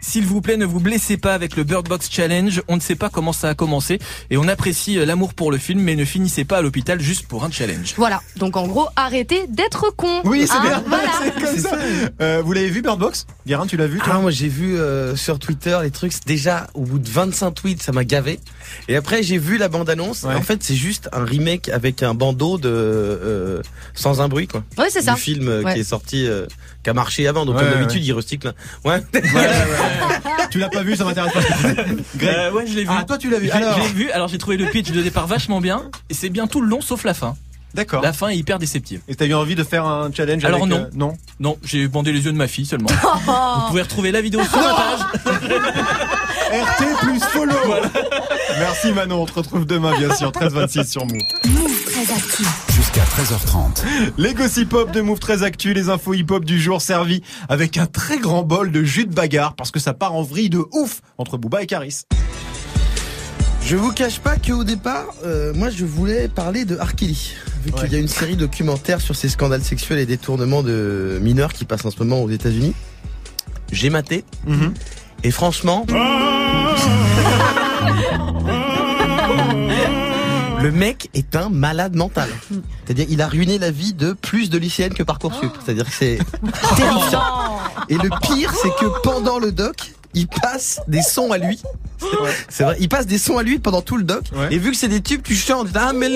S'il 0.01 0.25
vous 0.25 0.39
plaît, 0.41 0.55
ne 0.57 0.65
vous 0.65 0.79
blessez 0.79 1.17
pas 1.17 1.33
avec 1.33 1.57
le 1.57 1.63
Bird 1.65 1.87
Box 1.89 2.07
Challenge. 2.09 2.61
On 2.69 2.75
ne 2.77 2.81
sait 2.81 2.95
pas 2.95 3.09
comment 3.09 3.33
ça 3.33 3.49
a 3.49 3.53
commencé 3.55 3.99
et 4.29 4.37
on 4.37 4.47
apprécie 4.47 4.97
euh, 4.97 5.05
l'amour 5.05 5.33
pour 5.33 5.51
le 5.51 5.57
film, 5.57 5.81
mais 5.81 5.95
ne 5.97 6.05
finissez 6.05 6.45
pas 6.45 6.59
à 6.59 6.61
l'hôpital 6.61 7.01
juste 7.01 7.27
pour 7.27 7.43
un 7.43 7.51
challenge. 7.51 7.93
Voilà. 7.97 8.21
Donc 8.37 8.55
en 8.55 8.65
gros, 8.67 8.87
arrêtez 8.95 9.45
d'être 9.47 9.93
con. 9.95 10.21
Oui, 10.23 10.45
c'est 10.47 10.53
Hein, 10.53 10.61
bien. 10.63 10.83
Voilà. 10.87 11.11
C'est 11.23 11.41
comme 11.43 11.57
ça. 11.59 11.77
Euh, 12.21 12.41
vous 12.43 12.53
l'avez 12.53 12.69
vu, 12.69 12.81
Bird 12.81 12.97
Box? 12.99 13.25
Guérin, 13.45 13.67
tu 13.67 13.75
l'as 13.75 13.87
vu, 13.87 13.99
toi? 13.99 14.13
Ah, 14.15 14.19
moi 14.19 14.31
j'ai 14.31 14.47
vu 14.47 14.77
euh, 14.77 15.15
sur 15.17 15.37
Twitter 15.39 15.77
les 15.83 15.91
trucs, 15.91 16.13
déjà 16.25 16.67
au 16.73 16.81
bout 16.81 16.99
de 16.99 17.09
25 17.09 17.51
tweets, 17.51 17.83
ça 17.83 17.91
m'a 17.91 18.05
gavé. 18.05 18.39
Et 18.87 18.95
après 18.95 19.23
j'ai 19.23 19.37
vu 19.37 19.57
la 19.57 19.67
bande-annonce, 19.67 20.23
Ouais. 20.23 20.35
en 20.35 20.41
fait 20.41 20.61
c'est 20.63 20.75
juste 20.75 21.09
un 21.13 21.23
remake 21.23 21.69
avec 21.69 22.03
un 22.03 22.13
bandeau 22.13 22.57
de 22.57 22.69
euh, 22.69 23.61
Sans 23.93 24.21
un 24.21 24.27
bruit 24.27 24.47
quoi. 24.47 24.63
Ouais, 24.77 24.89
c'est 24.89 25.01
ça. 25.01 25.13
Du 25.13 25.21
film 25.21 25.47
euh, 25.47 25.63
Ouais. 25.63 25.73
qui 25.75 25.79
est 25.81 25.83
sorti, 25.83 26.25
euh, 26.27 26.45
qui 26.83 26.89
a 26.89 26.93
marché 26.93 27.27
avant, 27.27 27.45
donc 27.45 27.55
Ouais, 27.57 27.61
comme 27.63 27.71
d'habitude 27.73 28.01
ouais. 28.01 28.07
il 28.07 28.13
recycle. 28.13 28.53
Ouais. 28.85 29.01
Tu 30.51 30.57
l'as 30.57 30.69
pas 30.69 30.81
vu, 30.81 30.95
ça 30.95 31.03
m'intéresse 31.05 31.31
pas. 31.33 31.39
Euh, 32.23 32.51
ouais, 32.51 32.65
je 32.65 32.73
l'ai 32.73 32.81
vu. 32.83 32.89
Ah, 32.89 33.03
toi, 33.03 33.19
tu 33.19 33.29
l'as 33.29 33.37
vu. 33.37 33.45
J'ai- 33.45 33.51
Alors. 33.51 33.77
Je 33.77 33.83
l'ai 33.83 33.89
vu. 33.93 34.09
Alors 34.11 34.27
j'ai 34.29 34.39
trouvé 34.39 34.57
le 34.57 34.65
pitch 34.65 34.89
de 34.91 35.01
départ 35.03 35.27
vachement 35.27 35.61
bien 35.61 35.83
et 36.09 36.15
c'est 36.15 36.29
bien 36.29 36.47
tout 36.47 36.59
le 36.61 36.67
long 36.67 36.81
sauf 36.81 37.03
la 37.03 37.13
fin. 37.13 37.35
D'accord. 37.75 38.01
La 38.01 38.13
fin 38.13 38.29
est 38.29 38.35
hyper 38.37 38.57
déceptive. 38.57 39.01
Et 39.07 39.13
t'as 39.13 39.27
eu 39.27 39.35
envie 39.35 39.53
de 39.53 39.63
faire 39.63 39.85
un 39.85 40.11
challenge 40.11 40.43
Alors 40.43 40.61
avec, 40.63 40.71
non. 40.71 40.85
euh, 40.85 40.89
non? 40.95 41.13
Non, 41.39 41.57
j'ai 41.63 41.87
bandé 41.87 42.11
les 42.11 42.25
yeux 42.25 42.31
de 42.31 42.37
ma 42.37 42.47
fille 42.47 42.65
seulement. 42.65 42.89
Vous 43.25 43.67
pouvez 43.67 43.83
retrouver 43.83 44.11
la 44.11 44.21
vidéo 44.21 44.41
sur 44.43 44.57
ma 44.57 44.73
page. 44.73 44.99
RT 46.51 46.99
plus 47.01 47.19
follow. 47.31 47.53
Merci 48.57 48.91
Manon, 48.91 49.21
on 49.21 49.25
te 49.27 49.33
retrouve 49.33 49.65
demain 49.65 49.95
bien 49.99 50.15
sûr, 50.15 50.31
13-26 50.31 50.89
sur 50.89 51.05
Move. 51.05 51.21
Move 51.47 51.83
très 51.85 52.11
actif. 52.11 52.47
Jusqu'à 52.75 53.03
13h30. 53.03 53.83
Les 54.17 54.33
gossip 54.33 54.73
hop 54.73 54.91
de 54.91 55.01
Move 55.01 55.19
très 55.19 55.43
actu, 55.43 55.73
les 55.73 55.89
infos 55.89 56.15
hip 56.15 56.25
hop 56.31 56.43
du 56.45 56.59
jour 56.59 56.81
servis 56.81 57.21
avec 57.49 57.77
un 57.77 57.85
très 57.85 58.17
grand 58.17 58.41
bol 58.41 58.71
de 58.71 58.83
jus 58.83 59.05
de 59.05 59.13
bagarre 59.13 59.55
parce 59.55 59.69
que 59.69 59.79
ça 59.79 59.93
part 59.93 60.15
en 60.15 60.23
vrille 60.23 60.49
de 60.49 60.63
ouf 60.73 61.01
entre 61.19 61.37
Booba 61.37 61.61
et 61.61 61.67
Caris. 61.67 62.01
Je 63.63 63.75
vous 63.75 63.91
cache 63.91 64.19
pas 64.19 64.35
qu'au 64.37 64.63
départ, 64.63 65.05
euh, 65.25 65.53
moi 65.53 65.69
je 65.69 65.85
voulais 65.85 66.29
parler 66.29 66.65
de 66.65 66.75
R. 66.75 66.95
Kelly. 66.95 67.35
Vu 67.63 67.71
qu'il 67.73 67.93
y 67.93 67.95
a 67.95 67.99
une 67.99 68.07
série 68.07 68.37
documentaire 68.37 69.01
sur 69.01 69.15
ces 69.15 69.29
scandales 69.29 69.63
sexuels 69.63 69.99
et 69.99 70.07
détournements 70.07 70.63
de 70.63 71.19
mineurs 71.21 71.53
qui 71.53 71.65
passent 71.65 71.85
en 71.85 71.91
ce 71.91 71.99
moment 71.99 72.23
aux 72.23 72.29
États-Unis. 72.31 72.73
J'ai 73.71 73.91
maté. 73.91 74.23
Et 75.23 75.29
franchement. 75.31 75.85
Le 80.61 80.71
mec 80.71 81.09
est 81.13 81.37
un 81.37 81.49
malade 81.49 81.95
mental. 81.95 82.29
C'est-à-dire, 82.83 83.05
il 83.09 83.21
a 83.21 83.27
ruiné 83.27 83.57
la 83.57 83.71
vie 83.71 83.93
de 83.93 84.11
plus 84.11 84.49
de 84.49 84.57
lycéennes 84.57 84.93
que 84.93 85.03
Parcoursup. 85.03 85.51
C'est-à-dire 85.63 85.85
que 85.85 85.93
c'est 85.93 86.19
terrifiant. 86.75 87.23
Et 87.87 87.97
le 87.97 88.09
pire, 88.21 88.53
c'est 88.61 88.75
que 88.75 89.01
pendant 89.01 89.39
le 89.39 89.53
doc, 89.53 89.93
il 90.13 90.27
passe 90.27 90.81
des 90.87 91.01
sons 91.01 91.31
à 91.31 91.37
lui. 91.37 91.61
C'est 92.47 92.63
vrai, 92.63 92.77
il 92.79 92.89
passe 92.89 93.05
des 93.05 93.17
sons 93.17 93.37
à 93.37 93.43
lui 93.43 93.59
pendant 93.59 93.81
tout 93.81 93.97
le 93.97 94.03
doc. 94.03 94.23
Et 94.51 94.57
vu 94.57 94.71
que 94.71 94.77
c'est 94.77 94.87
des 94.87 95.01
tubes, 95.01 95.21
tu 95.21 95.35
chantes, 95.35 95.67
ah, 95.75 95.91
mais 95.93 96.09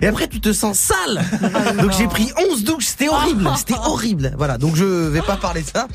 et 0.00 0.06
après 0.06 0.28
tu 0.28 0.40
te 0.40 0.52
sens 0.52 0.78
sale. 0.78 1.22
donc 1.80 1.92
j'ai 1.96 2.06
pris 2.06 2.30
11 2.50 2.64
douches, 2.64 2.86
c'était 2.86 3.08
horrible, 3.08 3.48
c'était 3.56 3.78
horrible. 3.78 4.34
Voilà, 4.36 4.58
donc 4.58 4.76
je 4.76 4.84
vais 4.84 5.22
pas 5.22 5.36
parler 5.36 5.62
de 5.62 5.68
ça. 5.68 5.88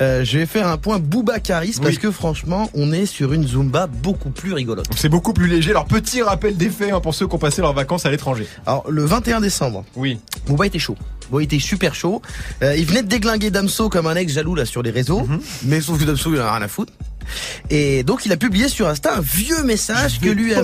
Euh, 0.00 0.24
je 0.24 0.38
vais 0.38 0.46
faire 0.46 0.68
un 0.68 0.76
point 0.76 0.98
Boubacaris 0.98 1.78
parce 1.82 1.98
que 1.98 2.10
franchement, 2.10 2.70
on 2.74 2.92
est 2.92 3.06
sur 3.06 3.32
une 3.32 3.46
Zumba 3.46 3.86
beaucoup 3.86 4.30
plus 4.30 4.52
rigolote. 4.52 4.86
C'est 4.96 5.08
beaucoup 5.08 5.32
plus 5.32 5.48
léger. 5.48 5.70
Alors 5.70 5.86
petit 5.86 6.22
rappel 6.22 6.56
des 6.56 6.70
faits 6.70 6.92
hein, 6.92 7.00
pour 7.00 7.14
ceux 7.14 7.26
qui 7.26 7.34
ont 7.34 7.38
passé 7.38 7.62
leurs 7.62 7.74
vacances 7.74 8.06
à 8.06 8.10
l'étranger. 8.10 8.46
Alors 8.66 8.84
le 8.90 9.04
21 9.04 9.40
décembre. 9.40 9.84
Oui. 9.96 10.18
Booba 10.46 10.66
était 10.66 10.78
chaud. 10.78 10.96
Booba 11.30 11.42
était 11.42 11.58
super 11.58 11.94
chaud. 11.94 12.22
Euh, 12.62 12.76
il 12.76 12.86
venait 12.86 13.02
de 13.02 13.08
déglinguer 13.08 13.50
Damso 13.50 13.88
comme 13.88 14.06
un 14.06 14.14
ex 14.16 14.32
jaloux 14.32 14.54
là 14.54 14.64
sur 14.64 14.82
les 14.82 14.90
réseaux. 14.90 15.26
Mais 15.64 15.80
sauf 15.80 15.98
que 15.98 16.04
Damso 16.04 16.32
il 16.32 16.40
en 16.40 16.44
a 16.46 16.52
rien 16.52 16.62
à 16.62 16.68
foutre. 16.68 16.92
Et 17.70 18.02
donc 18.02 18.26
il 18.26 18.32
a 18.32 18.36
publié 18.36 18.68
sur 18.68 18.88
Insta 18.88 19.16
un 19.16 19.20
vieux 19.20 19.62
message 19.62 20.20
que 20.20 20.28
lui, 20.28 20.54
a- 20.54 20.62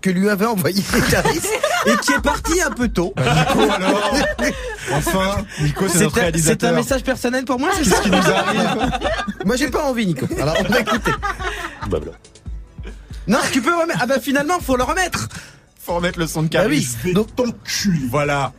que 0.00 0.10
lui 0.10 0.28
avait 0.28 0.46
envoyé 0.46 0.82
Caris 1.10 1.40
et 1.86 1.96
qui 2.02 2.12
est 2.12 2.20
parti 2.22 2.60
un 2.62 2.70
peu 2.70 2.88
tôt. 2.88 3.12
Nico 3.18 3.70
alors 3.72 4.14
Enfin, 4.92 5.44
Nico 5.60 5.88
c'est 5.88 6.00
notre 6.00 6.18
un, 6.18 6.20
réalisateur. 6.22 6.70
c'est 6.70 6.74
un 6.74 6.76
message 6.78 7.02
personnel 7.02 7.44
pour 7.44 7.58
moi, 7.58 7.70
c'est 7.76 7.84
ça 7.84 7.96
Qu'est-ce 7.96 8.02
qui 8.02 8.10
nous 8.10 8.16
arrive 8.16 8.90
Moi 9.44 9.56
j'ai 9.56 9.68
pas 9.68 9.84
envie 9.84 10.06
Nico. 10.06 10.26
Alors 10.40 10.56
on 10.60 10.62
va 10.72 10.80
écouter. 10.80 11.10
Non, 13.26 13.38
tu 13.52 13.60
peux 13.60 13.74
remettre. 13.74 13.98
Ah 14.02 14.06
bah 14.06 14.20
finalement 14.20 14.60
faut 14.60 14.76
le 14.76 14.84
remettre. 14.84 15.28
Faut 15.84 15.94
remettre 15.94 16.18
le 16.18 16.26
son 16.26 16.42
de 16.42 16.48
Bah 16.48 16.60
Caris. 16.62 16.86
oui. 17.04 17.12
Donc 17.12 17.28
Voilà. 18.10 18.52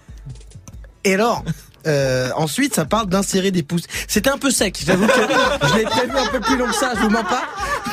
Et 1.03 1.13
alors? 1.13 1.43
Euh, 1.87 2.29
ensuite, 2.35 2.75
ça 2.75 2.85
parle 2.85 3.07
d'insérer 3.07 3.51
des 3.51 3.63
pouces. 3.63 3.83
C'était 4.07 4.29
un 4.29 4.37
peu 4.37 4.51
sec. 4.51 4.79
J'avoue 4.85 5.07
que 5.07 5.13
je 5.69 5.75
l'ai 5.77 5.83
prévu 5.83 6.11
un 6.17 6.27
peu 6.27 6.39
plus 6.39 6.57
long 6.57 6.67
que 6.67 6.75
ça. 6.75 6.91
Je 6.95 7.01
vous 7.01 7.09
mens 7.09 7.23
pas. 7.23 7.43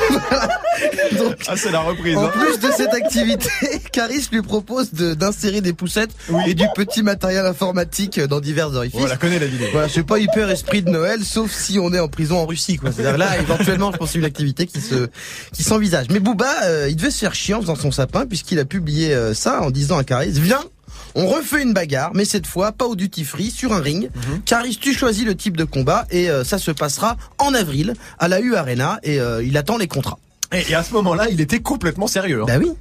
Voilà. 0.09 0.47
Donc, 1.17 1.35
Ah 1.47 1.53
c'est 1.55 1.71
la 1.71 1.79
reprise. 1.79 2.17
en 2.17 2.25
hein. 2.25 2.31
plus 2.33 2.59
de 2.59 2.71
cette 2.71 2.93
activité, 2.93 3.49
Caris 3.91 4.27
lui 4.31 4.41
propose 4.41 4.93
de- 4.93 5.13
d'insérer 5.13 5.61
des 5.61 5.73
poussettes 5.73 6.11
et 6.47 6.53
du 6.53 6.65
petit 6.75 7.03
matériel 7.03 7.45
informatique 7.45 8.19
dans 8.19 8.39
divers 8.39 8.73
orifices. 8.73 8.99
Voilà, 8.99 9.17
connais 9.17 9.39
la 9.39 9.45
vidéo. 9.47 9.67
Voilà, 9.71 9.87
c'est 9.89 10.03
pas 10.03 10.19
hyper 10.19 10.49
esprit 10.49 10.81
de 10.81 10.89
Noël, 10.89 11.23
sauf 11.23 11.51
si 11.51 11.79
on 11.79 11.93
est 11.93 11.99
en 11.99 12.07
prison 12.07 12.37
en 12.37 12.45
Russie, 12.45 12.77
quoi. 12.77 12.91
C'est-à-dire 12.91 13.17
là, 13.17 13.37
éventuellement, 13.39 13.91
je 13.91 13.97
pense 13.97 14.11
c'est 14.11 14.19
une 14.19 14.25
activité 14.25 14.65
qui 14.67 14.81
se, 14.81 15.07
qui 15.53 15.63
s'envisage. 15.63 16.07
Mais 16.09 16.19
Booba, 16.19 16.63
euh, 16.65 16.87
il 16.89 16.95
devait 16.95 17.11
se 17.11 17.19
faire 17.19 17.33
chier 17.33 17.53
en 17.53 17.61
faisant 17.61 17.75
son 17.75 17.91
sapin, 17.91 18.25
puisqu'il 18.25 18.59
a 18.59 18.65
publié 18.65 19.13
euh, 19.13 19.33
ça 19.33 19.61
en 19.61 19.71
disant 19.71 19.97
à 19.97 20.03
Caris, 20.03 20.31
viens, 20.31 20.63
On 21.15 21.27
refait 21.27 21.63
une 21.63 21.73
bagarre, 21.73 22.11
mais 22.13 22.25
cette 22.25 22.45
fois 22.45 22.73
pas 22.73 22.85
au 22.85 22.95
duty 22.95 23.23
free, 23.23 23.49
sur 23.49 23.71
un 23.73 23.79
ring. 23.79 24.09
Mhm. 24.13 24.41
Caris, 24.43 24.77
tu 24.79 24.93
choisis 24.93 25.25
le 25.25 25.33
type 25.35 25.55
de 25.57 25.63
combat 25.63 26.05
et 26.11 26.29
euh, 26.29 26.43
ça 26.43 26.57
se 26.57 26.71
passera 26.71 27.15
en 27.37 27.53
avril 27.53 27.93
à 28.19 28.27
la 28.27 28.41
U 28.41 28.55
Arena 28.55 28.99
et 29.03 29.19
euh, 29.19 29.41
il 29.43 29.55
attend 29.57 29.77
les 29.77 29.87
contrats. 29.87 30.19
Et, 30.53 30.71
et 30.71 30.75
à 30.75 30.83
ce 30.83 30.93
moment-là, 30.93 31.27
il 31.29 31.41
était 31.41 31.59
complètement 31.59 32.07
sérieux. 32.07 32.41
hein. 32.41 32.45
Bah 32.47 32.57
oui. 32.59 32.71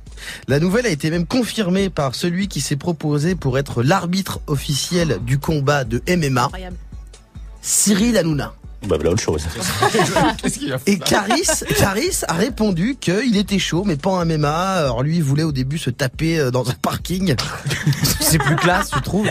La 0.48 0.58
nouvelle 0.60 0.86
a 0.86 0.90
été 0.90 1.10
même 1.10 1.26
confirmée 1.26 1.90
par 1.90 2.14
celui 2.14 2.48
qui 2.48 2.60
s'est 2.60 2.76
proposé 2.76 3.34
pour 3.34 3.58
être 3.58 3.82
l'arbitre 3.82 4.40
officiel 4.46 5.18
du 5.24 5.38
combat 5.38 5.84
de 5.84 6.02
MMA, 6.08 6.50
Cyril 7.62 8.16
Hanouna. 8.18 8.54
Bah 8.88 8.96
voilà 8.96 9.10
autre 9.10 9.22
chose. 9.22 9.46
Qu'est-ce 10.42 10.58
qu'il 10.58 10.72
a 10.72 10.78
Et 10.86 10.98
Caris, 10.98 11.48
Caris 11.78 12.20
a 12.28 12.34
répondu 12.34 12.96
qu'il 13.00 13.36
était 13.36 13.58
chaud, 13.58 13.84
mais 13.84 13.96
pas 13.96 14.10
en 14.10 14.24
MMA. 14.24 14.50
Alors 14.50 15.02
lui, 15.02 15.16
il 15.16 15.22
voulait 15.22 15.42
au 15.42 15.52
début 15.52 15.78
se 15.78 15.90
taper 15.90 16.38
euh, 16.38 16.50
dans 16.50 16.68
un 16.70 16.74
parking. 16.74 17.34
C'est 18.20 18.38
plus 18.38 18.56
classe, 18.56 18.90
je 18.94 19.00
trouve. 19.00 19.28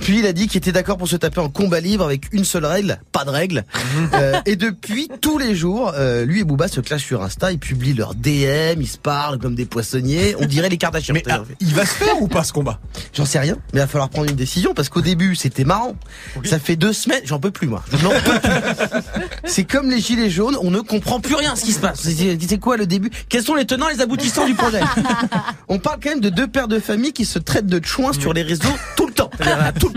Puis 0.00 0.20
il 0.20 0.26
a 0.26 0.32
dit 0.32 0.48
qu'il 0.48 0.58
était 0.58 0.72
d'accord 0.72 0.96
pour 0.96 1.08
se 1.08 1.16
taper 1.16 1.40
en 1.40 1.48
combat 1.48 1.80
libre 1.80 2.04
avec 2.04 2.32
une 2.32 2.44
seule 2.44 2.64
règle, 2.64 2.98
pas 3.12 3.24
de 3.24 3.30
règle. 3.30 3.64
Euh, 4.14 4.40
et 4.46 4.56
depuis, 4.56 5.08
tous 5.20 5.38
les 5.38 5.54
jours, 5.54 5.92
euh, 5.94 6.24
lui 6.24 6.40
et 6.40 6.44
Booba 6.44 6.68
se 6.68 6.80
clashent 6.80 7.04
sur 7.04 7.22
Insta, 7.22 7.52
ils 7.52 7.58
publient 7.58 7.94
leurs 7.94 8.14
DM, 8.14 8.80
ils 8.80 8.88
se 8.88 8.98
parlent 8.98 9.38
comme 9.38 9.54
des 9.54 9.66
poissonniers. 9.66 10.36
On 10.38 10.46
dirait 10.46 10.68
les 10.68 10.78
Kardashians. 10.78 11.14
Mais 11.14 11.24
ah, 11.30 11.42
il 11.60 11.74
va 11.74 11.84
se 11.84 11.94
faire 11.94 12.20
ou 12.20 12.28
pas 12.28 12.44
ce 12.44 12.52
combat? 12.52 12.80
J'en 13.12 13.24
sais 13.24 13.38
rien, 13.38 13.56
mais 13.72 13.80
il 13.80 13.82
va 13.82 13.86
falloir 13.86 14.08
prendre 14.08 14.30
une 14.30 14.36
décision 14.36 14.74
parce 14.74 14.88
qu'au 14.88 15.00
début 15.00 15.36
c'était 15.36 15.64
marrant. 15.64 15.94
Ça 16.44 16.58
fait 16.58 16.76
deux 16.76 16.92
semaines, 16.92 17.22
j'en 17.24 17.40
peux 17.40 17.50
plus 17.50 17.66
moi. 17.66 17.84
Je 17.90 18.04
n'en 18.04 18.10
peux 18.10 18.40
plus. 18.40 18.93
C'est 19.44 19.64
comme 19.64 19.90
les 19.90 20.00
gilets 20.00 20.30
jaunes, 20.30 20.56
on 20.60 20.70
ne 20.70 20.80
comprend 20.80 21.20
plus 21.20 21.34
rien 21.34 21.56
ce 21.56 21.64
qui 21.64 21.72
se 21.72 21.78
passe. 21.80 22.02
C'est 22.02 22.58
quoi 22.60 22.76
le 22.76 22.86
début? 22.86 23.10
Quels 23.28 23.42
sont 23.44 23.54
les 23.54 23.64
tenants 23.66 23.88
les 23.88 24.00
aboutissants 24.00 24.46
du 24.46 24.54
projet? 24.54 24.80
On 25.68 25.78
parle 25.78 25.98
quand 26.02 26.10
même 26.10 26.20
de 26.20 26.28
deux 26.30 26.46
pères 26.46 26.68
de 26.68 26.78
famille 26.78 27.12
qui 27.12 27.24
se 27.24 27.38
traitent 27.38 27.66
de 27.66 27.84
chouins 27.84 28.12
sur 28.12 28.32
les 28.32 28.42
réseaux 28.42 28.68
tout 28.96 29.06
le 29.06 29.12
temps. 29.12 29.30
Tout- 29.78 29.92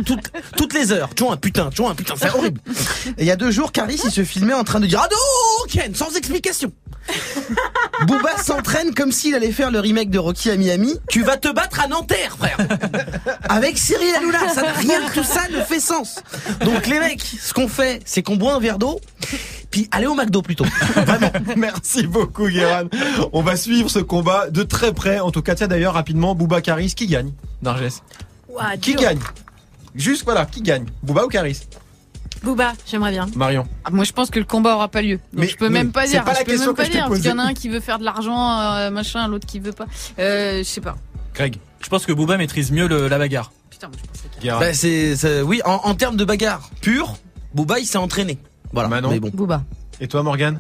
toutes 0.58 0.74
les 0.74 0.92
heures. 0.92 1.10
Chouin, 1.18 1.38
putain, 1.38 1.70
chouin, 1.76 1.94
putain, 1.96 2.14
c'est 2.18 2.30
horrible. 2.30 2.60
Et 3.18 3.22
il 3.24 3.26
y 3.26 3.32
a 3.32 3.36
deux 3.36 3.52
jours, 3.52 3.72
Caris 3.72 4.00
il 4.04 4.12
se 4.12 4.24
filmait 4.24 4.54
en 4.54 4.64
train 4.64 4.80
de 4.80 4.88
dire 4.88 5.02
Hadouken 5.02 5.94
sans 5.96 6.16
explication. 6.16 6.72
Booba 8.06 8.38
s'entraîne 8.38 8.94
comme 8.94 9.12
s'il 9.12 9.34
allait 9.36 9.52
faire 9.52 9.72
le 9.72 9.80
remake 9.80 10.10
de 10.10 10.20
Rocky 10.20 10.50
à 10.52 10.56
Miami. 10.58 10.96
Tu 11.10 11.24
vas 11.24 11.38
te 11.38 11.48
battre 11.52 11.82
à 11.82 11.88
Nanterre, 11.88 12.36
frère. 12.38 12.58
Avec 13.50 13.78
Cyril 13.78 14.14
Hanouna, 14.16 14.50
ça, 14.54 14.64
rien 14.74 15.02
que 15.08 15.14
tout 15.16 15.24
ça 15.24 15.48
ne 15.52 15.62
fait 15.62 15.80
sens. 15.80 16.18
Donc 16.64 16.88
les 16.88 17.00
mecs, 17.00 17.22
ce 17.24 17.54
qu'on 17.54 17.68
fait, 17.68 18.02
c'est 18.06 18.22
qu'on 18.22 18.36
boit 18.36 18.54
un 18.54 18.60
verre 18.60 18.78
d'eau, 18.78 19.00
puis 19.72 19.88
aller 19.92 20.06
au 20.08 20.14
McDo 20.16 20.42
plutôt. 20.42 20.66
Vraiment. 20.96 21.32
Merci 21.56 22.06
beaucoup, 22.08 22.48
Guéran. 22.48 22.84
On 23.34 23.42
va 23.42 23.56
suivre 23.56 23.90
ce 23.90 24.00
combat 24.00 24.50
de 24.50 24.64
très 24.64 24.94
près. 24.94 25.20
En 25.20 25.32
tout 25.32 25.42
cas, 25.42 25.56
tiens 25.56 25.68
d'ailleurs, 25.68 25.94
rapidement, 25.96 26.36
Booba 26.36 26.62
Caris, 26.62 26.94
qui 26.96 27.08
gagne? 27.08 27.32
Darges 27.62 28.02
Ouah, 28.50 28.78
Qui 28.80 28.92
dur. 28.92 29.02
gagne? 29.02 29.20
Juste 29.96 30.24
voilà, 30.24 30.46
qui 30.46 30.62
gagne? 30.62 30.86
Booba 31.04 31.26
ou 31.26 31.28
Caris? 31.28 31.62
Booba, 32.44 32.74
j'aimerais 32.86 33.12
bien. 33.12 33.28
Marion. 33.36 33.68
Ah, 33.86 33.90
Moi, 33.92 34.04
je 34.06 34.12
pense 34.14 34.30
que 34.30 34.40
le 34.40 34.46
combat 34.46 34.76
aura 34.76 34.88
pas 34.88 35.02
lieu. 35.02 35.18
Donc, 35.18 35.22
Mais 35.34 35.48
je 35.48 35.58
peux 35.58 35.70
même 35.70 35.92
pas 35.92 36.06
c'est 36.06 36.12
dire. 36.14 36.24
pas 36.24 36.34
la 36.34 36.40
je 36.40 36.46
peux 36.46 36.52
question 36.52 36.68
même 36.68 36.76
que 36.76 36.82
pas 36.82 36.88
dire 36.90 37.08
parce 37.08 37.20
qu'il 37.20 37.30
y 37.30 37.34
en 37.34 37.40
a 37.40 37.44
un 37.44 37.54
qui 37.54 37.70
veut 37.70 37.80
faire 37.80 38.00
de 38.00 38.04
l'argent, 38.06 38.60
euh, 38.60 38.90
machin, 38.92 39.28
l'autre 39.28 39.46
qui 39.48 39.60
veut 39.60 39.72
pas. 39.74 39.86
Euh, 40.20 40.60
je 40.60 40.64
sais 40.64 40.82
pas. 40.82 40.96
Greg. 41.34 41.58
Je 41.82 41.90
pense 41.90 42.06
que 42.06 42.12
Booba 42.14 42.38
maîtrise 42.38 42.72
mieux 42.72 42.88
le- 42.88 43.08
la 43.08 43.18
bagarre. 43.18 43.52
Putain, 43.70 43.88
moi, 43.88 43.98
je 44.02 44.08
pensais. 44.08 44.60
Bah, 44.60 44.74
c'est, 44.74 45.42
oui, 45.42 45.62
en, 45.66 45.74
en 45.84 45.94
termes 45.96 46.16
de 46.18 46.26
bagarre 46.26 46.70
pure, 46.82 47.16
Booba 47.54 47.80
il 47.80 47.86
s'est 47.86 47.98
entraîné. 47.98 48.38
Voilà. 48.74 48.90
Manon. 48.90 49.10
Mais 49.12 49.20
bon. 49.20 49.30
Booba. 49.34 49.64
Et 50.00 50.08
toi, 50.08 50.24
Morgan 50.24 50.60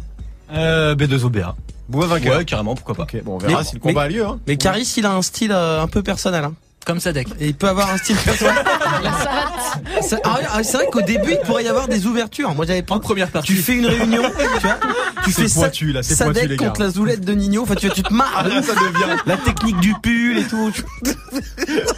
Euh, 0.53 0.95
B2OBA. 0.95 1.55
Booba 1.89 2.05
vainqueur. 2.07 2.37
Ouais, 2.37 2.45
carrément, 2.45 2.75
pourquoi 2.75 2.95
pas. 2.95 3.03
Ok, 3.03 3.21
bon, 3.23 3.35
on 3.35 3.37
verra 3.37 3.59
Mais- 3.59 3.63
si 3.65 3.75
le 3.75 3.79
combat 3.81 4.07
mais- 4.07 4.15
a 4.15 4.17
lieu. 4.17 4.25
Hein. 4.25 4.39
Mais 4.47 4.57
Caris 4.57 4.93
il 4.97 5.05
a 5.05 5.13
un 5.13 5.21
style 5.21 5.51
euh, 5.51 5.81
un 5.81 5.87
peu 5.87 6.03
personnel. 6.03 6.43
Hein. 6.43 6.53
Comme 6.85 6.99
Sadek. 7.01 7.27
Et 7.41 7.47
il 7.47 7.53
peut 7.53 7.67
avoir 7.67 7.89
un 7.91 7.97
style 7.97 8.15
personnel. 8.15 8.55
Ça- 10.01 10.17
ah, 10.23 10.37
ah, 10.53 10.63
c'est 10.63 10.77
vrai 10.77 10.87
qu'au 10.91 11.01
début 11.01 11.31
il 11.31 11.39
pourrait 11.45 11.63
y 11.65 11.67
avoir 11.67 11.87
des 11.89 12.05
ouvertures. 12.05 12.53
Moi 12.55 12.65
j'avais 12.65 12.81
pas. 12.81 12.97
première 12.99 13.27
partie. 13.29 13.53
Tu 13.53 13.61
fais 13.61 13.73
une 13.75 13.85
réunion, 13.87 14.21
tu 14.59 14.65
vois. 14.67 14.77
Tu 15.25 15.31
C'est 15.33 15.41
fais 15.43 15.47
ça. 15.49 15.59
pointu, 15.61 15.91
là, 15.91 16.01
c'est 16.03 16.15
Sadek 16.15 16.33
pointu, 16.33 16.47
les 16.47 16.55
gars. 16.57 16.67
contre 16.67 16.81
la 16.81 16.89
zoulette 16.89 17.25
de 17.25 17.33
Nino. 17.33 17.63
Enfin 17.63 17.75
tu, 17.75 17.89
tu 17.89 18.03
te 18.03 18.13
marres. 18.13 18.31
Ah, 18.37 18.47
là, 18.47 18.61
ça 18.61 18.73
devient. 18.73 19.17
La 19.25 19.35
technique 19.37 19.79
du 19.81 19.93
pull 20.01 20.37
et 20.37 20.43
tout. 20.45 20.71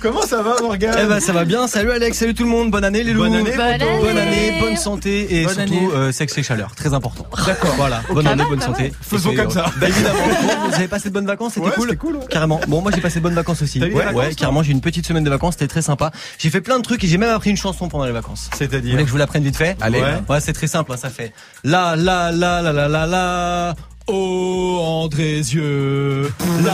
Comment 0.02 0.22
ça 0.24 0.42
va, 0.42 0.56
Morgan 0.62 0.96
Eh 1.02 1.06
ben 1.06 1.20
ça 1.20 1.34
va 1.34 1.46
bien, 1.46 1.68
salut 1.68 1.92
Alex, 1.92 2.18
salut 2.18 2.34
tout 2.34 2.44
le 2.44 2.50
monde, 2.50 2.72
bonne 2.72 2.84
année 2.84 3.04
les 3.04 3.14
loups 3.14 3.24
Bonne 3.24 3.36
année, 3.36 3.52
Bonne 3.56 3.78
Poto. 3.78 3.90
année. 3.90 4.00
Bonne 4.02 4.18
année, 4.18 4.58
bonne 4.60 4.76
santé 4.78 5.40
et 5.42 5.46
Bonne 5.46 5.54
surtout 5.68 5.92
euh, 5.94 6.12
sexe 6.12 6.38
et 6.38 6.44
chaleur, 6.44 6.74
très 6.76 6.94
important. 6.94 7.28
D'accord. 7.46 7.74
Voilà, 7.78 8.02
bonne 8.10 8.26
année, 8.28 8.44
bonne 8.50 8.60
santé. 8.62 8.92
Faisons 9.02 9.32
Et 9.32 9.36
comme 9.36 9.52
ça. 9.52 9.66
Bah 9.80 9.88
évidemment. 9.88 10.20
Bon, 10.42 10.70
vous 10.70 10.76
avez 10.76 10.88
passé 10.88 11.10
de 11.10 11.14
bonnes 11.14 11.28
vacances, 11.28 11.54
c'était 11.54 11.68
Ouais, 11.68 11.72
cool. 11.76 11.84
c'était 11.90 11.98
cool, 11.98 12.16
ouais. 12.16 12.26
Carrément. 12.30 12.60
Bon, 12.68 12.82
moi 12.82 12.92
j'ai 12.94 13.02
passé 13.02 13.20
de 13.20 13.24
bonnes 13.24 13.34
vacances 13.36 13.62
aussi. 13.62 13.80
T'as 13.80 13.86
eu 13.86 13.90
des 13.90 13.96
Ouais, 13.96 14.04
vacances, 14.06 14.20
ouais, 14.20 14.28
toi 14.30 14.36
carrément, 14.40 14.64
j'ai 14.64 14.72
eu 14.72 14.74
une 14.74 14.79
petite 14.82 15.06
semaine 15.06 15.24
de 15.24 15.30
vacances, 15.30 15.54
c'était 15.54 15.68
très 15.68 15.82
sympa. 15.82 16.12
J'ai 16.38 16.50
fait 16.50 16.62
plein 16.62 16.78
de 16.78 16.84
trucs 16.84 17.04
et 17.04 17.08
j'ai 17.08 17.18
même 17.18 17.34
appris 17.34 17.50
une 17.50 17.58
chanson 17.58 17.90
pendant 17.90 18.06
les 18.06 18.12
vacances. 18.12 18.50
Vous 18.52 18.58
C'est-à-dire 18.58 18.92
voulez 18.92 19.04
que 19.04 19.08
je 19.08 19.12
vous 19.12 19.18
l'apprenne 19.18 19.44
vite 19.44 19.58
fait 19.58 19.78
Allez. 19.82 20.02
Ouais. 20.02 20.22
Ouais, 20.30 20.40
c'est 20.40 20.54
très 20.54 20.68
simple, 20.68 20.92
hein, 20.94 20.98
ça 20.98 21.10
fait 21.10 21.34
la 21.64 21.96
la 21.96 22.32
la 22.32 22.62
la 22.62 22.72
la 22.74 22.88
la 22.88 23.06
la 23.06 23.76
Oh 24.08 24.80
Andrézieux 24.82 26.32
La 26.64 26.74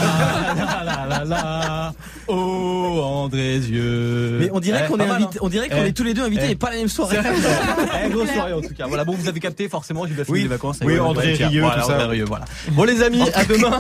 la 0.55 0.83
la 0.83 1.05
la 1.05 1.25
la 1.25 1.93
Oh 2.27 3.01
Andrézieux 3.03 4.37
Mais 4.39 4.49
on 4.51 4.59
dirait 4.59 4.83
Eh, 4.85 4.87
qu'on 4.91 4.97
est 4.97 5.05
mal, 5.07 5.15
invité, 5.21 5.39
on 5.41 5.49
dirait 5.49 5.69
qu'on 5.69 5.83
Eh. 5.83 5.87
est 5.89 5.91
tous 5.93 6.03
les 6.03 6.13
deux 6.13 6.23
invités 6.23 6.45
Eh. 6.47 6.51
et 6.51 6.55
pas 6.55 6.71
la 6.71 6.77
même 6.77 6.87
soirée. 6.87 7.17
Eh, 8.05 8.09
grosse 8.09 8.29
soirée 8.31 8.53
en 8.53 8.61
tout 8.61 8.73
cas. 8.77 8.85
Voilà, 8.87 9.03
bon, 9.05 9.13
vous 9.13 9.27
avez 9.27 9.39
capté 9.39 9.69
forcément, 9.69 10.05
j'ai 10.07 10.13
bien 10.13 10.23
fini 10.25 10.37
Oui. 10.37 10.41
les 10.43 10.47
vacances. 10.47 10.77
Oui, 10.83 10.93
Et 10.93 10.99
André 10.99 11.33
tiens, 11.35 11.49
Rieu, 11.49 11.61
voilà, 11.61 11.81
tout 11.81 11.87
ça. 11.87 11.93
André 11.95 12.07
Rieu, 12.07 12.25
voilà. 12.25 12.45
Bon 12.71 12.83
les 12.83 13.01
amis, 13.01 13.21
à 13.33 13.45
demain. 13.45 13.79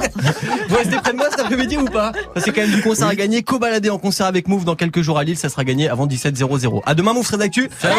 Vous 0.69 0.75
restez 0.75 0.95
près 0.97 1.11
de 1.11 1.17
moi 1.17 1.27
cet 1.31 1.39
après-midi 1.41 1.77
ou 1.77 1.85
pas? 1.85 2.11
Ça 2.35 2.41
c'est 2.41 2.51
quand 2.51 2.61
même 2.61 2.71
du 2.71 2.81
concert 2.81 3.07
à 3.07 3.15
gagner. 3.15 3.43
Co-balader 3.43 3.89
en 3.89 3.97
concert 3.97 4.25
avec 4.27 4.47
Move 4.47 4.65
dans 4.65 4.75
quelques 4.75 5.01
jours 5.01 5.17
à 5.17 5.23
Lille, 5.23 5.37
ça 5.37 5.49
sera 5.49 5.63
gagné 5.63 5.89
avant 5.89 6.05
17 6.07 6.35
00 6.37 6.81
À 6.85 6.95
demain 6.95 7.13
Move 7.13 7.25
serait 7.25 7.37
d'actu. 7.37 7.69
Ciao. 7.81 7.91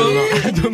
À 0.46 0.50
demain. 0.50 0.68